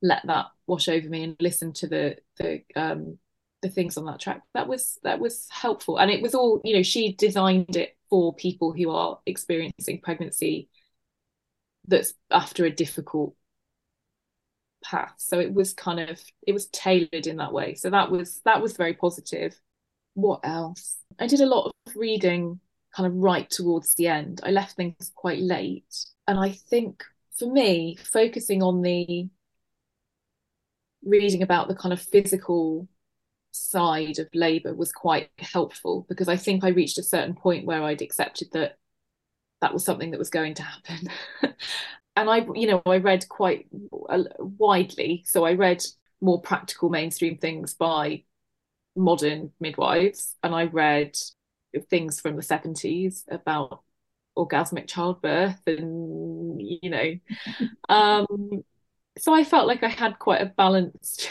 let 0.00 0.26
that 0.26 0.46
wash 0.66 0.88
over 0.88 1.08
me 1.08 1.24
and 1.24 1.36
listen 1.40 1.72
to 1.74 1.86
the 1.86 2.16
the 2.38 2.62
um 2.74 3.18
the 3.62 3.70
things 3.70 3.96
on 3.96 4.04
that 4.06 4.20
track. 4.20 4.42
That 4.54 4.68
was 4.68 4.98
that 5.04 5.20
was 5.20 5.46
helpful. 5.50 5.98
And 5.98 6.10
it 6.10 6.22
was 6.22 6.34
all 6.34 6.60
you 6.64 6.74
know 6.76 6.82
she 6.82 7.14
designed 7.14 7.76
it 7.76 7.96
for 8.10 8.34
people 8.34 8.72
who 8.72 8.90
are 8.90 9.18
experiencing 9.26 10.00
pregnancy 10.02 10.68
that's 11.88 12.14
after 12.30 12.64
a 12.64 12.70
difficult 12.70 13.34
path. 14.84 15.14
So 15.18 15.38
it 15.38 15.54
was 15.54 15.72
kind 15.72 16.00
of 16.00 16.20
it 16.46 16.52
was 16.52 16.66
tailored 16.66 17.26
in 17.26 17.36
that 17.38 17.52
way. 17.52 17.74
So 17.74 17.90
that 17.90 18.10
was 18.10 18.40
that 18.44 18.60
was 18.60 18.76
very 18.76 18.94
positive. 18.94 19.58
What 20.14 20.40
else? 20.44 20.96
I 21.18 21.26
did 21.26 21.40
a 21.40 21.46
lot 21.46 21.72
of 21.86 21.96
reading 21.96 22.60
kind 22.94 23.06
of 23.06 23.14
right 23.14 23.48
towards 23.48 23.94
the 23.94 24.08
end. 24.08 24.40
I 24.44 24.50
left 24.50 24.76
things 24.76 25.12
quite 25.14 25.38
late. 25.40 26.04
And 26.28 26.38
I 26.38 26.50
think 26.50 27.04
for 27.38 27.50
me, 27.50 27.96
focusing 27.96 28.62
on 28.62 28.82
the 28.82 29.28
reading 31.04 31.42
about 31.42 31.68
the 31.68 31.74
kind 31.74 31.92
of 31.92 32.00
physical 32.00 32.88
side 33.52 34.18
of 34.18 34.28
labour 34.34 34.74
was 34.74 34.92
quite 34.92 35.30
helpful 35.38 36.06
because 36.08 36.28
I 36.28 36.36
think 36.36 36.64
I 36.64 36.68
reached 36.68 36.98
a 36.98 37.02
certain 37.02 37.34
point 37.34 37.66
where 37.66 37.82
I'd 37.82 38.02
accepted 38.02 38.48
that 38.52 38.78
that 39.60 39.72
was 39.72 39.84
something 39.84 40.10
that 40.10 40.18
was 40.18 40.30
going 40.30 40.54
to 40.54 40.62
happen. 40.62 41.08
and 42.16 42.28
I, 42.30 42.46
you 42.54 42.66
know, 42.66 42.82
I 42.84 42.96
read 42.96 43.28
quite 43.28 43.66
widely. 43.70 45.22
So 45.26 45.44
I 45.44 45.52
read 45.52 45.82
more 46.20 46.40
practical 46.40 46.88
mainstream 46.88 47.36
things 47.38 47.74
by 47.74 48.24
modern 48.96 49.52
midwives 49.60 50.36
and 50.42 50.54
I 50.54 50.64
read 50.64 51.16
things 51.88 52.20
from 52.20 52.36
the 52.36 52.42
70s 52.42 53.24
about 53.30 53.82
orgasmic 54.36 54.86
childbirth 54.86 55.60
and 55.66 56.60
you 56.60 56.90
know 56.90 57.14
um 57.88 58.62
so 59.18 59.34
I 59.34 59.44
felt 59.44 59.66
like 59.66 59.82
I 59.82 59.88
had 59.88 60.18
quite 60.18 60.40
a 60.40 60.46
balanced 60.46 61.28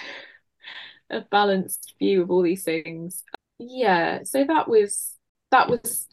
a 1.12 1.22
balanced 1.22 1.94
view 2.00 2.22
of 2.24 2.32
all 2.32 2.42
these 2.42 2.64
things. 2.64 3.24
Yeah 3.60 4.24
so 4.24 4.44
that 4.44 4.68
was 4.68 5.16
that 5.52 5.70
was 5.70 6.08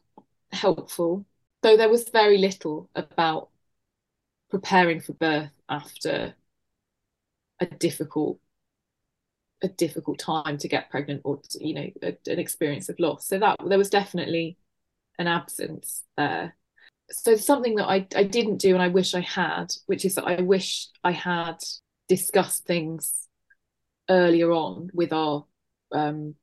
helpful 0.52 1.24
though 1.62 1.76
there 1.76 1.88
was 1.88 2.08
very 2.08 2.38
little 2.38 2.90
about 2.94 3.48
preparing 4.50 5.00
for 5.00 5.12
birth 5.14 5.50
after 5.68 6.34
a 7.61 7.66
difficult 7.66 8.38
a 9.62 9.68
difficult 9.68 10.18
time 10.18 10.56
to 10.58 10.68
get 10.68 10.90
pregnant 10.90 11.22
or 11.24 11.40
you 11.61 11.74
know 11.74 11.90
a, 12.02 12.16
an 12.30 12.38
experience 12.38 12.88
of 12.88 12.98
loss. 12.98 13.26
So 13.26 13.38
that 13.38 13.56
there 13.66 13.78
was 13.78 13.90
definitely 13.90 14.56
an 15.18 15.26
absence 15.26 16.04
there. 16.16 16.56
So 17.11 17.37
something 17.37 17.76
that 17.76 17.88
I, 17.88 18.06
I 18.14 18.22
didn't 18.22 18.58
do 18.58 18.74
and 18.74 18.82
I 18.82 18.88
wish 18.88 19.14
I 19.14 19.20
had 19.20 19.72
which 19.87 20.04
is 20.04 20.14
that 20.14 20.24
I 20.24 20.40
wish 20.42 20.88
I 21.02 21.12
had 21.12 21.56
discussed 22.08 22.66
things 22.66 23.28
earlier 24.09 24.51
on 24.53 24.90
with 24.92 25.12
our 25.12 25.44
um, 25.92 26.35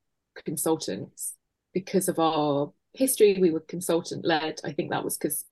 consultants 0.45 1.35
because 1.73 2.07
of 2.07 2.19
our 2.19 2.71
history 2.93 3.37
we 3.39 3.51
were 3.51 3.59
consultant 3.61 4.25
led 4.25 4.59
I 4.63 4.71
think 4.71 4.91
that 4.91 5.03
was 5.03 5.17
because 5.17 5.45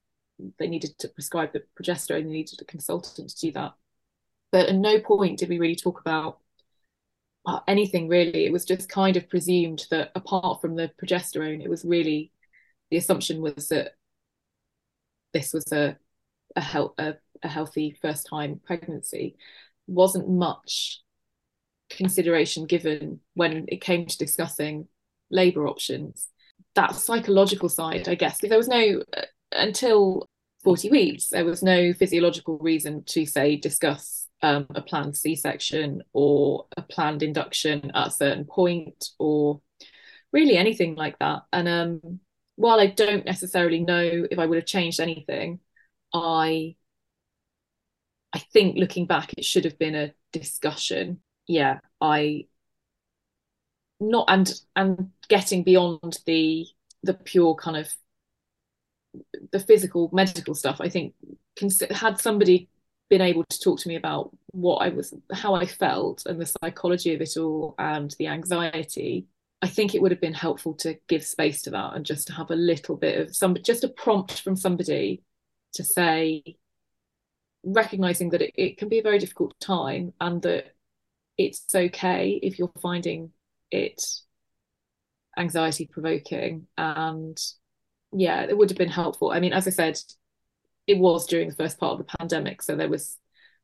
they 0.58 0.66
needed 0.66 0.98
to 0.98 1.08
prescribe 1.08 1.52
the 1.52 1.62
progesterone 1.80 2.24
they 2.24 2.30
needed 2.30 2.60
a 2.60 2.64
consultant 2.64 3.30
to 3.30 3.46
do 3.46 3.52
that 3.52 3.74
but 4.50 4.68
at 4.68 4.74
no 4.74 5.00
point 5.00 5.38
did 5.38 5.48
we 5.48 5.58
really 5.58 5.76
talk 5.76 6.00
about 6.00 6.38
uh, 7.46 7.60
anything 7.68 8.08
really. 8.08 8.46
It 8.46 8.52
was 8.52 8.64
just 8.64 8.88
kind 8.88 9.16
of 9.16 9.28
presumed 9.28 9.86
that 9.90 10.10
apart 10.14 10.60
from 10.60 10.76
the 10.76 10.90
progesterone, 11.02 11.62
it 11.62 11.68
was 11.68 11.84
really 11.84 12.32
the 12.90 12.96
assumption 12.96 13.40
was 13.42 13.68
that 13.68 13.92
this 15.32 15.52
was 15.52 15.70
a 15.72 15.98
a, 16.56 16.60
health, 16.60 16.94
a, 16.98 17.14
a 17.42 17.48
healthy 17.48 17.96
first 18.00 18.26
time 18.28 18.60
pregnancy. 18.64 19.36
Wasn't 19.86 20.28
much 20.28 21.02
consideration 21.90 22.66
given 22.66 23.20
when 23.34 23.66
it 23.68 23.80
came 23.80 24.06
to 24.06 24.18
discussing 24.18 24.88
labour 25.30 25.66
options. 25.66 26.28
That 26.74 26.94
psychological 26.94 27.68
side, 27.68 28.08
I 28.08 28.14
guess, 28.14 28.38
because 28.38 28.48
there 28.50 28.58
was 28.58 28.68
no 28.68 29.02
uh, 29.16 29.22
until 29.52 30.28
40 30.64 30.90
weeks, 30.90 31.28
there 31.28 31.44
was 31.44 31.62
no 31.62 31.92
physiological 31.92 32.58
reason 32.58 33.04
to 33.04 33.26
say 33.26 33.56
discuss 33.56 34.28
um, 34.42 34.66
a 34.74 34.82
planned 34.82 35.16
C-section 35.16 36.02
or 36.12 36.66
a 36.76 36.82
planned 36.82 37.22
induction 37.22 37.90
at 37.94 38.08
a 38.08 38.10
certain 38.10 38.44
point 38.44 39.10
or 39.18 39.60
really 40.32 40.56
anything 40.56 40.96
like 40.96 41.18
that. 41.20 41.42
And 41.52 41.68
um, 41.68 42.20
while 42.56 42.80
I 42.80 42.86
don't 42.86 43.24
necessarily 43.24 43.80
know 43.80 44.26
if 44.30 44.38
I 44.38 44.46
would 44.46 44.56
have 44.56 44.66
changed 44.66 45.00
anything, 45.00 45.60
I 46.12 46.76
I 48.32 48.38
think 48.38 48.76
looking 48.76 49.06
back, 49.06 49.32
it 49.38 49.44
should 49.44 49.64
have 49.64 49.78
been 49.78 49.94
a 49.94 50.12
discussion. 50.32 51.20
Yeah, 51.46 51.80
I 52.00 52.46
not 54.00 54.26
and 54.28 54.52
and 54.76 55.10
getting 55.28 55.62
beyond 55.62 56.18
the 56.26 56.66
the 57.02 57.14
pure 57.14 57.54
kind 57.54 57.76
of 57.76 57.94
the 59.52 59.60
physical 59.60 60.10
medical 60.12 60.54
stuff. 60.54 60.80
I 60.80 60.88
think 60.88 61.14
had 61.90 62.18
somebody 62.18 62.68
been 63.08 63.20
able 63.20 63.44
to 63.44 63.60
talk 63.60 63.78
to 63.80 63.88
me 63.88 63.96
about 63.96 64.34
what 64.52 64.76
I 64.78 64.88
was, 64.88 65.14
how 65.32 65.54
I 65.54 65.66
felt, 65.66 66.26
and 66.26 66.40
the 66.40 66.46
psychology 66.46 67.14
of 67.14 67.20
it 67.20 67.36
all, 67.36 67.74
and 67.78 68.14
the 68.18 68.28
anxiety, 68.28 69.26
I 69.62 69.68
think 69.68 69.94
it 69.94 70.02
would 70.02 70.10
have 70.10 70.20
been 70.20 70.34
helpful 70.34 70.74
to 70.76 70.98
give 71.08 71.24
space 71.24 71.62
to 71.62 71.70
that 71.70 71.94
and 71.94 72.04
just 72.04 72.26
to 72.28 72.32
have 72.32 72.50
a 72.50 72.56
little 72.56 72.96
bit 72.96 73.20
of 73.20 73.36
some, 73.36 73.56
just 73.62 73.84
a 73.84 73.88
prompt 73.88 74.40
from 74.40 74.56
somebody 74.56 75.22
to 75.74 75.84
say, 75.84 76.42
recognizing 77.64 78.30
that 78.30 78.42
it, 78.42 78.52
it 78.56 78.78
can 78.78 78.88
be 78.88 78.98
a 78.98 79.02
very 79.02 79.18
difficult 79.18 79.58
time 79.60 80.12
and 80.20 80.42
that 80.42 80.74
it's 81.36 81.74
okay 81.74 82.38
if 82.42 82.58
you're 82.58 82.70
finding 82.80 83.30
it 83.70 84.02
anxiety 85.36 85.86
provoking 85.90 86.66
and 86.78 87.38
yeah 88.12 88.42
it 88.42 88.56
would 88.56 88.70
have 88.70 88.78
been 88.78 88.88
helpful 88.88 89.30
i 89.30 89.40
mean 89.40 89.52
as 89.52 89.66
i 89.66 89.70
said 89.70 89.98
it 90.86 90.98
was 90.98 91.26
during 91.26 91.48
the 91.48 91.54
first 91.54 91.78
part 91.78 91.92
of 91.92 91.98
the 91.98 92.16
pandemic, 92.18 92.62
so 92.62 92.76
there 92.76 92.88
was 92.88 93.18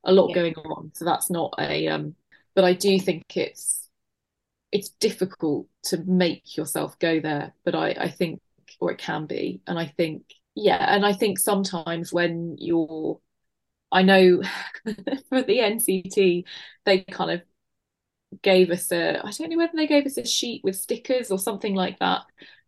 a 0.05 0.13
lot 0.13 0.29
yeah. 0.29 0.35
going 0.35 0.55
on. 0.55 0.93
So 0.95 1.05
that's 1.05 1.31
not 1.31 1.55
a 1.59 1.89
um, 1.89 2.15
but 2.55 2.65
I 2.65 2.73
do 2.73 2.99
think 2.99 3.37
it's 3.37 3.89
it's 4.73 4.91
difficult 5.01 5.67
to 5.85 5.99
make 5.99 6.57
yourself 6.57 6.99
go 6.99 7.21
there. 7.21 7.55
But 7.65 7.75
I 7.75 7.91
I 7.99 8.09
think 8.09 8.41
or 8.79 8.91
it 8.93 8.99
can 8.99 9.27
be, 9.27 9.61
and 9.67 9.79
I 9.79 9.87
think 9.87 10.23
yeah, 10.55 10.95
and 10.95 11.05
I 11.05 11.13
think 11.13 11.39
sometimes 11.39 12.13
when 12.13 12.57
you're 12.59 13.21
I 13.93 14.03
know 14.03 14.43
for 15.29 15.43
the 15.43 15.59
NCT 15.59 16.45
they 16.85 17.01
kind 17.01 17.33
of 17.33 17.43
gave 18.43 18.71
us 18.71 18.93
a 18.93 19.19
I 19.25 19.31
don't 19.31 19.51
know 19.51 19.57
whether 19.57 19.73
they 19.75 19.87
gave 19.87 20.07
us 20.07 20.17
a 20.17 20.25
sheet 20.25 20.63
with 20.65 20.77
stickers 20.77 21.31
or 21.31 21.39
something 21.39 21.75
like 21.75 21.99
that 21.99 22.23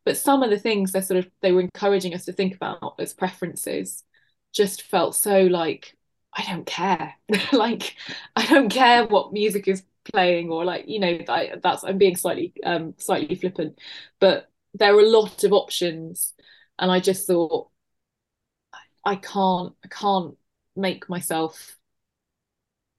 but 0.05 0.17
some 0.17 0.43
of 0.43 0.51
the 0.51 0.59
things 0.59 0.93
they 0.93 1.01
sort 1.01 1.25
of 1.25 1.31
they 1.41 1.53
were 1.53 1.61
encouraging 1.61 2.15
us 2.15 2.25
to 2.25 2.33
think 2.33 2.55
about 2.55 2.95
as 2.99 3.15
preferences 3.15 4.05
just 4.53 4.83
felt 4.83 5.15
so 5.15 5.43
like 5.43 5.97
I 6.35 6.45
don't 6.45 6.67
care. 6.67 7.15
like 7.53 7.97
I 8.37 8.47
don't 8.47 8.71
care 8.71 9.07
what 9.07 9.33
music 9.33 9.69
is 9.69 9.83
playing 10.05 10.51
or 10.51 10.65
like 10.65 10.85
you 10.89 10.99
know 10.99 11.19
I, 11.29 11.53
that's 11.63 11.85
I'm 11.85 11.99
being 11.99 12.17
slightly 12.17 12.53
um 12.65 12.95
slightly 12.99 13.37
flippant, 13.37 13.79
but 14.21 14.49
there 14.75 14.95
are 14.97 15.01
a 15.01 15.09
lot 15.09 15.45
of 15.45 15.53
options, 15.53 16.35
and 16.79 16.91
I 16.91 17.01
just 17.01 17.27
thought 17.27 17.69
I 19.05 19.17
can't 19.17 19.75
I 19.85 19.89
can't 19.89 20.37
make 20.77 21.09
myself 21.09 21.79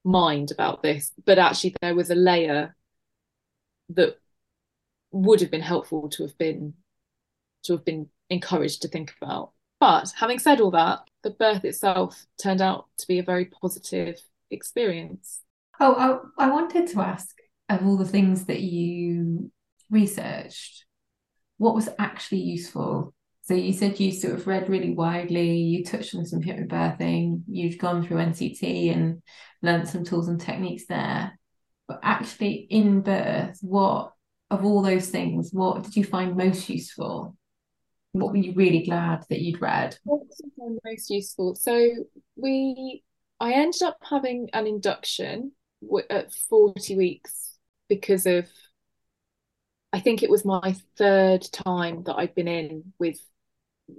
mind 0.03 0.51
about 0.51 0.83
this. 0.83 1.11
But 1.25 1.39
actually, 1.39 1.75
there 1.81 1.95
was 1.95 2.09
a 2.09 2.15
layer 2.15 2.75
that 3.89 4.17
would 5.11 5.41
have 5.41 5.51
been 5.51 5.61
helpful 5.61 6.09
to 6.09 6.23
have 6.23 6.37
been 6.37 6.73
to 7.63 7.73
have 7.73 7.85
been 7.85 8.09
encouraged 8.29 8.81
to 8.81 8.87
think 8.87 9.13
about. 9.21 9.51
But 9.79 10.11
having 10.15 10.39
said 10.39 10.59
all 10.59 10.71
that, 10.71 10.99
the 11.23 11.29
birth 11.31 11.63
itself 11.65 12.25
turned 12.41 12.61
out 12.61 12.87
to 12.97 13.07
be 13.07 13.19
a 13.19 13.23
very 13.23 13.45
positive 13.45 14.17
experience. 14.51 15.41
Oh, 15.79 16.31
I, 16.37 16.45
I 16.45 16.51
wanted 16.51 16.87
to 16.87 17.01
ask 17.01 17.35
of 17.69 17.85
all 17.85 17.97
the 17.97 18.05
things 18.05 18.45
that 18.45 18.61
you 18.61 19.51
researched, 19.89 20.85
what 21.57 21.75
was 21.75 21.89
actually 21.99 22.41
useful? 22.41 23.13
So 23.41 23.53
you 23.53 23.73
said 23.73 23.99
you 23.99 24.11
sort 24.11 24.35
of 24.35 24.47
read 24.47 24.69
really 24.69 24.93
widely, 24.93 25.57
you 25.57 25.83
touched 25.83 26.15
on 26.15 26.25
some 26.25 26.41
hypnobirthing, 26.41 27.43
you'd 27.47 27.79
gone 27.79 28.05
through 28.05 28.17
NCT 28.17 28.93
and 28.93 29.21
learned 29.63 29.87
some 29.89 30.03
tools 30.03 30.27
and 30.27 30.39
techniques 30.39 30.85
there. 30.87 31.39
But 31.87 31.99
actually 32.03 32.67
in 32.69 33.01
birth, 33.01 33.57
what 33.61 34.13
of 34.51 34.63
all 34.63 34.83
those 34.83 35.09
things, 35.09 35.49
what 35.51 35.83
did 35.83 35.95
you 35.95 36.03
find 36.03 36.37
most 36.37 36.69
useful? 36.69 37.35
what 38.13 38.31
were 38.31 38.37
you 38.37 38.53
really 38.53 38.83
glad 38.83 39.25
that 39.29 39.41
you'd 39.41 39.61
read? 39.61 39.97
What 40.03 40.21
was 40.27 40.41
most 40.85 41.09
useful? 41.09 41.55
So 41.55 41.89
we, 42.35 43.03
I 43.39 43.53
ended 43.53 43.81
up 43.81 43.97
having 44.07 44.49
an 44.53 44.67
induction 44.67 45.51
at 46.09 46.31
40 46.31 46.95
weeks 46.95 47.57
because 47.89 48.25
of, 48.25 48.47
I 49.91 49.99
think 49.99 50.21
it 50.21 50.29
was 50.29 50.45
my 50.45 50.75
third 50.97 51.41
time 51.51 52.03
that 52.03 52.15
I'd 52.15 52.35
been 52.35 52.47
in 52.47 52.93
with 52.99 53.19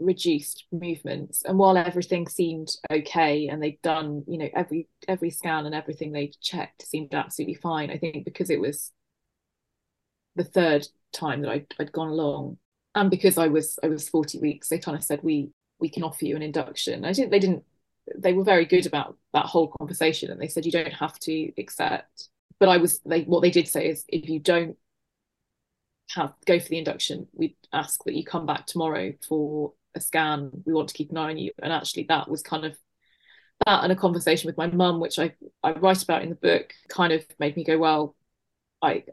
reduced 0.00 0.64
movements 0.72 1.42
and 1.44 1.58
while 1.58 1.76
everything 1.76 2.26
seemed 2.26 2.68
okay 2.90 3.48
and 3.48 3.62
they'd 3.62 3.80
done 3.82 4.24
you 4.26 4.38
know 4.38 4.48
every 4.54 4.88
every 5.06 5.30
scan 5.30 5.66
and 5.66 5.74
everything 5.74 6.10
they'd 6.10 6.34
checked 6.40 6.86
seemed 6.86 7.14
absolutely 7.14 7.54
fine 7.54 7.90
i 7.90 7.98
think 7.98 8.24
because 8.24 8.48
it 8.48 8.60
was 8.60 8.92
the 10.36 10.44
third 10.44 10.86
time 11.12 11.42
that 11.42 11.50
I'd, 11.50 11.66
I'd 11.78 11.92
gone 11.92 12.08
along 12.08 12.58
and 12.94 13.10
because 13.10 13.38
I 13.38 13.48
was 13.48 13.78
I 13.82 13.88
was 13.88 14.08
40 14.08 14.38
weeks, 14.38 14.68
they 14.68 14.78
kind 14.78 14.96
of 14.96 15.04
said 15.04 15.20
we 15.22 15.50
we 15.80 15.88
can 15.88 16.04
offer 16.04 16.24
you 16.24 16.36
an 16.36 16.42
induction. 16.42 17.04
I 17.04 17.12
didn't 17.12 17.30
they 17.30 17.38
didn't 17.38 17.64
they 18.16 18.32
were 18.32 18.44
very 18.44 18.66
good 18.66 18.86
about 18.86 19.16
that 19.32 19.46
whole 19.46 19.68
conversation 19.78 20.30
and 20.30 20.40
they 20.40 20.48
said 20.48 20.64
you 20.64 20.72
don't 20.72 20.92
have 20.92 21.18
to 21.20 21.52
accept. 21.58 22.28
But 22.60 22.68
I 22.68 22.76
was 22.76 23.00
they 23.00 23.22
what 23.22 23.40
they 23.40 23.50
did 23.50 23.68
say 23.68 23.88
is 23.88 24.04
if 24.08 24.28
you 24.28 24.38
don't 24.38 24.76
have 26.10 26.34
go 26.46 26.58
for 26.58 26.68
the 26.68 26.78
induction, 26.78 27.26
we 27.32 27.56
ask 27.72 28.02
that 28.04 28.14
you 28.14 28.24
come 28.24 28.46
back 28.46 28.66
tomorrow 28.66 29.12
for 29.26 29.72
a 29.94 30.00
scan. 30.00 30.50
We 30.64 30.72
want 30.72 30.88
to 30.88 30.94
keep 30.94 31.10
an 31.10 31.18
eye 31.18 31.30
on 31.30 31.38
you. 31.38 31.52
And 31.62 31.72
actually 31.72 32.06
that 32.08 32.28
was 32.28 32.42
kind 32.42 32.64
of 32.64 32.76
that 33.66 33.84
and 33.84 33.92
a 33.92 33.96
conversation 33.96 34.48
with 34.48 34.56
my 34.56 34.66
mum, 34.66 35.00
which 35.00 35.18
I, 35.18 35.34
I 35.62 35.72
write 35.72 36.02
about 36.02 36.22
in 36.22 36.30
the 36.30 36.34
book, 36.34 36.72
kind 36.88 37.12
of 37.12 37.24
made 37.38 37.56
me 37.56 37.64
go, 37.64 37.78
well, 37.78 38.16
I 38.82 39.04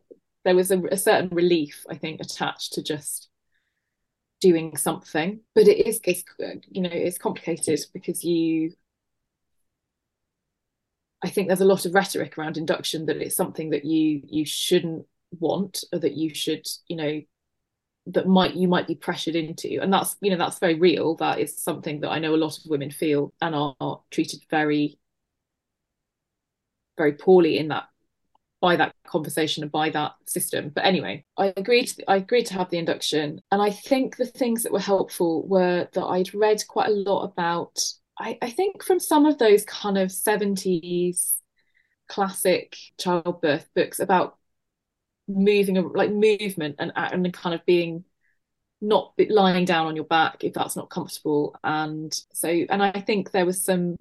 there 0.44 0.56
was 0.56 0.72
a, 0.72 0.82
a 0.92 0.98
certain 0.98 1.30
relief, 1.30 1.86
I 1.90 1.96
think, 1.96 2.20
attached 2.20 2.74
to 2.74 2.84
just 2.84 3.30
doing 4.42 4.76
something 4.76 5.40
but 5.54 5.68
it 5.68 5.88
is 5.88 6.02
it's 6.04 6.24
you 6.72 6.82
know 6.82 6.90
it's 6.92 7.20
complicated 7.20 7.80
because 7.94 8.24
you 8.24 8.74
I 11.24 11.30
think 11.30 11.48
there's 11.48 11.62
a 11.62 11.66
lot 11.66 11.86
of 11.86 11.94
rhetoric 11.94 12.38
around 12.38 12.58
induction 12.58 13.06
that 13.06 13.18
it's 13.18 13.36
something 13.36 13.70
that 13.70 13.86
you 13.86 14.22
you 14.26 14.44
shouldn't 14.44 15.06
want 15.40 15.84
or 15.94 16.00
that 16.00 16.14
you 16.14 16.34
should 16.34 16.68
you 16.88 16.96
know 16.96 17.22
that 18.08 18.28
might 18.28 18.56
you 18.56 18.68
might 18.68 18.88
be 18.88 18.96
pressured 18.96 19.36
into. 19.36 19.80
And 19.82 19.94
that's 19.94 20.16
you 20.22 20.32
know 20.32 20.38
that's 20.38 20.60
very 20.60 20.76
real. 20.76 21.16
That 21.16 21.40
is 21.40 21.58
something 21.58 22.02
that 22.02 22.10
i 22.10 22.20
know 22.20 22.36
a 22.36 22.38
lot 22.38 22.58
of 22.58 22.66
women 22.66 22.92
feel 22.92 23.34
and 23.42 23.56
are, 23.56 23.76
are 23.80 24.02
treated 24.12 24.42
very 24.50 24.98
very 26.98 27.14
poorly 27.14 27.58
in 27.58 27.70
that 27.70 27.86
by 28.60 28.76
that 28.76 28.94
conversation 29.08 29.64
and 29.64 29.72
by 29.72 29.90
that 29.90 30.14
system. 30.26 30.70
But 30.74 30.86
anyway 30.86 31.26
i 31.38 31.54
agreed 31.56 31.92
i 32.08 32.18
agreed 32.18 32.48
to 32.48 32.56
have 32.56 32.70
the 32.70 32.78
induction. 32.78 33.42
And 33.52 33.62
i 33.62 33.70
think 33.70 34.18
the 34.18 34.26
things 34.26 34.64
that 34.64 34.74
were 34.74 34.80
helpful 34.80 35.48
were 35.48 35.88
that 35.94 36.06
i'd 36.06 36.34
read 36.34 36.62
quite 36.68 36.90
a 36.90 36.94
lot 36.94 37.24
about 37.24 37.80
i, 38.20 38.38
I 38.42 38.50
think 38.50 38.84
from 38.84 39.00
some 39.00 39.26
of 39.26 39.38
those 39.38 39.64
kind 39.66 39.98
of 39.98 40.10
70s 40.10 41.34
classic 42.08 42.76
childbirth 43.00 43.70
books 43.74 44.00
about 44.00 44.38
moving 45.36 45.76
like 45.94 46.12
movement 46.12 46.76
and 46.80 46.92
and 46.96 47.34
kind 47.34 47.56
of 47.56 47.66
being 47.66 48.04
not 48.82 49.14
lying 49.30 49.66
down 49.66 49.88
on 49.88 49.96
your 49.96 50.06
back 50.06 50.44
if 50.44 50.54
that's 50.54 50.76
not 50.76 50.90
comfortable. 50.90 51.56
And 51.64 52.14
so 52.34 52.48
and 52.50 52.84
I 52.84 53.02
think 53.02 53.32
there 53.32 53.46
was 53.46 53.64
some 53.64 53.98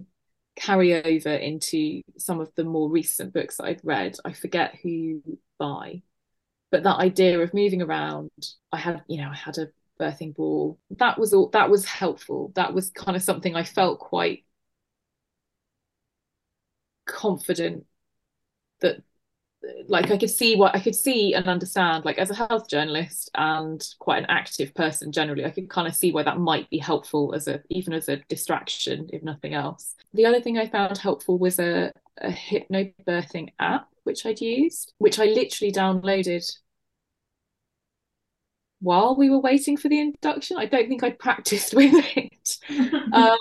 carryover 0.59 1.39
into 1.39 2.01
some 2.17 2.41
of 2.41 2.51
the 2.55 2.63
more 2.63 2.89
recent 2.89 3.33
books 3.33 3.57
that 3.57 3.65
I've 3.65 3.81
read. 3.83 4.17
I 4.25 4.33
forget 4.33 4.77
who 4.83 5.21
by 5.59 6.01
but 6.71 6.83
that 6.83 6.99
idea 6.99 7.39
of 7.39 7.53
moving 7.53 7.81
around 7.81 8.31
I 8.71 8.77
had 8.77 9.03
you 9.07 9.21
know 9.21 9.29
I 9.29 9.35
had 9.35 9.57
a 9.57 9.69
birthing 9.99 10.35
ball. 10.35 10.79
That 10.97 11.19
was 11.19 11.33
all 11.33 11.49
that 11.49 11.69
was 11.69 11.85
helpful. 11.85 12.51
That 12.55 12.73
was 12.73 12.89
kind 12.91 13.15
of 13.15 13.23
something 13.23 13.55
I 13.55 13.63
felt 13.63 13.99
quite 13.99 14.45
confident 17.05 17.85
that 18.81 19.03
like 19.87 20.09
I 20.09 20.17
could 20.17 20.29
see 20.29 20.55
what 20.55 20.75
I 20.75 20.79
could 20.79 20.95
see 20.95 21.33
and 21.33 21.47
understand 21.47 22.05
like 22.05 22.17
as 22.17 22.29
a 22.29 22.35
health 22.35 22.67
journalist 22.67 23.29
and 23.35 23.83
quite 23.99 24.19
an 24.19 24.29
active 24.29 24.73
person 24.73 25.11
generally 25.11 25.45
I 25.45 25.51
could 25.51 25.69
kind 25.69 25.87
of 25.87 25.95
see 25.95 26.11
why 26.11 26.23
that 26.23 26.39
might 26.39 26.69
be 26.69 26.77
helpful 26.77 27.33
as 27.35 27.47
a 27.47 27.61
even 27.69 27.93
as 27.93 28.09
a 28.09 28.17
distraction 28.27 29.09
if 29.13 29.21
nothing 29.23 29.53
else. 29.53 29.95
The 30.13 30.25
other 30.25 30.41
thing 30.41 30.57
I 30.57 30.67
found 30.67 30.97
helpful 30.97 31.37
was 31.37 31.59
a, 31.59 31.91
a 32.17 32.29
hypnobirthing 32.29 33.49
app 33.59 33.87
which 34.03 34.25
I'd 34.25 34.41
used 34.41 34.93
which 34.97 35.19
I 35.19 35.25
literally 35.25 35.71
downloaded 35.71 36.49
while 38.79 39.15
we 39.15 39.29
were 39.29 39.39
waiting 39.39 39.77
for 39.77 39.89
the 39.89 39.99
induction. 39.99 40.57
I 40.57 40.65
don't 40.65 40.87
think 40.87 41.03
I 41.03 41.11
practiced 41.11 41.73
with 41.75 41.93
it. 42.15 42.57
Um, 43.13 43.37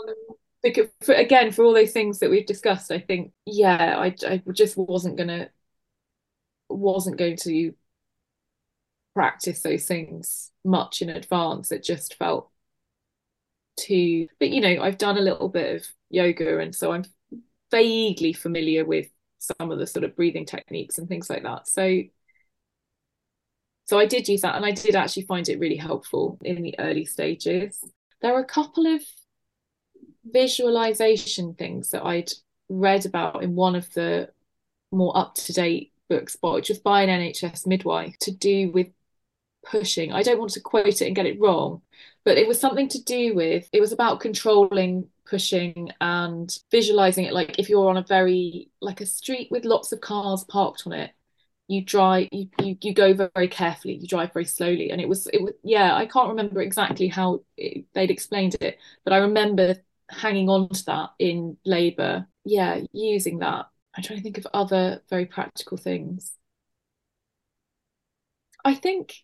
because 0.62 0.88
for, 1.02 1.14
again 1.14 1.50
for 1.50 1.64
all 1.64 1.72
those 1.72 1.92
things 1.92 2.18
that 2.18 2.28
we've 2.28 2.44
discussed 2.44 2.90
I 2.92 2.98
think 2.98 3.32
yeah 3.46 3.96
I, 3.98 4.14
I 4.28 4.42
just 4.52 4.76
wasn't 4.76 5.16
gonna 5.16 5.48
wasn't 6.70 7.18
going 7.18 7.36
to 7.42 7.74
practice 9.14 9.60
those 9.62 9.84
things 9.84 10.50
much 10.64 11.02
in 11.02 11.10
advance. 11.10 11.72
It 11.72 11.84
just 11.84 12.16
felt 12.16 12.50
too, 13.76 14.28
but 14.38 14.50
you 14.50 14.60
know, 14.60 14.82
I've 14.82 14.98
done 14.98 15.18
a 15.18 15.22
little 15.22 15.48
bit 15.48 15.76
of 15.76 15.88
yoga, 16.10 16.58
and 16.58 16.74
so 16.74 16.92
I'm 16.92 17.04
vaguely 17.70 18.32
familiar 18.32 18.84
with 18.84 19.08
some 19.38 19.70
of 19.70 19.78
the 19.78 19.86
sort 19.86 20.04
of 20.04 20.16
breathing 20.16 20.44
techniques 20.44 20.98
and 20.98 21.08
things 21.08 21.30
like 21.30 21.42
that. 21.44 21.66
So, 21.66 22.02
so 23.86 23.98
I 23.98 24.06
did 24.06 24.28
use 24.28 24.42
that, 24.42 24.56
and 24.56 24.64
I 24.64 24.72
did 24.72 24.94
actually 24.94 25.24
find 25.24 25.48
it 25.48 25.58
really 25.58 25.76
helpful 25.76 26.38
in 26.42 26.62
the 26.62 26.78
early 26.78 27.04
stages. 27.04 27.82
There 28.22 28.34
were 28.34 28.40
a 28.40 28.44
couple 28.44 28.86
of 28.86 29.02
visualization 30.24 31.54
things 31.54 31.90
that 31.90 32.04
I'd 32.04 32.30
read 32.68 33.06
about 33.06 33.42
in 33.42 33.54
one 33.54 33.74
of 33.74 33.92
the 33.94 34.30
more 34.92 35.16
up 35.16 35.34
to 35.34 35.52
date 35.52 35.89
books, 36.10 36.36
but 36.36 36.62
just 36.64 36.82
by 36.84 37.02
an 37.02 37.08
NHS 37.08 37.66
midwife 37.66 38.18
to 38.20 38.32
do 38.32 38.70
with 38.70 38.88
pushing. 39.64 40.12
I 40.12 40.22
don't 40.22 40.38
want 40.38 40.52
to 40.52 40.60
quote 40.60 41.00
it 41.00 41.06
and 41.06 41.16
get 41.16 41.26
it 41.26 41.40
wrong, 41.40 41.82
but 42.24 42.36
it 42.38 42.48
was 42.48 42.60
something 42.60 42.88
to 42.88 43.02
do 43.02 43.34
with 43.34 43.68
it 43.72 43.80
was 43.80 43.92
about 43.92 44.20
controlling 44.20 45.08
pushing 45.26 45.90
and 46.00 46.54
visualizing 46.70 47.24
it. 47.24 47.32
Like 47.32 47.58
if 47.58 47.68
you're 47.70 47.88
on 47.88 47.96
a 47.96 48.02
very 48.02 48.70
like 48.80 49.00
a 49.00 49.06
street 49.06 49.48
with 49.50 49.64
lots 49.64 49.92
of 49.92 50.00
cars 50.02 50.44
parked 50.44 50.82
on 50.86 50.92
it 50.92 51.12
you 51.70 51.84
drive 51.84 52.28
you, 52.32 52.48
you, 52.60 52.76
you 52.82 52.92
go 52.92 53.14
very 53.14 53.46
carefully 53.48 53.94
you 53.94 54.08
drive 54.08 54.32
very 54.32 54.44
slowly. 54.44 54.90
And 54.90 55.00
it 55.00 55.08
was 55.08 55.28
it 55.28 55.40
was 55.40 55.52
yeah 55.62 55.94
i 55.94 56.04
can't 56.04 56.30
remember 56.30 56.60
exactly 56.60 57.06
how 57.08 57.42
it, 57.56 57.84
they'd 57.94 58.10
explained 58.10 58.56
it 58.60 58.78
but 59.04 59.12
i 59.12 59.18
remember 59.18 59.76
hanging 60.10 60.48
on 60.48 60.68
to 60.70 60.84
that 60.86 61.10
in 61.20 61.56
labor 61.64 62.26
yeah 62.44 62.80
using 62.92 63.38
that 63.38 63.66
I'm 63.96 64.02
trying 64.02 64.18
to 64.18 64.22
think 64.22 64.38
of 64.38 64.46
other 64.54 65.02
very 65.08 65.26
practical 65.26 65.76
things. 65.76 66.32
I 68.64 68.74
think 68.74 69.14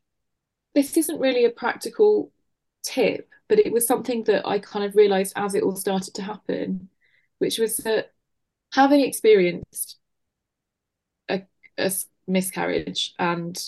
this 0.74 0.96
isn't 0.96 1.20
really 1.20 1.44
a 1.44 1.50
practical 1.50 2.33
tip, 2.83 3.29
but 3.48 3.59
it 3.59 3.72
was 3.72 3.87
something 3.87 4.24
that 4.24 4.46
I 4.46 4.59
kind 4.59 4.85
of 4.85 4.96
realized 4.96 5.33
as 5.37 5.55
it 5.55 5.62
all 5.62 5.76
started 5.76 6.14
to 6.14 6.22
happen, 6.22 6.88
which 7.38 7.59
was 7.59 7.76
that 7.79 8.12
having 8.72 9.00
experienced 9.00 9.96
a, 11.29 11.42
a 11.79 11.92
miscarriage 12.26 13.14
and 13.18 13.59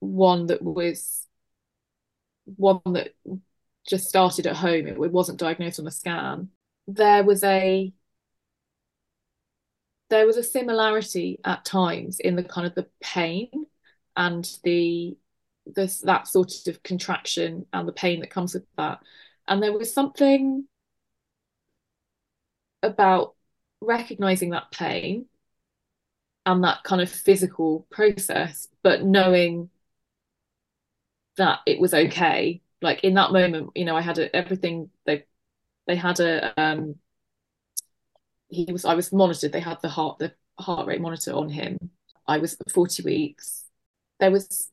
one 0.00 0.46
that 0.46 0.62
was 0.62 1.26
one 2.44 2.80
that 2.86 3.14
just 3.88 4.08
started 4.08 4.46
at 4.46 4.56
home, 4.56 4.86
it 4.86 4.98
wasn't 4.98 5.38
diagnosed 5.38 5.80
on 5.80 5.86
a 5.86 5.90
scan, 5.90 6.48
there 6.86 7.24
was 7.24 7.42
a 7.42 7.92
there 10.08 10.26
was 10.26 10.36
a 10.36 10.42
similarity 10.42 11.40
at 11.44 11.64
times 11.64 12.20
in 12.20 12.36
the 12.36 12.44
kind 12.44 12.66
of 12.66 12.74
the 12.74 12.86
pain 13.00 13.66
and 14.16 14.48
the 14.64 15.16
this 15.66 16.00
that 16.02 16.28
sort 16.28 16.66
of 16.68 16.82
contraction 16.82 17.66
and 17.72 17.88
the 17.88 17.92
pain 17.92 18.20
that 18.20 18.30
comes 18.30 18.54
with 18.54 18.64
that. 18.76 19.00
And 19.48 19.62
there 19.62 19.76
was 19.76 19.92
something 19.92 20.66
about 22.82 23.34
recognizing 23.80 24.50
that 24.50 24.70
pain 24.70 25.26
and 26.44 26.62
that 26.64 26.82
kind 26.84 27.02
of 27.02 27.10
physical 27.10 27.86
process 27.90 28.68
but 28.82 29.04
knowing 29.04 29.68
that 31.36 31.60
it 31.66 31.78
was 31.80 31.92
okay. 31.92 32.62
Like 32.82 33.00
in 33.04 33.14
that 33.14 33.32
moment 33.32 33.70
you 33.74 33.84
know 33.86 33.96
i 33.96 34.02
had 34.02 34.18
a, 34.18 34.34
everything 34.36 34.90
they 35.06 35.24
they 35.86 35.96
had 35.96 36.20
a 36.20 36.52
um 36.60 36.96
he 38.48 38.66
was 38.72 38.84
I 38.84 38.94
was 38.94 39.12
monitored. 39.12 39.52
They 39.52 39.60
had 39.60 39.80
the 39.82 39.88
heart 39.88 40.18
the 40.18 40.34
heart 40.58 40.86
rate 40.86 41.00
monitor 41.00 41.32
on 41.32 41.48
him. 41.48 41.78
I 42.26 42.38
was 42.38 42.56
40 42.72 43.02
weeks. 43.02 43.64
There 44.20 44.30
was 44.30 44.70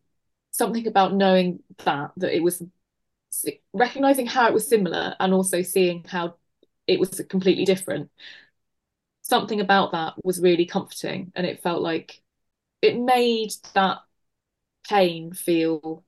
something 0.52 0.88
about 0.88 1.14
knowing 1.16 1.62
that 1.86 2.12
that 2.18 2.36
it 2.36 2.44
was 2.44 2.64
recognizing 3.74 4.26
how 4.28 4.48
it 4.48 4.54
was 4.54 4.68
similar 4.68 5.16
and 5.20 5.34
also 5.34 5.62
seeing 5.62 6.04
how 6.04 6.36
it 6.88 7.00
was 7.00 7.22
completely 7.30 7.66
different. 7.66 8.10
Something 9.22 9.62
about 9.62 9.94
that 9.94 10.16
was 10.24 10.42
really 10.42 10.66
comforting, 10.66 11.32
and 11.36 11.46
it 11.48 11.62
felt 11.64 11.82
like 11.82 12.22
it 12.82 13.00
made 13.00 13.52
that 13.76 14.00
pain 14.90 15.34
feel. 15.34 16.06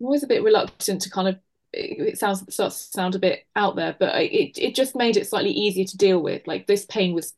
I'm 0.00 0.06
always 0.06 0.22
a 0.22 0.26
bit 0.28 0.42
reluctant 0.42 1.02
to 1.02 1.10
kind 1.10 1.28
of 1.28 1.38
it 1.72 2.18
sounds 2.18 2.52
starts 2.52 2.86
to 2.86 2.92
sound 2.92 3.14
a 3.14 3.18
bit 3.18 3.44
out 3.56 3.76
there, 3.76 3.96
but 3.98 4.14
it 4.22 4.58
it 4.58 4.74
just 4.74 4.96
made 4.96 5.16
it 5.16 5.26
slightly 5.28 5.50
easier 5.50 5.84
to 5.84 5.96
deal 5.96 6.20
with. 6.22 6.46
Like 6.46 6.66
this 6.66 6.86
pain 6.86 7.14
was 7.14 7.34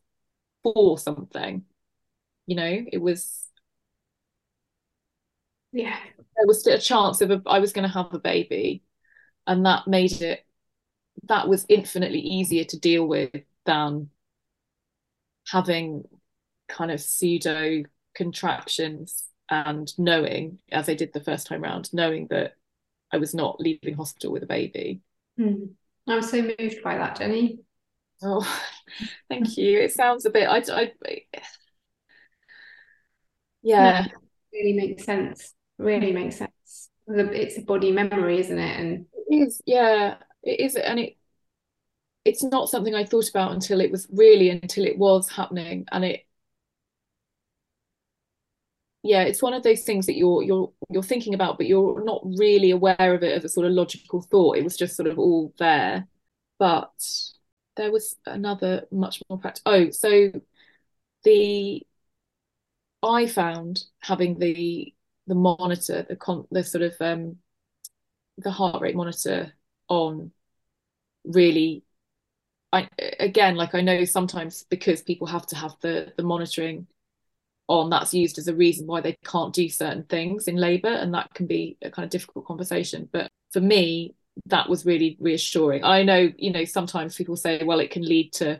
for 0.63 0.97
something, 0.97 1.65
you 2.47 2.55
know. 2.55 2.85
It 2.91 2.99
was 2.99 3.47
yeah. 5.71 5.97
There 6.35 6.47
was 6.47 6.59
still 6.61 6.75
a 6.75 6.79
chance 6.81 7.21
of 7.21 7.31
a, 7.31 7.41
I 7.45 7.59
was 7.59 7.73
going 7.73 7.87
to 7.87 7.93
have 7.93 8.13
a 8.13 8.19
baby, 8.19 8.83
and 9.47 9.65
that 9.65 9.87
made 9.87 10.13
it 10.21 10.45
that 11.29 11.47
was 11.49 11.65
infinitely 11.69 12.19
easier 12.21 12.65
to 12.65 12.79
deal 12.79 13.07
with 13.07 13.31
than 13.65 14.09
having 15.47 16.03
kind 16.67 16.91
of 16.91 17.01
pseudo 17.01 17.83
contractions 18.15 19.25
and 19.49 19.91
knowing, 19.97 20.59
as 20.71 20.87
I 20.89 20.93
did 20.93 21.13
the 21.13 21.23
first 21.23 21.47
time 21.47 21.61
round, 21.61 21.93
knowing 21.93 22.27
that 22.29 22.55
I 23.11 23.17
was 23.17 23.33
not 23.33 23.59
leaving 23.59 23.95
hospital 23.95 24.31
with 24.31 24.43
a 24.43 24.47
baby. 24.47 25.01
Mm. 25.39 25.71
I 26.07 26.15
was 26.15 26.29
so 26.29 26.41
moved 26.41 26.83
by 26.83 26.97
that, 26.97 27.17
Jennie. 27.17 27.59
Oh, 28.23 28.45
thank 29.29 29.57
you. 29.57 29.79
It 29.79 29.93
sounds 29.93 30.25
a 30.25 30.29
bit. 30.29 30.47
I, 30.47 30.63
I 30.69 30.91
yeah, 33.61 34.05
no, 34.05 34.19
really 34.53 34.73
makes 34.73 35.03
sense. 35.03 35.53
Really 35.77 36.11
makes 36.11 36.37
sense. 36.37 36.89
It's 37.07 37.57
a 37.57 37.61
body 37.61 37.91
memory, 37.91 38.39
isn't 38.39 38.57
it? 38.57 38.79
And 38.79 39.05
it 39.27 39.35
is. 39.35 39.61
Yeah, 39.65 40.17
it 40.43 40.59
is, 40.59 40.75
and 40.75 40.99
it 40.99 41.17
it's 42.23 42.43
not 42.43 42.69
something 42.69 42.93
I 42.93 43.03
thought 43.03 43.29
about 43.29 43.51
until 43.51 43.81
it 43.81 43.91
was 43.91 44.07
really 44.11 44.49
until 44.49 44.85
it 44.85 44.97
was 44.97 45.29
happening, 45.29 45.85
and 45.91 46.05
it 46.05 46.25
yeah 49.03 49.23
it's 49.23 49.41
one 49.41 49.53
of 49.53 49.63
those 49.63 49.83
things 49.83 50.05
that 50.05 50.15
you're 50.17 50.43
you're 50.43 50.71
you're 50.89 51.03
thinking 51.03 51.33
about 51.33 51.57
but 51.57 51.65
you're 51.67 52.03
not 52.03 52.21
really 52.23 52.71
aware 52.71 53.15
of 53.15 53.23
it 53.23 53.35
as 53.35 53.43
a 53.43 53.49
sort 53.49 53.65
of 53.65 53.73
logical 53.73 54.21
thought 54.21 54.57
it 54.57 54.63
was 54.63 54.77
just 54.77 54.95
sort 54.95 55.07
of 55.09 55.17
all 55.17 55.53
there 55.57 56.07
but 56.59 56.91
there 57.75 57.91
was 57.91 58.15
another 58.25 58.85
much 58.91 59.21
more 59.29 59.39
practical. 59.39 59.73
Oh, 59.73 59.89
so 59.89 60.31
the 61.23 61.85
I 63.03 63.27
found 63.27 63.83
having 63.99 64.39
the 64.39 64.93
the 65.27 65.35
monitor, 65.35 66.03
the 66.07 66.15
con 66.15 66.47
the 66.51 66.63
sort 66.63 66.83
of 66.83 66.95
um 66.99 67.37
the 68.37 68.51
heart 68.51 68.81
rate 68.81 68.95
monitor 68.95 69.53
on 69.87 70.31
really 71.25 71.83
I 72.73 72.89
again 73.19 73.55
like 73.55 73.75
I 73.75 73.81
know 73.81 74.05
sometimes 74.05 74.65
because 74.69 75.01
people 75.03 75.27
have 75.27 75.47
to 75.47 75.55
have 75.55 75.75
the 75.81 76.13
the 76.17 76.23
monitoring 76.23 76.87
on 77.71 77.89
that's 77.89 78.13
used 78.13 78.37
as 78.37 78.47
a 78.47 78.55
reason 78.55 78.85
why 78.85 79.01
they 79.01 79.17
can't 79.25 79.53
do 79.53 79.69
certain 79.69 80.03
things 80.03 80.47
in 80.47 80.55
labor 80.55 80.89
and 80.89 81.13
that 81.13 81.33
can 81.33 81.47
be 81.47 81.77
a 81.81 81.89
kind 81.89 82.03
of 82.03 82.09
difficult 82.09 82.45
conversation. 82.45 83.07
But 83.11 83.29
for 83.51 83.61
me 83.61 84.15
that 84.47 84.69
was 84.69 84.85
really 84.85 85.17
reassuring. 85.19 85.83
I 85.83 86.03
know 86.03 86.31
you 86.37 86.51
know 86.51 86.65
sometimes 86.65 87.15
people 87.15 87.35
say 87.35 87.63
well 87.63 87.79
it 87.79 87.91
can 87.91 88.03
lead 88.03 88.33
to 88.33 88.59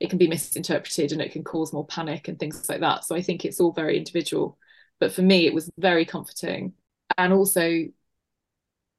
it 0.00 0.10
can 0.10 0.18
be 0.18 0.26
misinterpreted 0.26 1.12
and 1.12 1.22
it 1.22 1.32
can 1.32 1.44
cause 1.44 1.72
more 1.72 1.86
panic 1.86 2.28
and 2.28 2.38
things 2.38 2.68
like 2.68 2.80
that. 2.80 3.04
So 3.04 3.14
i 3.16 3.22
think 3.22 3.44
it's 3.44 3.60
all 3.60 3.72
very 3.72 3.96
individual. 3.96 4.58
But 5.00 5.12
for 5.12 5.22
me 5.22 5.46
it 5.46 5.54
was 5.54 5.70
very 5.78 6.04
comforting. 6.04 6.74
And 7.16 7.32
also 7.32 7.86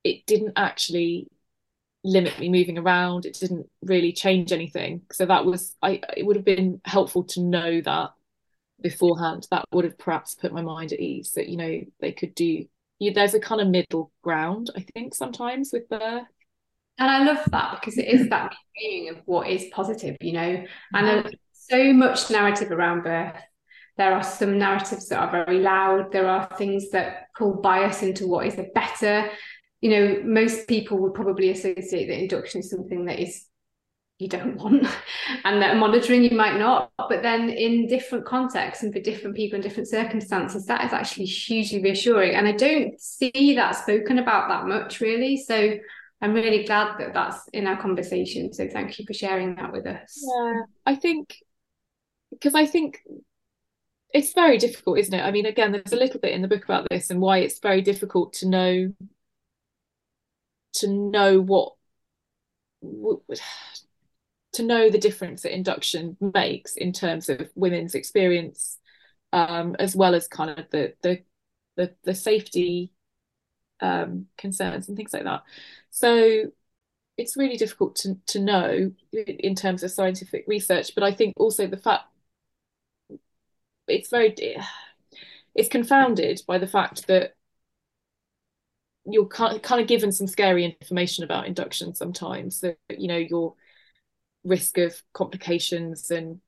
it 0.04 0.26
didn't 0.26 0.54
actually 0.56 1.30
limit 2.04 2.38
me 2.39 2.50
moving 2.50 2.78
around. 2.78 3.26
It 3.26 3.38
didn't 3.39 3.70
really 3.82 4.12
change 4.12 4.52
anything. 4.52 5.04
So 5.12 5.26
that 5.26 5.46
was 5.46 5.76
i 5.84 6.02
it 6.18 6.26
would 6.26 6.38
have 6.38 6.46
been 6.46 6.82
helpful 6.86 7.24
to 7.26 7.42
know 7.42 7.82
that 7.82 8.13
beforehand 8.81 9.47
that 9.51 9.65
would 9.71 9.86
have 9.86 9.97
perhaps 9.97 10.36
put 10.36 10.53
my 10.53 10.62
mind 10.62 10.91
at 10.91 10.99
ease 10.99 11.33
that 11.33 11.47
you 11.47 11.57
know 11.57 11.81
they 11.99 12.12
could 12.12 12.36
do 12.36 12.65
you, 12.99 13.13
there's 13.13 13.33
a 13.33 13.39
kind 13.39 13.62
of 13.62 13.67
middle 13.67 14.12
ground 14.23 14.69
i 14.75 14.86
think 14.93 15.13
sometimes 15.13 15.71
with 15.71 15.88
birth 15.89 16.27
and 16.97 17.09
i 17.09 17.23
love 17.23 17.43
that 17.51 17.79
because 17.79 17.97
it 17.97 18.07
is 18.07 18.29
that 18.29 18.53
meaning 18.77 19.09
of 19.09 19.17
what 19.25 19.47
is 19.47 19.65
positive 19.71 20.15
you 20.21 20.33
know? 20.33 20.63
And 20.93 21.36
so 21.69 21.93
much 21.93 22.29
narrative 22.29 22.71
around 22.71 23.03
birth. 23.03 23.41
There 23.97 24.13
are 24.13 24.23
some 24.23 24.57
narratives 24.57 25.09
that 25.09 25.19
are 25.19 25.31
very 25.31 25.59
loud. 25.59 26.12
There 26.12 26.27
are 26.27 26.49
things 26.57 26.89
that 26.91 27.27
pull 27.38 27.62
bias 27.62 28.01
into 28.01 28.27
what 28.27 28.47
is 28.47 28.57
a 28.57 28.67
better. 28.75 29.29
You 29.81 29.89
know 29.89 30.21
most 30.23 30.67
people 30.67 30.97
would 30.99 31.13
probably 31.13 31.49
associate 31.51 32.07
that 32.07 32.19
induction 32.19 32.62
is 32.62 32.69
something 32.69 33.05
that 33.05 33.19
is 33.19 33.45
you 34.19 34.30
don't 34.30 34.56
want 34.63 34.88
and 35.43 35.62
that 35.62 35.78
monitoring 35.78 36.23
you 36.23 36.36
might 36.36 36.58
not 36.58 36.91
but 37.10 37.21
then 37.21 37.49
in 37.49 37.88
different 37.88 38.26
contexts 38.26 38.84
and 38.84 38.93
for 38.93 38.99
different 38.99 39.36
people 39.36 39.56
in 39.56 39.62
different 39.62 39.89
circumstances 39.89 40.65
that 40.65 40.86
is 40.86 40.93
actually 40.93 41.26
hugely 41.26 41.82
reassuring. 41.82 42.36
And 42.36 42.47
i 42.47 42.52
don't 42.52 42.99
see 42.99 43.54
that 43.56 43.71
spoken 43.71 44.19
about 44.19 44.49
that 44.49 44.67
much 44.67 44.99
really. 45.02 45.38
So 45.38 45.76
i'm 46.21 46.34
really 46.34 46.63
glad 46.63 46.97
that 46.99 47.13
that's 47.13 47.47
in 47.54 47.67
our 47.67 47.82
conversation. 47.82 48.54
So 48.54 48.67
thank 48.67 48.99
you 48.99 49.06
for 49.06 49.13
sharing 49.13 49.56
that 49.56 49.71
with 49.71 49.86
us. 49.86 50.23
Yeah 50.26 50.62
i 50.86 50.95
think 50.95 51.36
because 52.32 52.56
i 52.56 52.65
think 52.65 53.02
it's 54.13 54.34
very 54.34 54.58
difficult 54.58 54.99
isn't 54.99 55.13
it? 55.13 55.21
I 55.21 55.32
mean 55.32 55.47
again 55.47 55.71
there's 55.71 55.91
a 55.91 55.97
little 55.97 56.19
bit 56.19 56.34
in 56.34 56.41
the 56.41 56.47
book 56.47 56.63
about 56.63 56.88
this 56.89 57.10
and 57.10 57.19
why 57.19 57.39
it's 57.39 57.60
very 57.60 57.82
difficult 57.82 58.34
to 58.34 58.47
know 58.47 58.93
to 60.73 60.88
know 60.88 61.39
what 61.39 61.73
to 64.54 64.63
know 64.63 64.89
the 64.89 64.98
difference 64.98 65.42
that 65.44 65.54
induction 65.54 66.18
makes 66.22 66.76
in 66.76 66.94
terms 66.94 67.30
of 67.30 67.50
women's 67.56 67.96
experience, 67.96 68.78
um, 69.32 69.76
as 69.80 69.96
well 69.96 70.16
as 70.16 70.28
kind 70.28 70.58
of 70.60 70.70
the 70.72 70.94
the 71.02 71.24
the, 71.76 71.94
the 72.04 72.16
safety 72.16 72.92
um, 73.82 74.28
concerns 74.38 74.88
and 74.88 74.96
things 74.96 75.13
like 75.13 75.24
that. 75.24 75.44
So 75.89 76.52
it's 77.18 77.38
really 77.38 77.58
difficult 77.58 77.96
to 77.98 78.16
to 78.28 78.39
know 78.39 78.92
in 79.12 79.56
terms 79.56 79.84
of 79.84 79.92
scientific 79.92 80.46
research, 80.48 80.94
but 80.96 81.04
I 81.04 81.12
think 81.12 81.34
also 81.38 81.68
the 81.68 81.78
fact 81.78 82.06
it's 83.88 84.10
very 84.10 84.36
it's 85.56 85.70
confounded 85.70 86.42
by 86.48 86.58
the 86.58 86.68
fact 86.68 87.08
that 87.08 87.36
you're 89.06 89.28
kind 89.28 89.82
of 89.82 89.88
given 89.88 90.12
some 90.12 90.28
scary 90.28 90.63
information 90.63 91.24
about 91.24 91.46
induction 91.46 91.94
sometimes 91.94 92.62
that 92.62 92.78
you 92.89 93.08
know 93.08 93.18
you're 93.18 93.54
risk 94.43 94.77
of 94.77 95.01
complications 95.13 96.12
and 96.12 96.39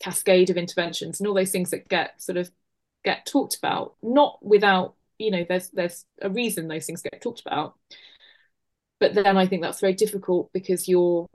cascade 0.00 0.50
of 0.50 0.56
interventions 0.56 1.20
and 1.20 1.26
all 1.26 1.34
those 1.34 1.52
things 1.52 1.70
that 1.70 1.88
get 1.88 2.20
sort 2.20 2.36
of 2.36 2.50
get 3.04 3.26
talked 3.26 3.56
about 3.56 3.94
not 4.02 4.38
without 4.42 4.94
you 5.18 5.30
know 5.30 5.44
there's 5.48 5.70
there's 5.70 6.04
a 6.20 6.30
reason 6.30 6.68
those 6.68 6.86
things 6.86 7.02
get 7.02 7.22
talked 7.22 7.42
about. 7.46 7.74
But 9.00 9.14
then 9.14 9.36
i 9.36 9.46
think 9.46 9.60
that's 9.60 9.80
very 9.80 9.92
difficult 9.92 10.50
because 10.52 10.88
you're 10.88 11.26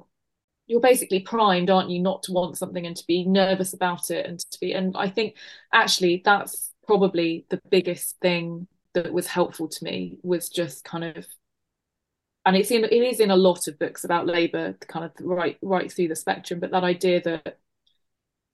you're 0.68 0.80
basically 0.80 1.20
primed 1.20 1.70
aren't 1.70 1.90
you 1.90 2.00
not 2.00 2.24
to 2.24 2.32
want 2.32 2.58
something 2.58 2.86
and 2.86 2.96
to 2.96 3.04
be 3.08 3.26
nervous 3.26 3.74
about 3.74 4.10
it 4.12 4.26
and 4.26 4.40
to 4.40 4.60
be 4.60 4.74
and 4.74 4.96
i 4.98 5.10
think 5.10 5.36
actually 5.74 6.22
that's 6.24 6.74
probably 6.88 7.46
the 7.50 7.62
biggest 7.70 8.18
thing 8.22 8.68
that 8.94 9.14
was 9.14 9.28
helpful 9.28 9.68
to 9.68 9.84
me 9.84 10.18
was 10.24 10.50
just 10.50 10.84
kind 10.84 11.04
of 11.04 11.28
and 12.50 12.58
it's 12.58 12.72
in 12.72 12.84
it 12.84 12.92
is 12.92 13.20
in 13.20 13.30
a 13.30 13.36
lot 13.36 13.68
of 13.68 13.78
books 13.78 14.04
about 14.04 14.26
labor 14.26 14.74
kind 14.88 15.06
of 15.06 15.12
right 15.22 15.60
right 15.62 15.92
through 15.92 16.08
the 16.08 16.16
spectrum 16.16 16.60
but 16.60 16.72
that 16.72 16.84
idea 16.84 17.22
that 17.22 17.60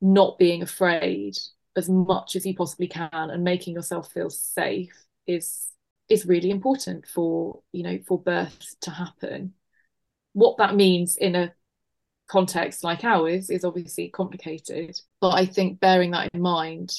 not 0.01 0.37
being 0.37 0.61
afraid 0.61 1.37
as 1.77 1.87
much 1.87 2.35
as 2.35 2.45
you 2.45 2.53
possibly 2.53 2.89
can 2.89 3.09
and 3.13 3.41
making 3.41 3.73
yourself 3.73 4.11
feel 4.11 4.29
safe 4.29 4.93
is 5.27 5.69
is 6.09 6.25
really 6.25 6.51
important 6.51 7.07
for 7.07 7.61
you 7.71 7.83
know 7.83 7.97
for 8.05 8.21
birth 8.21 8.75
to 8.81 8.91
happen. 8.91 9.53
What 10.33 10.57
that 10.57 10.75
means 10.75 11.15
in 11.15 11.33
a 11.35 11.53
context 12.27 12.83
like 12.83 13.05
ours 13.05 13.49
is 13.49 13.63
obviously 13.63 14.09
complicated 14.09 14.99
but 15.21 15.29
i 15.35 15.45
think 15.45 15.79
bearing 15.79 16.09
that 16.09 16.27
in 16.33 16.41
mind 16.41 16.91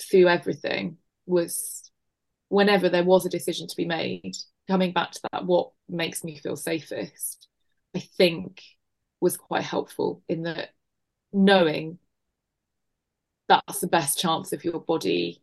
through 0.00 0.26
everything 0.26 0.96
was 1.24 1.91
whenever 2.52 2.90
there 2.90 3.02
was 3.02 3.24
a 3.24 3.30
decision 3.30 3.66
to 3.66 3.76
be 3.76 3.86
made, 3.86 4.36
coming 4.68 4.92
back 4.92 5.10
to 5.10 5.20
that, 5.32 5.46
what 5.46 5.70
makes 5.88 6.22
me 6.22 6.36
feel 6.36 6.54
safest, 6.54 7.48
I 7.96 8.00
think 8.00 8.60
was 9.22 9.38
quite 9.38 9.62
helpful 9.62 10.22
in 10.28 10.42
that 10.42 10.68
knowing 11.32 11.98
that's 13.48 13.80
the 13.80 13.86
best 13.86 14.18
chance 14.18 14.52
of 14.52 14.64
your 14.64 14.80
body 14.80 15.42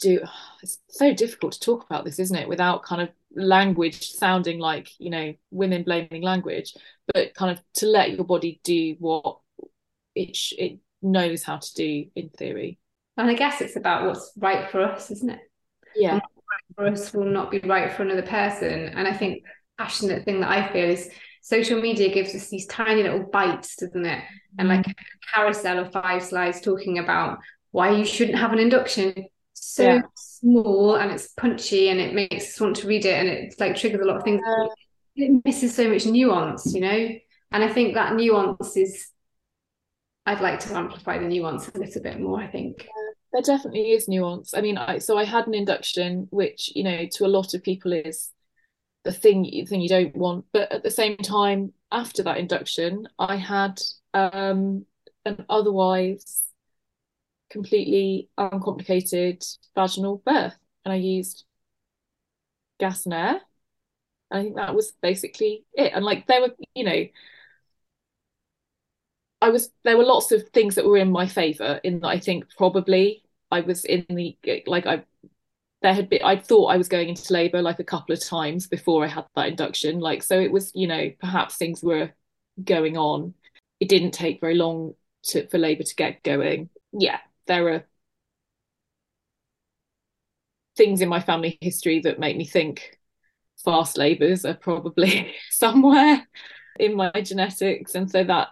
do 0.00 0.20
it's 0.62 0.78
so 0.88 1.14
difficult 1.14 1.54
to 1.54 1.60
talk 1.60 1.84
about 1.86 2.04
this 2.04 2.18
isn't 2.18 2.36
it? 2.36 2.48
Without 2.48 2.82
kind 2.82 3.00
of 3.00 3.08
language 3.34 4.10
sounding 4.10 4.58
like 4.58 4.88
you 4.98 5.08
know 5.08 5.32
women 5.52 5.84
blaming 5.84 6.22
language 6.22 6.74
but 7.14 7.34
kind 7.34 7.56
of 7.56 7.64
to 7.74 7.86
let 7.86 8.10
your 8.10 8.24
body 8.24 8.60
do 8.62 8.96
what 8.98 9.38
it 10.14 10.36
it 10.58 10.80
knows 11.00 11.42
how 11.42 11.56
to 11.56 11.74
do 11.74 12.06
in 12.14 12.28
theory 12.28 12.78
and 13.16 13.30
I 13.30 13.34
guess 13.34 13.60
it's 13.60 13.76
about 13.76 14.06
what's 14.06 14.32
right 14.36 14.70
for 14.70 14.80
us, 14.80 15.10
isn't 15.10 15.30
it? 15.30 15.40
Yeah. 15.94 16.20
for 16.74 16.86
us 16.86 17.12
will 17.12 17.26
not 17.26 17.50
be 17.50 17.60
right 17.60 17.92
for 17.92 18.02
another 18.02 18.22
person. 18.22 18.88
And 18.88 19.06
I 19.06 19.12
think 19.12 19.44
the 19.44 19.84
passionate 19.84 20.24
thing 20.24 20.40
that 20.40 20.50
I 20.50 20.72
feel 20.72 20.90
is 20.90 21.10
social 21.40 21.80
media 21.80 22.12
gives 22.12 22.34
us 22.34 22.48
these 22.48 22.66
tiny 22.66 23.02
little 23.02 23.22
bites, 23.22 23.76
doesn't 23.76 24.06
it? 24.06 24.22
And 24.58 24.68
like 24.68 24.86
mm. 24.86 24.90
a 24.90 25.34
carousel 25.34 25.78
of 25.78 25.92
five 25.92 26.24
slides 26.24 26.60
talking 26.60 26.98
about 26.98 27.38
why 27.70 27.90
you 27.90 28.04
shouldn't 28.04 28.38
have 28.38 28.52
an 28.52 28.58
induction. 28.58 29.26
So 29.52 29.84
yeah. 29.84 30.02
small 30.16 30.96
and 30.96 31.12
it's 31.12 31.28
punchy 31.28 31.90
and 31.90 32.00
it 32.00 32.14
makes 32.14 32.54
us 32.54 32.60
want 32.60 32.76
to 32.76 32.88
read 32.88 33.04
it 33.04 33.18
and 33.18 33.28
it's 33.28 33.60
like 33.60 33.76
triggers 33.76 34.00
a 34.00 34.04
lot 34.04 34.16
of 34.16 34.24
things. 34.24 34.40
It 35.16 35.44
misses 35.44 35.74
so 35.74 35.88
much 35.88 36.06
nuance, 36.06 36.74
you 36.74 36.80
know? 36.80 37.08
And 37.52 37.62
I 37.62 37.72
think 37.72 37.94
that 37.94 38.16
nuance 38.16 38.76
is 38.76 39.10
I'd 40.26 40.40
like 40.40 40.60
to 40.60 40.74
amplify 40.74 41.18
the 41.18 41.26
nuance 41.26 41.68
a 41.68 41.78
little 41.78 42.02
bit 42.02 42.18
more, 42.18 42.40
I 42.40 42.46
think. 42.46 42.88
There 43.34 43.42
definitely 43.42 43.90
is 43.90 44.06
nuance. 44.06 44.54
I 44.54 44.60
mean, 44.60 44.78
I, 44.78 44.98
so 44.98 45.18
I 45.18 45.24
had 45.24 45.48
an 45.48 45.54
induction, 45.54 46.28
which, 46.30 46.70
you 46.76 46.84
know, 46.84 47.04
to 47.14 47.26
a 47.26 47.26
lot 47.26 47.52
of 47.52 47.64
people 47.64 47.92
is 47.92 48.30
the 49.02 49.10
thing, 49.10 49.42
the 49.42 49.64
thing 49.64 49.80
you 49.80 49.88
don't 49.88 50.14
want. 50.14 50.44
But 50.52 50.70
at 50.70 50.84
the 50.84 50.90
same 50.90 51.16
time, 51.16 51.72
after 51.90 52.22
that 52.22 52.38
induction, 52.38 53.08
I 53.18 53.34
had 53.34 53.80
um, 54.14 54.86
an 55.24 55.44
otherwise 55.48 56.44
completely 57.50 58.28
uncomplicated 58.38 59.42
vaginal 59.74 60.22
birth. 60.24 60.54
And 60.84 60.92
I 60.92 60.96
used 60.96 61.44
gas 62.78 63.04
and 63.04 63.14
air. 63.14 63.40
I 64.30 64.42
think 64.42 64.54
that 64.54 64.76
was 64.76 64.92
basically 65.02 65.64
it. 65.74 65.90
And 65.92 66.04
like 66.04 66.28
there 66.28 66.40
were, 66.40 66.54
you 66.76 66.84
know, 66.84 67.04
I 69.40 69.48
was 69.48 69.70
there 69.82 69.98
were 69.98 70.04
lots 70.04 70.30
of 70.30 70.48
things 70.50 70.76
that 70.76 70.86
were 70.86 70.98
in 70.98 71.10
my 71.10 71.26
favor 71.26 71.80
in 71.82 71.98
that 72.00 72.08
I 72.08 72.20
think 72.20 72.46
probably 72.56 73.23
I 73.54 73.60
was 73.60 73.84
in 73.84 74.06
the 74.08 74.36
like 74.66 74.86
I 74.86 75.04
there 75.82 75.94
had 75.94 76.08
been 76.08 76.22
I 76.24 76.36
thought 76.36 76.66
I 76.66 76.76
was 76.76 76.88
going 76.88 77.08
into 77.08 77.32
labor 77.32 77.62
like 77.62 77.78
a 77.78 77.84
couple 77.84 78.14
of 78.14 78.24
times 78.24 78.66
before 78.66 79.04
I 79.04 79.08
had 79.08 79.26
that 79.36 79.48
induction 79.48 80.00
like 80.00 80.22
so 80.22 80.40
it 80.40 80.52
was 80.52 80.72
you 80.74 80.86
know 80.86 81.10
perhaps 81.20 81.56
things 81.56 81.82
were 81.82 82.12
going 82.62 82.96
on 82.96 83.34
it 83.80 83.88
didn't 83.88 84.12
take 84.12 84.40
very 84.40 84.54
long 84.54 84.94
to 85.24 85.46
for 85.48 85.58
labor 85.58 85.82
to 85.82 85.94
get 85.94 86.22
going 86.22 86.70
yeah 86.92 87.18
there 87.46 87.68
are 87.68 87.84
things 90.76 91.00
in 91.00 91.08
my 91.08 91.20
family 91.20 91.58
history 91.60 92.00
that 92.00 92.18
make 92.18 92.36
me 92.36 92.44
think 92.44 92.98
fast 93.64 93.96
labours 93.96 94.44
are 94.44 94.54
probably 94.54 95.34
somewhere 95.50 96.26
in 96.78 96.96
my 96.96 97.10
genetics. 97.22 97.94
And 97.94 98.10
so 98.10 98.24
that, 98.24 98.48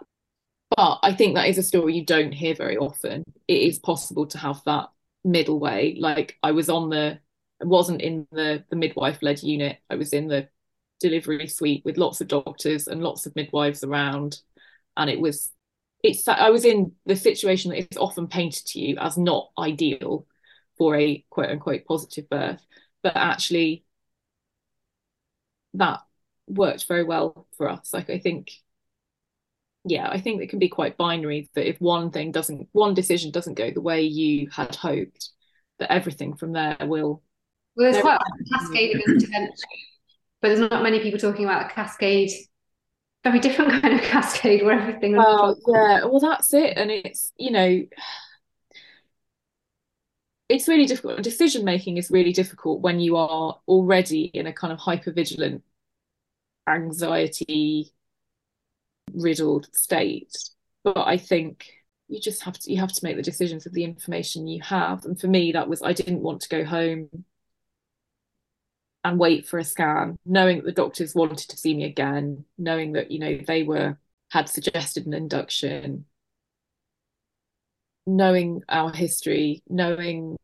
but 0.75 0.99
I 1.03 1.13
think 1.13 1.35
that 1.35 1.47
is 1.47 1.57
a 1.57 1.63
story 1.63 1.95
you 1.95 2.05
don't 2.05 2.31
hear 2.31 2.55
very 2.55 2.77
often. 2.77 3.23
It 3.47 3.61
is 3.61 3.79
possible 3.79 4.25
to 4.27 4.37
have 4.37 4.61
that 4.65 4.89
middle 5.23 5.59
way. 5.59 5.95
Like 5.99 6.37
I 6.43 6.51
was 6.51 6.69
on 6.69 6.89
the, 6.89 7.19
wasn't 7.61 8.01
in 8.01 8.27
the, 8.31 8.63
the 8.69 8.75
midwife 8.75 9.21
led 9.21 9.41
unit, 9.43 9.77
I 9.89 9.95
was 9.95 10.13
in 10.13 10.27
the 10.27 10.49
delivery 10.99 11.47
suite 11.47 11.83
with 11.85 11.97
lots 11.97 12.21
of 12.21 12.27
doctors 12.27 12.87
and 12.87 13.03
lots 13.03 13.25
of 13.25 13.35
midwives 13.35 13.83
around. 13.83 14.39
And 14.95 15.09
it 15.09 15.19
was, 15.19 15.51
it's, 16.03 16.27
I 16.27 16.49
was 16.49 16.65
in 16.65 16.93
the 17.05 17.15
situation 17.15 17.71
that 17.71 17.91
is 17.91 17.97
often 17.97 18.27
painted 18.27 18.65
to 18.67 18.79
you 18.79 18.97
as 18.97 19.17
not 19.17 19.51
ideal 19.57 20.27
for 20.77 20.95
a 20.95 21.23
quote 21.29 21.49
unquote 21.49 21.85
positive 21.85 22.29
birth. 22.29 22.65
But 23.01 23.15
actually, 23.15 23.85
that 25.73 26.01
worked 26.47 26.87
very 26.87 27.03
well 27.03 27.47
for 27.57 27.69
us. 27.69 27.93
Like 27.93 28.09
I 28.09 28.19
think, 28.19 28.51
yeah, 29.85 30.07
I 30.09 30.19
think 30.19 30.41
it 30.41 30.49
can 30.49 30.59
be 30.59 30.69
quite 30.69 30.97
binary 30.97 31.49
that 31.55 31.67
if 31.67 31.79
one 31.81 32.11
thing 32.11 32.31
doesn't, 32.31 32.69
one 32.71 32.93
decision 32.93 33.31
doesn't 33.31 33.55
go 33.55 33.71
the 33.71 33.81
way 33.81 34.01
you 34.01 34.49
had 34.49 34.75
hoped, 34.75 35.29
that 35.79 35.91
everything 35.91 36.35
from 36.35 36.53
there 36.53 36.77
will. 36.81 37.21
Well, 37.75 37.91
there's 37.91 38.01
quite 38.01 38.19
a 38.19 38.57
cascade 38.57 38.95
of 38.95 39.01
intervention, 39.05 39.55
but 40.41 40.49
there's 40.49 40.59
not 40.59 40.83
many 40.83 40.99
people 40.99 41.19
talking 41.19 41.45
about 41.45 41.69
a 41.69 41.73
cascade, 41.73 42.31
very 43.23 43.39
different 43.39 43.81
kind 43.81 43.93
of 43.95 44.01
cascade 44.03 44.63
where 44.63 44.79
everything. 44.79 45.17
Well, 45.17 45.57
yeah, 45.67 46.05
well, 46.05 46.19
that's 46.19 46.53
it, 46.53 46.77
and 46.77 46.89
it's 46.89 47.33
you 47.37 47.51
know 47.51 47.83
it's 50.47 50.67
really 50.67 50.85
difficult. 50.85 51.21
Decision 51.23 51.65
making 51.65 51.97
is 51.97 52.11
really 52.11 52.31
difficult 52.31 52.81
when 52.81 52.99
you 52.99 53.17
are 53.17 53.59
already 53.67 54.25
in 54.25 54.47
a 54.47 54.53
kind 54.53 54.71
of 54.71 54.79
hyper 54.79 55.11
vigilant, 55.11 55.63
anxiety 56.67 57.91
riddled 59.11 59.67
state. 59.75 60.31
But 60.83 61.07
I 61.07 61.17
think 61.17 61.67
you 62.07 62.19
just 62.19 62.43
have 62.43 62.59
to 62.59 62.71
you 62.71 62.79
have 62.79 62.91
to 62.91 63.03
make 63.03 63.15
the 63.15 63.21
decisions 63.23 63.63
with 63.63 63.73
the 63.73 63.83
information 63.83 64.47
you 64.47 64.61
have. 64.61 65.05
And 65.05 65.19
for 65.19 65.27
me, 65.27 65.51
that 65.53 65.69
was 65.69 65.81
I 65.81 65.93
didn't 65.93 66.21
want 66.21 66.41
to 66.41 66.49
go 66.49 66.63
home 66.65 67.09
and 69.03 69.19
wait 69.19 69.47
for 69.47 69.59
a 69.59 69.63
scan, 69.63 70.17
knowing 70.25 70.57
that 70.57 70.65
the 70.65 70.71
doctors 70.71 71.15
wanted 71.15 71.49
to 71.49 71.57
see 71.57 71.73
me 71.73 71.83
again, 71.85 72.45
knowing 72.57 72.93
that 72.93 73.11
you 73.11 73.19
know 73.19 73.37
they 73.37 73.63
were 73.63 73.97
had 74.31 74.49
suggested 74.49 75.05
an 75.05 75.13
induction 75.13 76.05
knowing 78.05 78.61
our 78.69 78.91
history, 78.91 79.63
knowing 79.69 80.37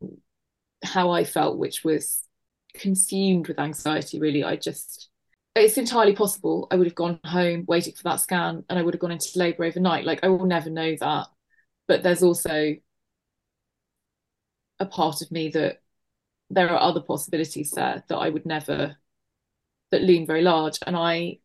how 0.82 1.10
I 1.10 1.24
felt, 1.24 1.58
which 1.58 1.84
was 1.84 2.22
consumed 2.74 3.48
with 3.48 3.58
anxiety, 3.58 4.18
really, 4.18 4.44
I 4.44 4.56
just, 4.56 5.09
it's 5.54 5.78
entirely 5.78 6.14
possible 6.14 6.68
I 6.70 6.76
would 6.76 6.86
have 6.86 6.94
gone 6.94 7.20
home, 7.24 7.64
waited 7.66 7.96
for 7.96 8.04
that 8.04 8.20
scan, 8.20 8.64
and 8.68 8.78
I 8.78 8.82
would 8.82 8.94
have 8.94 9.00
gone 9.00 9.10
into 9.12 9.38
labour 9.38 9.64
overnight. 9.64 10.04
Like, 10.04 10.20
I 10.22 10.28
will 10.28 10.46
never 10.46 10.70
know 10.70 10.94
that. 11.00 11.26
But 11.88 12.02
there's 12.02 12.22
also 12.22 12.76
a 14.78 14.86
part 14.86 15.20
of 15.22 15.30
me 15.30 15.48
that 15.50 15.82
there 16.50 16.70
are 16.70 16.80
other 16.80 17.00
possibilities 17.00 17.72
there 17.72 18.04
that 18.08 18.16
I 18.16 18.28
would 18.28 18.46
never, 18.46 18.96
that 19.90 20.02
loom 20.02 20.26
very 20.26 20.42
large. 20.42 20.78
And 20.86 20.96
I, 20.96 21.38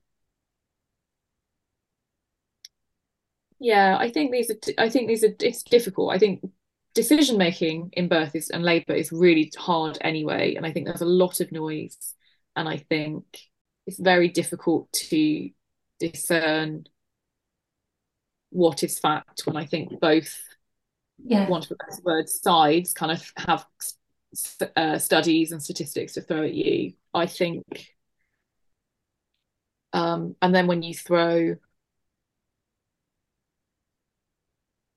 yeah 3.59 3.97
i 3.99 4.09
think 4.09 4.31
these 4.31 4.49
are 4.49 4.55
i 4.77 4.89
think 4.89 5.07
these 5.07 5.23
are 5.23 5.33
it's 5.39 5.63
difficult 5.63 6.13
i 6.13 6.17
think 6.17 6.41
decision 6.93 7.37
making 7.37 7.89
in 7.93 8.07
birth 8.07 8.35
is 8.35 8.49
and 8.49 8.63
labor 8.63 8.93
is 8.93 9.11
really 9.11 9.51
hard 9.57 9.97
anyway 10.01 10.55
and 10.55 10.65
i 10.65 10.71
think 10.71 10.85
there's 10.85 11.01
a 11.01 11.05
lot 11.05 11.39
of 11.39 11.51
noise 11.51 12.13
and 12.55 12.67
i 12.67 12.77
think 12.77 13.23
it's 13.85 13.99
very 13.99 14.29
difficult 14.29 14.91
to 14.91 15.49
discern 15.99 16.85
what 18.49 18.83
is 18.83 18.99
fact 18.99 19.41
when 19.45 19.57
i 19.57 19.65
think 19.65 19.99
both 19.99 20.37
yeah. 21.23 21.47
want 21.47 21.63
to 21.63 21.69
the 21.69 22.01
word 22.03 22.29
sides 22.29 22.93
kind 22.93 23.11
of 23.11 23.31
have 23.37 23.65
uh, 24.75 24.97
studies 24.97 25.51
and 25.51 25.61
statistics 25.63 26.13
to 26.13 26.21
throw 26.21 26.43
at 26.43 26.53
you 26.53 26.93
i 27.13 27.25
think 27.25 27.63
um, 29.93 30.35
and 30.41 30.53
then 30.53 30.67
when 30.67 30.83
you 30.83 30.93
throw 30.93 31.55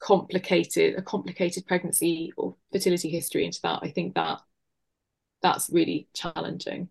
complicated 0.01 0.97
a 0.97 1.03
complicated 1.03 1.67
pregnancy 1.67 2.33
or 2.37 2.57
fertility 2.73 3.09
history 3.09 3.45
into 3.45 3.61
that 3.63 3.81
i 3.83 3.91
think 3.91 4.15
that 4.15 4.41
that's 5.43 5.71
really 5.71 6.09
challenging 6.15 6.89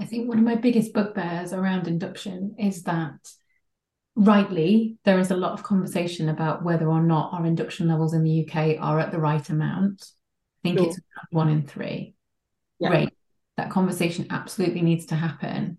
i 0.00 0.04
think 0.04 0.28
one 0.28 0.38
of 0.38 0.44
my 0.44 0.54
biggest 0.54 0.92
bugbears 0.92 1.52
around 1.52 1.88
induction 1.88 2.54
is 2.58 2.82
that 2.82 3.16
rightly 4.14 4.96
there 5.04 5.18
is 5.18 5.30
a 5.30 5.36
lot 5.36 5.52
of 5.52 5.62
conversation 5.62 6.28
about 6.28 6.64
whether 6.64 6.88
or 6.88 7.02
not 7.02 7.32
our 7.32 7.44
induction 7.44 7.88
levels 7.88 8.14
in 8.14 8.24
the 8.24 8.46
uk 8.46 8.56
are 8.80 8.98
at 8.98 9.12
the 9.12 9.18
right 9.18 9.48
amount. 9.50 10.06
I 10.64 10.68
think 10.68 10.78
sure. 10.78 10.88
it's 10.88 10.98
one 11.30 11.50
in 11.50 11.66
three. 11.66 12.14
Yeah. 12.78 12.88
great 12.88 13.10
that 13.56 13.70
conversation 13.70 14.26
absolutely 14.30 14.82
needs 14.82 15.06
to 15.06 15.14
happen 15.14 15.78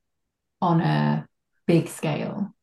on 0.62 0.82
a 0.82 1.28
big 1.68 1.88
scale. 1.88 2.54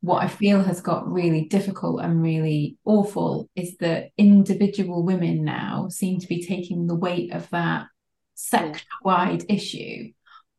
What 0.00 0.22
I 0.22 0.28
feel 0.28 0.62
has 0.62 0.80
got 0.80 1.10
really 1.10 1.44
difficult 1.44 2.00
and 2.02 2.22
really 2.22 2.76
awful 2.84 3.48
is 3.54 3.76
that 3.78 4.08
individual 4.16 5.04
women 5.04 5.44
now 5.44 5.88
seem 5.88 6.18
to 6.18 6.26
be 6.26 6.44
taking 6.44 6.86
the 6.86 6.94
weight 6.94 7.32
of 7.32 7.48
that 7.50 7.86
sector 8.34 8.82
wide 9.04 9.44
issue 9.48 10.10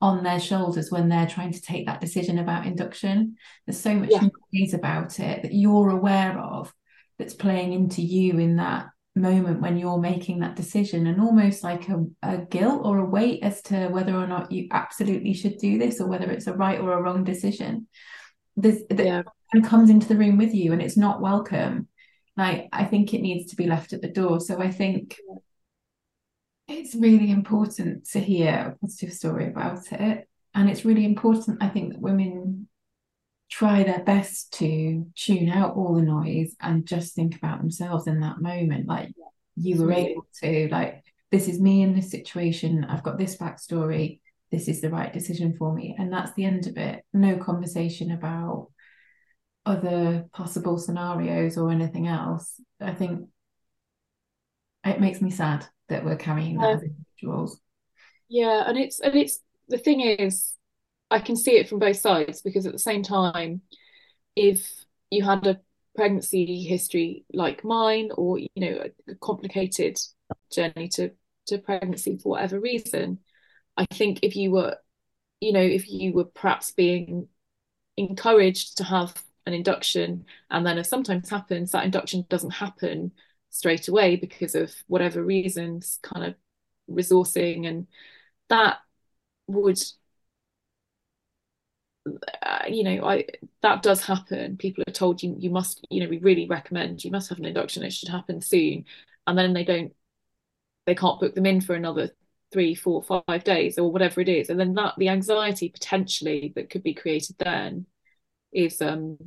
on 0.04 0.22
their 0.22 0.39
shoulders 0.39 0.91
when 0.91 1.08
they're 1.08 1.26
trying 1.26 1.54
to 1.54 1.62
take 1.62 1.86
that 1.86 2.01
decision 2.01 2.38
about 2.38 2.66
induction. 2.66 3.38
There's 3.66 3.80
so 3.80 3.95
much 3.95 4.10
yeah. 4.12 4.28
noise 4.51 4.74
about 4.74 5.18
it 5.22 5.43
that 5.43 5.54
you're 5.54 5.91
aware 5.91 6.38
of 6.38 6.74
that's 7.18 7.34
playing 7.34 7.72
into 7.72 8.01
you 8.01 8.38
in 8.38 8.58
that 8.58 8.88
moment 9.16 9.62
when 9.62 9.78
you're 9.78 10.01
making 10.01 10.39
that 10.39 10.58
decision 10.58 11.08
and 11.08 11.22
almost 11.22 11.64
like 11.64 11.88
a, 11.88 12.06
a 12.22 12.38
guilt 12.39 12.82
or 12.84 12.97
a 12.97 13.06
weight 13.06 13.41
as 13.43 13.62
to 13.62 13.88
whether 13.88 14.14
or 14.14 14.28
not 14.28 14.51
you 14.51 14.68
absolutely 14.72 15.34
should 15.34 15.58
do 15.58 15.78
this 15.78 16.01
or 16.01 16.08
whether 16.08 16.30
it's 16.30 16.47
a 16.47 16.54
right 16.54 16.82
or 16.82 16.91
a 16.91 17.01
wrong 17.01 17.24
decision 17.24 17.88
there's 18.58 18.80
yeah. 18.89 19.22
and 19.54 19.64
comes 19.64 19.91
into 19.91 20.08
the 20.08 20.18
room 20.18 20.36
with 20.36 20.51
you 20.51 20.74
and 20.74 20.82
it's 20.82 20.97
not 20.97 21.22
welcome 21.22 21.88
like 22.36 22.68
i 22.74 22.84
think 22.84 23.14
it 23.14 23.22
needs 23.22 23.51
to 23.51 23.56
be 23.56 23.68
left 23.68 23.93
at 23.93 24.01
the 24.01 24.08
door 24.08 24.39
so 24.39 24.60
i 24.60 24.72
think 24.72 25.20
it's 26.74 26.95
really 26.95 27.32
important 27.32 28.05
to 28.09 28.19
hear 28.19 28.76
a 28.76 28.78
positive 28.80 29.13
story 29.13 29.47
about 29.47 29.91
it. 29.91 30.28
And 30.55 30.69
it's 30.69 30.86
really 30.86 31.03
important 31.03 31.63
i 31.63 31.67
think 31.67 31.93
that 31.93 31.99
women 31.99 32.67
try 33.53 33.84
their 33.84 34.03
best 34.03 34.51
to 34.51 35.05
tune 35.15 35.47
out 35.47 35.76
all 35.76 35.93
the 35.93 36.01
noise 36.01 36.55
and 36.59 36.88
just 36.88 37.13
think 37.13 37.36
about 37.36 37.59
themselves 37.59 38.07
in 38.07 38.19
that 38.19 38.41
moment. 38.41 38.88
Like 38.88 39.13
you 39.55 39.80
were 39.80 39.91
able 39.91 40.26
to 40.41 40.69
like 40.71 41.03
this 41.32 41.47
is 41.47 41.61
me 41.61 41.84
in 41.84 41.95
this 41.95 42.09
situation. 42.09 42.84
I've 42.84 43.03
got 43.03 43.19
this 43.19 43.38
backstory. 43.38 44.21
This 44.51 44.67
is 44.67 44.82
the 44.82 44.89
right 44.89 45.13
decision 45.13 45.55
for 45.55 45.71
me. 45.71 45.95
And 45.97 46.11
that's 46.11 46.34
the 46.34 46.45
end 46.45 46.65
of 46.65 46.78
it. 46.78 47.03
No 47.13 47.38
conversation 47.38 48.11
about 48.11 48.69
other 49.67 50.26
possible 50.34 50.80
scenarios 50.80 51.55
or 51.55 51.69
anything 51.69 52.07
else. 52.07 52.59
I 52.82 52.93
think 52.93 53.30
it 54.86 55.00
makes 55.00 55.22
me 55.22 55.30
sad 55.30 55.66
that 55.90 56.04
we're 56.04 56.16
carrying 56.16 56.58
that 56.58 56.76
as 56.76 56.84
individuals. 56.84 57.60
Yeah 58.30 58.64
and 58.68 58.78
it's 58.78 59.00
and 59.00 59.16
it's 59.16 59.40
the 59.70 59.78
thing 59.78 60.02
is 60.02 60.56
i 61.10 61.20
can 61.20 61.36
see 61.36 61.52
it 61.52 61.70
from 61.70 61.80
both 61.80 61.98
sides 61.98 62.42
because 62.42 62.66
at 62.66 62.74
the 62.74 62.80
same 62.80 63.04
time 63.04 63.62
if 64.36 64.68
you 65.10 65.24
had 65.24 65.46
a 65.48 65.60
pregnancy 65.96 66.64
history 66.64 67.24
like 67.34 67.64
mine 67.64 68.10
or 68.16 68.40
you 68.40 68.50
know 68.56 68.84
a 69.08 69.16
complicated 69.16 69.98
journey 70.52 70.88
to 70.90 71.12
to 71.46 71.58
pregnancy 71.58 72.18
for 72.18 72.30
whatever 72.30 72.60
reason 72.60 73.20
I 73.78 73.86
think 73.86 74.20
if 74.22 74.36
you 74.36 74.52
were, 74.52 74.78
you 75.40 75.54
know, 75.54 75.62
if 75.62 75.90
you 75.90 76.14
were 76.14 76.26
perhaps 76.26 76.72
being 76.72 77.28
encouraged 77.98 78.78
to 78.78 78.84
have 78.84 79.14
an 79.46 79.54
induction, 79.54 80.26
and 80.50 80.66
then 80.66 80.78
as 80.78 80.90
sometimes 80.90 81.30
happens, 81.30 81.72
that 81.72 81.86
induction 81.86 82.26
doesn't 82.30 82.52
happen 82.52 83.12
straight 83.54 83.88
away 83.88 84.16
because 84.16 84.56
of 84.56 84.74
whatever 84.88 85.24
reasons, 85.24 85.99
kind 86.01 86.26
of 86.26 86.36
resourcing, 86.89 87.68
and 87.68 87.88
that 88.49 88.80
would 89.47 89.80
uh, 92.41 92.64
you 92.68 92.84
know 92.84 93.06
i 93.06 93.26
that 93.62 93.82
does 93.82 94.04
happen. 94.06 94.58
People 94.58 94.84
are 94.88 94.91
told 94.91 95.24
you 95.24 95.36
you 95.39 95.49
must 95.49 95.86
you 95.89 96.04
know 96.04 96.10
we 96.10 96.18
really 96.20 96.47
recommend 96.47 97.04
you 97.04 97.12
must 97.12 97.30
have 97.30 97.39
an 97.39 97.45
induction. 97.45 97.84
It 97.84 97.93
should 97.93 98.10
happen 98.10 98.41
soon. 98.41 98.86
And 99.28 99.38
then 99.38 99.54
they 99.54 99.64
don't 99.64 99.93
they 100.86 100.95
can't 100.95 101.20
book 101.20 101.36
them 101.36 101.45
in 101.45 101.62
for 101.62 101.76
another 101.76 102.12
three, 102.51 102.76
four, 102.76 103.04
five 103.04 103.43
days 103.43 103.78
or 103.80 103.91
whatever 103.91 104.22
it 104.22 104.30
is. 104.30 104.49
And 104.49 104.60
then 104.60 104.74
that 104.76 104.95
the 104.97 105.10
anxiety 105.10 105.70
potentially 105.70 106.54
that 106.56 106.70
could 106.70 106.84
be 106.84 106.93
created 106.93 107.36
then 107.39 107.86
is 108.54 108.82
um 108.82 109.18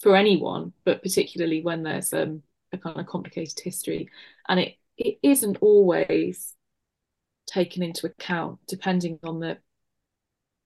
for 0.00 0.16
anyone, 0.16 0.72
but 0.84 1.02
particularly 1.02 1.62
when 1.62 1.82
there's 1.84 2.12
um 2.12 2.42
a 2.72 2.78
kind 2.78 2.98
of 2.98 3.06
complicated 3.06 3.58
history. 3.60 4.08
And 4.48 4.60
it 4.60 4.76
it 4.96 5.18
isn't 5.22 5.58
always 5.60 6.54
taken 7.46 7.82
into 7.82 8.06
account 8.06 8.60
depending 8.66 9.18
on 9.22 9.40
the 9.40 9.58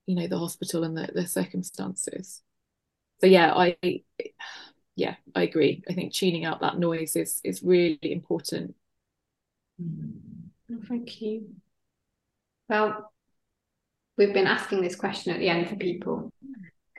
you 0.05 0.15
know 0.15 0.27
the 0.27 0.37
hospital 0.37 0.83
and 0.83 0.97
the, 0.97 1.09
the 1.13 1.27
circumstances. 1.27 2.41
So 3.19 3.27
yeah 3.27 3.53
i 3.53 3.75
yeah 4.95 5.15
i 5.35 5.41
agree. 5.43 5.83
I 5.89 5.93
think 5.93 6.13
tuning 6.13 6.45
out 6.45 6.61
that 6.61 6.79
noise 6.79 7.15
is 7.15 7.41
is 7.43 7.63
really 7.63 7.99
important. 8.01 8.75
Mm. 9.81 10.87
thank 10.87 11.21
you. 11.21 11.49
Well 12.69 13.11
we've 14.17 14.33
been 14.33 14.47
asking 14.47 14.81
this 14.81 14.95
question 14.95 15.33
at 15.33 15.39
the 15.39 15.49
end 15.49 15.69
for 15.69 15.75
people 15.75 16.31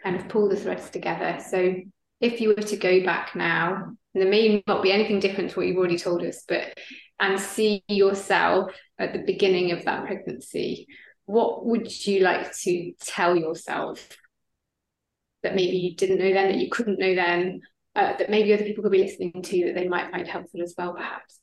kind 0.03 0.17
of 0.17 0.29
pull 0.29 0.49
the 0.49 0.57
threads 0.57 0.91
together. 0.91 1.39
So 1.45 1.75
if 2.21 2.41
you 2.41 2.51
were 2.51 2.63
to 2.63 2.77
go 2.77 3.05
back 3.05 3.35
now 3.35 3.97
and 4.19 4.23
there 4.23 4.31
may 4.31 4.63
not 4.67 4.83
be 4.83 4.93
anything 4.93 5.21
different 5.21 5.51
to 5.51 5.57
what 5.57 5.67
you've 5.67 5.77
already 5.77 5.99
told 5.99 6.23
us 6.23 6.45
but 6.49 6.77
and 7.21 7.39
see 7.39 7.83
yourself 7.89 8.73
at 8.99 9.13
the 9.13 9.21
beginning 9.21 9.73
of 9.73 9.85
that 9.85 10.05
pregnancy 10.05 10.87
what 11.27 11.65
would 11.67 12.07
you 12.07 12.21
like 12.21 12.53
to 12.57 12.93
tell 13.01 13.37
yourself 13.37 14.09
that 15.43 15.55
maybe 15.55 15.77
you 15.77 15.95
didn't 15.95 16.19
know 16.19 16.33
then, 16.33 16.49
that 16.49 16.59
you 16.59 16.71
couldn't 16.71 16.99
know 16.99 17.15
then, 17.15 17.61
uh, 17.95 18.17
that 18.17 18.31
maybe 18.31 18.53
other 18.53 18.65
people 18.65 18.83
could 18.83 18.93
be 18.93 18.99
listening 18.99 19.43
to 19.43 19.67
that 19.67 19.75
they 19.75 19.89
might 19.89 20.11
find 20.11 20.27
helpful 20.27 20.63
as 20.63 20.75
well, 20.77 20.95
perhaps? 20.95 21.39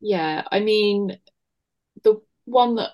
Yeah, 0.00 0.42
I 0.50 0.60
mean, 0.60 1.18
the 2.02 2.20
one 2.44 2.74
that 2.76 2.90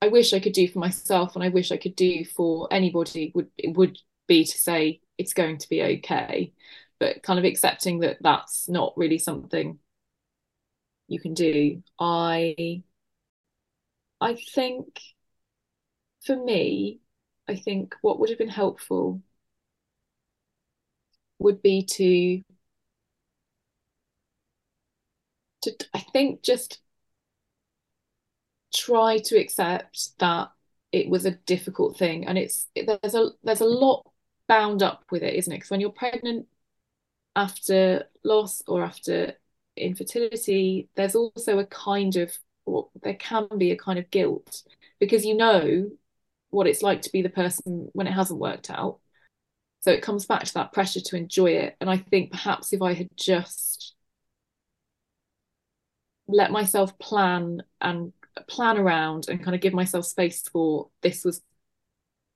I 0.00 0.08
wish 0.08 0.32
I 0.32 0.40
could 0.40 0.52
do 0.52 0.68
for 0.68 0.78
myself 0.78 1.34
and 1.34 1.42
I 1.42 1.48
wish 1.48 1.72
I 1.72 1.76
could 1.76 1.96
do 1.96 2.24
for 2.24 2.68
anybody 2.70 3.32
would 3.34 3.48
would 3.64 3.98
be 4.26 4.44
to 4.44 4.58
say 4.58 5.00
it's 5.18 5.32
going 5.32 5.58
to 5.58 5.68
be 5.68 5.82
okay, 5.82 6.52
but 6.98 7.22
kind 7.22 7.38
of 7.38 7.44
accepting 7.44 8.00
that 8.00 8.18
that's 8.20 8.68
not 8.68 8.92
really 8.96 9.18
something 9.18 9.78
you 11.08 11.20
can 11.20 11.34
do. 11.34 11.82
I 11.98 12.82
I 14.20 14.34
think 14.34 15.00
for 16.26 16.36
me, 16.36 17.00
I 17.48 17.54
think 17.56 17.94
what 18.02 18.18
would 18.18 18.30
have 18.30 18.38
been 18.38 18.48
helpful 18.48 19.22
would 21.38 21.62
be 21.62 21.82
to 21.84 22.42
to 25.62 25.72
I 25.92 25.98
think 26.00 26.42
just 26.42 26.80
try 28.74 29.18
to 29.18 29.38
accept 29.38 30.18
that 30.18 30.50
it 30.92 31.08
was 31.08 31.26
a 31.26 31.30
difficult 31.32 31.96
thing 31.96 32.26
and 32.26 32.38
it's 32.38 32.66
there's 32.74 33.14
a 33.14 33.30
there's 33.42 33.60
a 33.60 33.64
lot 33.64 34.04
bound 34.48 34.82
up 34.82 35.04
with 35.10 35.22
it 35.22 35.34
isn't 35.34 35.52
it 35.52 35.56
because 35.56 35.70
when 35.70 35.80
you're 35.80 35.90
pregnant 35.90 36.46
after 37.36 38.04
loss 38.22 38.62
or 38.66 38.82
after 38.84 39.34
infertility 39.76 40.88
there's 40.94 41.16
also 41.16 41.58
a 41.58 41.66
kind 41.66 42.16
of 42.16 42.32
or 42.64 42.88
there 43.02 43.14
can 43.14 43.46
be 43.58 43.72
a 43.72 43.76
kind 43.76 43.98
of 43.98 44.10
guilt 44.10 44.62
because 45.00 45.24
you 45.24 45.36
know 45.36 45.90
what 46.54 46.66
it's 46.66 46.82
like 46.82 47.02
to 47.02 47.12
be 47.12 47.22
the 47.22 47.28
person 47.28 47.88
when 47.92 48.06
it 48.06 48.12
hasn't 48.12 48.40
worked 48.40 48.70
out. 48.70 49.00
So 49.80 49.90
it 49.90 50.02
comes 50.02 50.24
back 50.24 50.44
to 50.44 50.54
that 50.54 50.72
pressure 50.72 51.00
to 51.00 51.16
enjoy 51.16 51.50
it. 51.52 51.76
And 51.80 51.90
I 51.90 51.98
think 51.98 52.30
perhaps 52.30 52.72
if 52.72 52.80
I 52.80 52.94
had 52.94 53.08
just 53.16 53.94
let 56.26 56.50
myself 56.50 56.98
plan 56.98 57.62
and 57.80 58.12
plan 58.48 58.78
around 58.78 59.28
and 59.28 59.42
kind 59.42 59.54
of 59.54 59.60
give 59.60 59.74
myself 59.74 60.06
space 60.06 60.42
for 60.48 60.88
this 61.02 61.24
was 61.24 61.42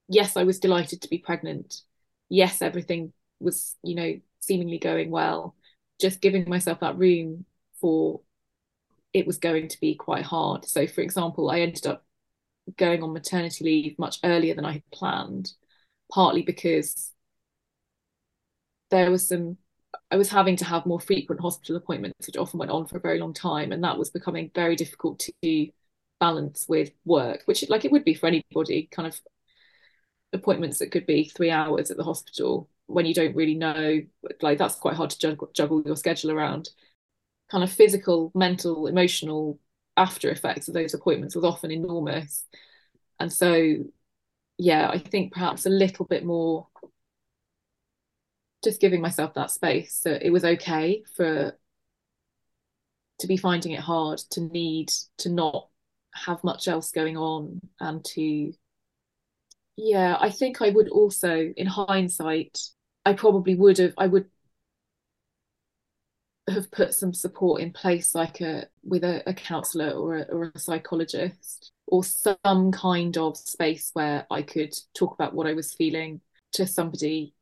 yes, 0.09 0.36
I 0.36 0.44
was 0.44 0.59
delighted 0.59 1.03
to 1.03 1.09
be 1.09 1.18
pregnant. 1.18 1.82
Yes, 2.28 2.61
everything 2.61 3.12
was, 3.40 3.76
you 3.82 3.94
know, 3.94 4.20
seemingly 4.49 4.78
going 4.78 5.11
well. 5.11 5.55
Just 6.01 6.20
giving 6.20 6.49
myself 6.49 6.80
that 6.80 6.99
room 6.99 7.44
for 7.80 8.20
it 9.12 9.26
was 9.26 9.38
going 9.38 9.68
to 9.68 9.80
be 9.80 9.94
quite 9.94 10.24
hard. 10.24 10.64
So, 10.64 10.86
for 10.86 11.01
example, 11.01 11.51
I 11.51 11.61
ended 11.61 11.86
up 11.86 12.05
going 12.76 13.03
on 13.03 13.12
maternity 13.12 13.64
leave 13.64 13.99
much 13.99 14.18
earlier 14.24 14.55
than 14.55 14.64
I 14.64 14.72
had 14.72 14.90
planned, 14.92 15.53
partly 16.12 16.42
because 16.42 17.12
there 18.90 19.11
was 19.11 19.28
some 19.28 19.59
I 20.11 20.16
was 20.16 20.28
having 20.30 20.57
to 20.57 20.64
have 20.64 20.86
more 20.86 21.01
frequent 21.01 21.40
hospital 21.40 21.76
appointments, 21.76 22.26
which 22.26 22.36
often 22.36 22.59
went 22.59 22.70
on 22.70 22.86
for 22.86 22.96
a 22.96 23.01
very 23.01 23.18
long 23.18 23.34
time, 23.34 23.72
and 23.72 23.84
that 23.84 23.99
was 23.99 24.11
becoming 24.11 24.51
very 24.55 24.76
difficult 24.76 25.26
to 25.42 25.68
balance 26.20 26.66
with 26.68 26.90
work, 27.05 27.42
which 27.46 27.68
like 27.68 27.84
it 27.84 27.92
would 27.92 28.05
be 28.05 28.14
for 28.14 28.26
anybody, 28.26 28.88
kind 28.90 29.09
of 29.09 29.20
appointments 30.32 30.78
that 30.78 30.92
could 30.92 31.07
be 31.07 31.24
three 31.24 31.51
hours 31.51 31.90
at 31.90 31.96
the 31.96 32.05
hospital 32.05 32.68
when 32.89 33.07
you 33.07 33.14
don't 33.14 33.36
really 33.36 33.55
know, 33.55 34.01
like 34.41 34.59
that's 34.59 34.74
quite 34.74 34.95
hard 34.95 35.11
to 35.11 35.18
juggle, 35.18 35.51
juggle 35.55 35.82
your 35.84 35.95
schedule 35.95 36.32
around. 36.32 36.70
Kind 37.51 37.62
of 37.62 37.70
physical, 37.70 38.32
mental, 38.34 38.86
emotional 38.86 39.61
after 39.97 40.30
effects 40.30 40.68
of 40.68 40.74
those 40.74 40.95
appointments 40.95 41.36
was 41.36 41.45
often 41.45 41.70
enormous. 41.70 42.45
And 43.20 43.32
so, 43.32 43.76
yeah, 44.57 44.89
I 44.89 44.99
think 44.99 45.32
perhaps 45.32 45.66
a 45.66 45.70
little 45.70 46.07
bit 46.07 46.24
more 46.24 46.66
just 48.64 48.80
giving 48.80 49.03
myself 49.03 49.34
that 49.34 49.51
space 49.51 50.01
that 50.01 50.26
it 50.26 50.30
was 50.30 50.45
okay 50.45 51.05
for 51.14 51.57
to 53.20 53.26
be 53.26 53.36
finding 53.36 53.72
it 53.72 53.80
hard, 53.80 54.18
to 54.30 54.41
need 54.41 54.91
to 55.18 55.28
not 55.28 55.68
have 56.14 56.43
much 56.43 56.68
else 56.68 56.91
going 56.91 57.16
on 57.18 57.61
and 57.80 58.05
to 58.05 58.53
yeah, 59.80 60.16
I 60.18 60.30
think 60.30 60.61
I 60.61 60.70
would 60.70 60.89
also 60.89 61.53
in 61.57 61.66
hindsight 61.66 62.59
I 63.09 63.14
probably 63.14 63.54
would 63.54 63.78
have 63.78 63.94
I 63.96 64.06
would 64.06 64.26
have 66.46 66.70
put 66.70 66.92
some 66.92 67.14
support 67.14 67.62
in 67.62 67.72
place 67.72 68.14
like 68.14 68.42
a 68.42 68.66
with 68.84 69.02
a, 69.02 69.22
a 69.26 69.32
counselor 69.32 69.92
or 69.92 70.16
a, 70.16 70.22
or 70.24 70.52
a 70.54 70.59
psychologist 70.59 71.72
or 71.86 72.04
some 72.04 72.70
kind 72.70 73.16
of 73.16 73.38
space 73.38 73.88
where 73.94 74.26
I 74.30 74.42
could 74.42 74.74
talk 74.94 75.14
about 75.14 75.34
what 75.34 75.46
I 75.46 75.54
was 75.54 75.72
feeling 75.72 76.20
to 76.52 76.66
somebody 76.66 77.32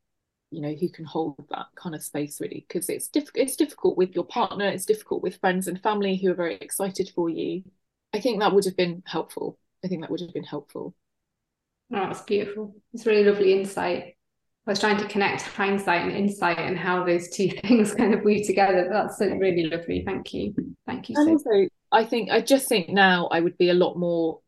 you 0.53 0.61
know 0.61 0.73
who 0.73 0.89
can 0.89 1.05
hold 1.05 1.45
that 1.51 1.67
kind 1.75 1.97
of 1.97 2.03
space 2.05 2.41
really. 2.41 2.64
Because 2.69 2.89
it's 2.89 3.09
diff- 3.09 3.31
it's 3.35 3.57
difficult 3.57 3.97
with 3.97 4.14
your 4.14 4.25
partner 4.25 4.69
it's 4.69 4.87
difficult 4.87 5.21
with 5.21 5.41
friends 5.41 5.67
and 5.67 5.83
family 5.83 6.14
who 6.14 6.31
are 6.31 6.35
very 6.35 6.59
excited 6.61 7.11
for 7.12 7.29
you. 7.29 7.64
I 8.14 8.21
think 8.21 8.39
that 8.39 8.53
would 8.53 8.67
have 8.67 8.77
been 8.77 9.03
helpful. 9.05 9.59
I 9.85 9.89
think 9.89 10.03
that 10.03 10.12
would 10.12 10.21
have 10.21 10.33
been 10.33 10.45
helpful. 10.45 10.95
Oh 11.93 12.07
that's 12.07 12.23
beautiful. 12.23 12.77
It's 12.93 13.05
really 13.05 13.25
lovely 13.25 13.53
insight 13.53 14.16
I 14.67 14.73
was 14.73 14.81
trying 14.81 14.97
to 14.97 15.07
connect 15.07 15.43
hindsight 15.43 16.03
and 16.03 16.12
insight 16.12 16.59
and 16.59 16.77
how 16.77 17.05
those 17.05 17.29
two 17.29 17.49
things 17.62 17.95
kind 17.95 18.14
of 18.14 18.25
weave 18.25 18.47
together. 18.47 18.89
That's 18.91 19.21
really 19.21 19.64
lovely. 19.64 20.03
Thank 20.05 20.35
you. 20.35 20.55
Thank 20.87 21.09
you. 21.09 21.14
And 21.17 21.31
also, 21.31 21.69
I 21.93 22.05
think 22.05 22.31
I 22.31 22.41
just 22.41 22.69
think 22.69 22.89
now 22.89 23.29
I 23.29 23.41
would 23.41 23.57
be 23.59 23.71
a 23.71 23.75
lot 23.75 23.97
more. 23.97 24.41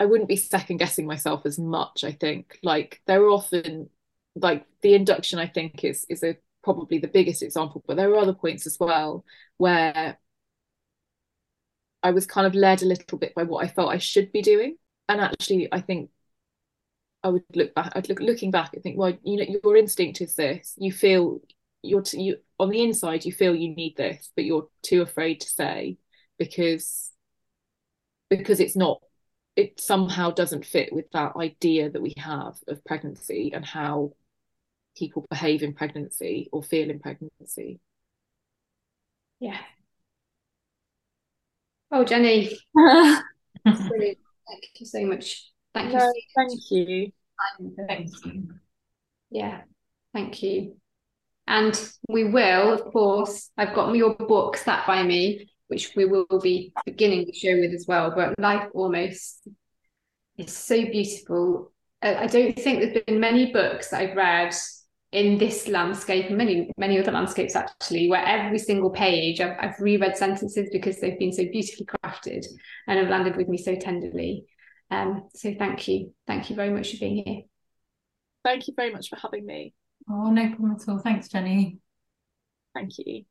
I 0.00 0.06
wouldn't 0.06 0.28
be 0.28 0.36
second 0.36 0.78
guessing 0.78 1.06
myself 1.06 1.46
as 1.46 1.58
much. 1.58 2.02
I 2.02 2.10
think 2.10 2.58
like 2.64 3.00
there 3.06 3.22
are 3.22 3.30
often 3.30 3.88
like 4.34 4.66
the 4.82 4.94
induction. 4.94 5.38
I 5.38 5.46
think 5.46 5.84
is 5.84 6.04
is 6.08 6.24
a 6.24 6.36
probably 6.64 6.98
the 6.98 7.06
biggest 7.06 7.42
example, 7.42 7.84
but 7.86 7.96
there 7.96 8.10
are 8.10 8.18
other 8.18 8.34
points 8.34 8.66
as 8.66 8.78
well 8.80 9.24
where 9.58 10.18
I 12.02 12.10
was 12.10 12.26
kind 12.26 12.48
of 12.48 12.54
led 12.54 12.82
a 12.82 12.86
little 12.86 13.18
bit 13.18 13.34
by 13.36 13.44
what 13.44 13.64
I 13.64 13.68
felt 13.68 13.92
I 13.92 13.98
should 13.98 14.32
be 14.32 14.42
doing. 14.42 14.76
And 15.08 15.20
actually, 15.20 15.68
I 15.70 15.80
think 15.80 16.10
I 17.24 17.28
would 17.28 17.44
look 17.54 17.74
back. 17.74 17.92
I'd 17.96 18.08
look 18.08 18.20
looking 18.20 18.50
back 18.50 18.74
and 18.74 18.82
think, 18.82 18.98
well, 18.98 19.16
you 19.24 19.38
know, 19.38 19.58
your 19.64 19.76
instinct 19.76 20.20
is 20.20 20.34
this. 20.34 20.74
You 20.76 20.92
feel 20.92 21.40
you're 21.82 22.02
t- 22.02 22.20
you 22.22 22.36
on 22.60 22.68
the 22.70 22.82
inside. 22.82 23.24
You 23.24 23.32
feel 23.32 23.54
you 23.54 23.74
need 23.74 23.96
this, 23.96 24.30
but 24.36 24.44
you're 24.44 24.68
too 24.82 25.02
afraid 25.02 25.40
to 25.40 25.48
say 25.48 25.98
because 26.38 27.10
because 28.28 28.60
it's 28.60 28.76
not. 28.76 29.00
It 29.56 29.80
somehow 29.80 30.30
doesn't 30.30 30.66
fit 30.66 30.92
with 30.92 31.10
that 31.12 31.36
idea 31.36 31.88
that 31.88 32.02
we 32.02 32.12
have 32.18 32.56
of 32.66 32.84
pregnancy 32.84 33.52
and 33.54 33.64
how 33.64 34.14
people 34.96 35.26
behave 35.30 35.62
in 35.62 35.74
pregnancy 35.74 36.48
or 36.52 36.62
feel 36.62 36.90
in 36.90 36.98
pregnancy. 37.00 37.80
Yeah. 39.40 39.58
Oh, 41.90 42.04
Jennie. 42.04 42.58
Thank 44.46 44.80
you 44.80 44.86
so 44.86 45.06
much. 45.06 45.53
Thank 45.74 45.92
no, 45.92 46.06
you. 46.06 46.22
thank 46.36 46.70
you. 46.70 47.12
Thank 47.88 48.24
you. 48.24 48.48
Yeah, 49.30 49.62
thank 50.12 50.42
you. 50.42 50.76
And 51.46 51.78
we 52.08 52.24
will, 52.24 52.72
of 52.72 52.84
course, 52.92 53.50
I've 53.58 53.74
got 53.74 53.94
your 53.94 54.14
book 54.14 54.56
sat 54.56 54.86
by 54.86 55.02
me, 55.02 55.50
which 55.68 55.90
we 55.96 56.04
will 56.04 56.26
be 56.42 56.72
beginning 56.86 57.26
the 57.26 57.32
show 57.32 57.58
with 57.58 57.74
as 57.74 57.86
well. 57.86 58.12
But 58.14 58.38
Life 58.38 58.68
Almost 58.72 59.48
is 60.38 60.56
so 60.56 60.80
beautiful. 60.84 61.72
Uh, 62.00 62.14
I 62.18 62.26
don't 62.28 62.58
think 62.58 62.80
there's 62.80 63.04
been 63.04 63.20
many 63.20 63.52
books 63.52 63.90
that 63.90 64.00
I've 64.00 64.16
read 64.16 64.54
in 65.12 65.38
this 65.38 65.68
landscape 65.68 66.26
and 66.26 66.36
many 66.36 66.72
many 66.76 66.98
other 66.98 67.12
landscapes 67.12 67.54
actually 67.54 68.10
where 68.10 68.24
every 68.24 68.58
single 68.58 68.90
page 68.90 69.40
I've, 69.40 69.56
I've 69.60 69.78
reread 69.78 70.16
sentences 70.16 70.68
because 70.72 70.98
they've 70.98 71.18
been 71.18 71.32
so 71.32 71.44
beautifully 71.52 71.86
crafted 71.86 72.44
and 72.88 72.98
have 72.98 73.08
landed 73.08 73.36
with 73.36 73.48
me 73.48 73.56
so 73.56 73.76
tenderly 73.76 74.44
um, 74.90 75.28
so 75.34 75.54
thank 75.58 75.88
you. 75.88 76.12
Thank 76.26 76.50
you 76.50 76.56
very 76.56 76.70
much 76.70 76.92
for 76.92 76.98
being 76.98 77.24
here. 77.24 77.42
Thank 78.44 78.68
you 78.68 78.74
very 78.76 78.92
much 78.92 79.08
for 79.08 79.16
having 79.16 79.46
me. 79.46 79.74
Oh, 80.08 80.30
no 80.30 80.48
problem 80.48 80.72
at 80.72 80.88
all. 80.88 80.98
Thanks, 80.98 81.28
Jennie. 81.28 81.78
Thank 82.74 82.98
you. 82.98 83.24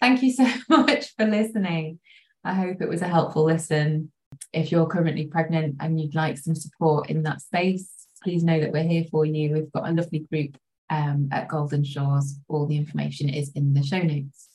Thank 0.00 0.22
you 0.22 0.32
so 0.32 0.46
much 0.68 1.14
for 1.16 1.24
listening. 1.24 1.98
I 2.44 2.54
hope 2.54 2.80
it 2.80 2.88
was 2.88 3.02
a 3.02 3.08
helpful 3.08 3.44
listen. 3.44 4.12
if 4.52 4.70
you're 4.70 4.86
currently 4.86 5.26
pregnant 5.26 5.76
and 5.80 5.98
you'd 6.00 6.14
like 6.14 6.38
some 6.38 6.54
support 6.54 7.10
in 7.10 7.22
that 7.22 7.40
space, 7.40 7.90
please 8.22 8.44
know 8.44 8.60
that 8.60 8.72
we're 8.72 8.82
here 8.82 9.04
for 9.10 9.24
you. 9.24 9.52
We've 9.52 9.72
got 9.72 9.88
a 9.88 9.92
lovely 9.92 10.20
group 10.30 10.56
um, 10.90 11.28
at 11.32 11.48
Golden 11.48 11.84
Shores. 11.84 12.38
All 12.48 12.66
the 12.66 12.76
information 12.76 13.28
is 13.28 13.50
in 13.54 13.74
the 13.74 13.82
show 13.82 14.00
notes. 14.00 14.48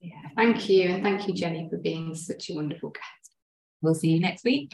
Yeah, 0.00 0.28
thank 0.36 0.68
you. 0.68 0.90
And 0.90 1.02
thank 1.02 1.26
you, 1.28 1.34
Jennie, 1.34 1.68
for 1.70 1.78
being 1.78 2.14
such 2.14 2.50
a 2.50 2.54
wonderful 2.54 2.90
guest. 2.90 3.36
We'll 3.80 3.94
see 3.94 4.10
you 4.10 4.20
next 4.20 4.44
week. 4.44 4.72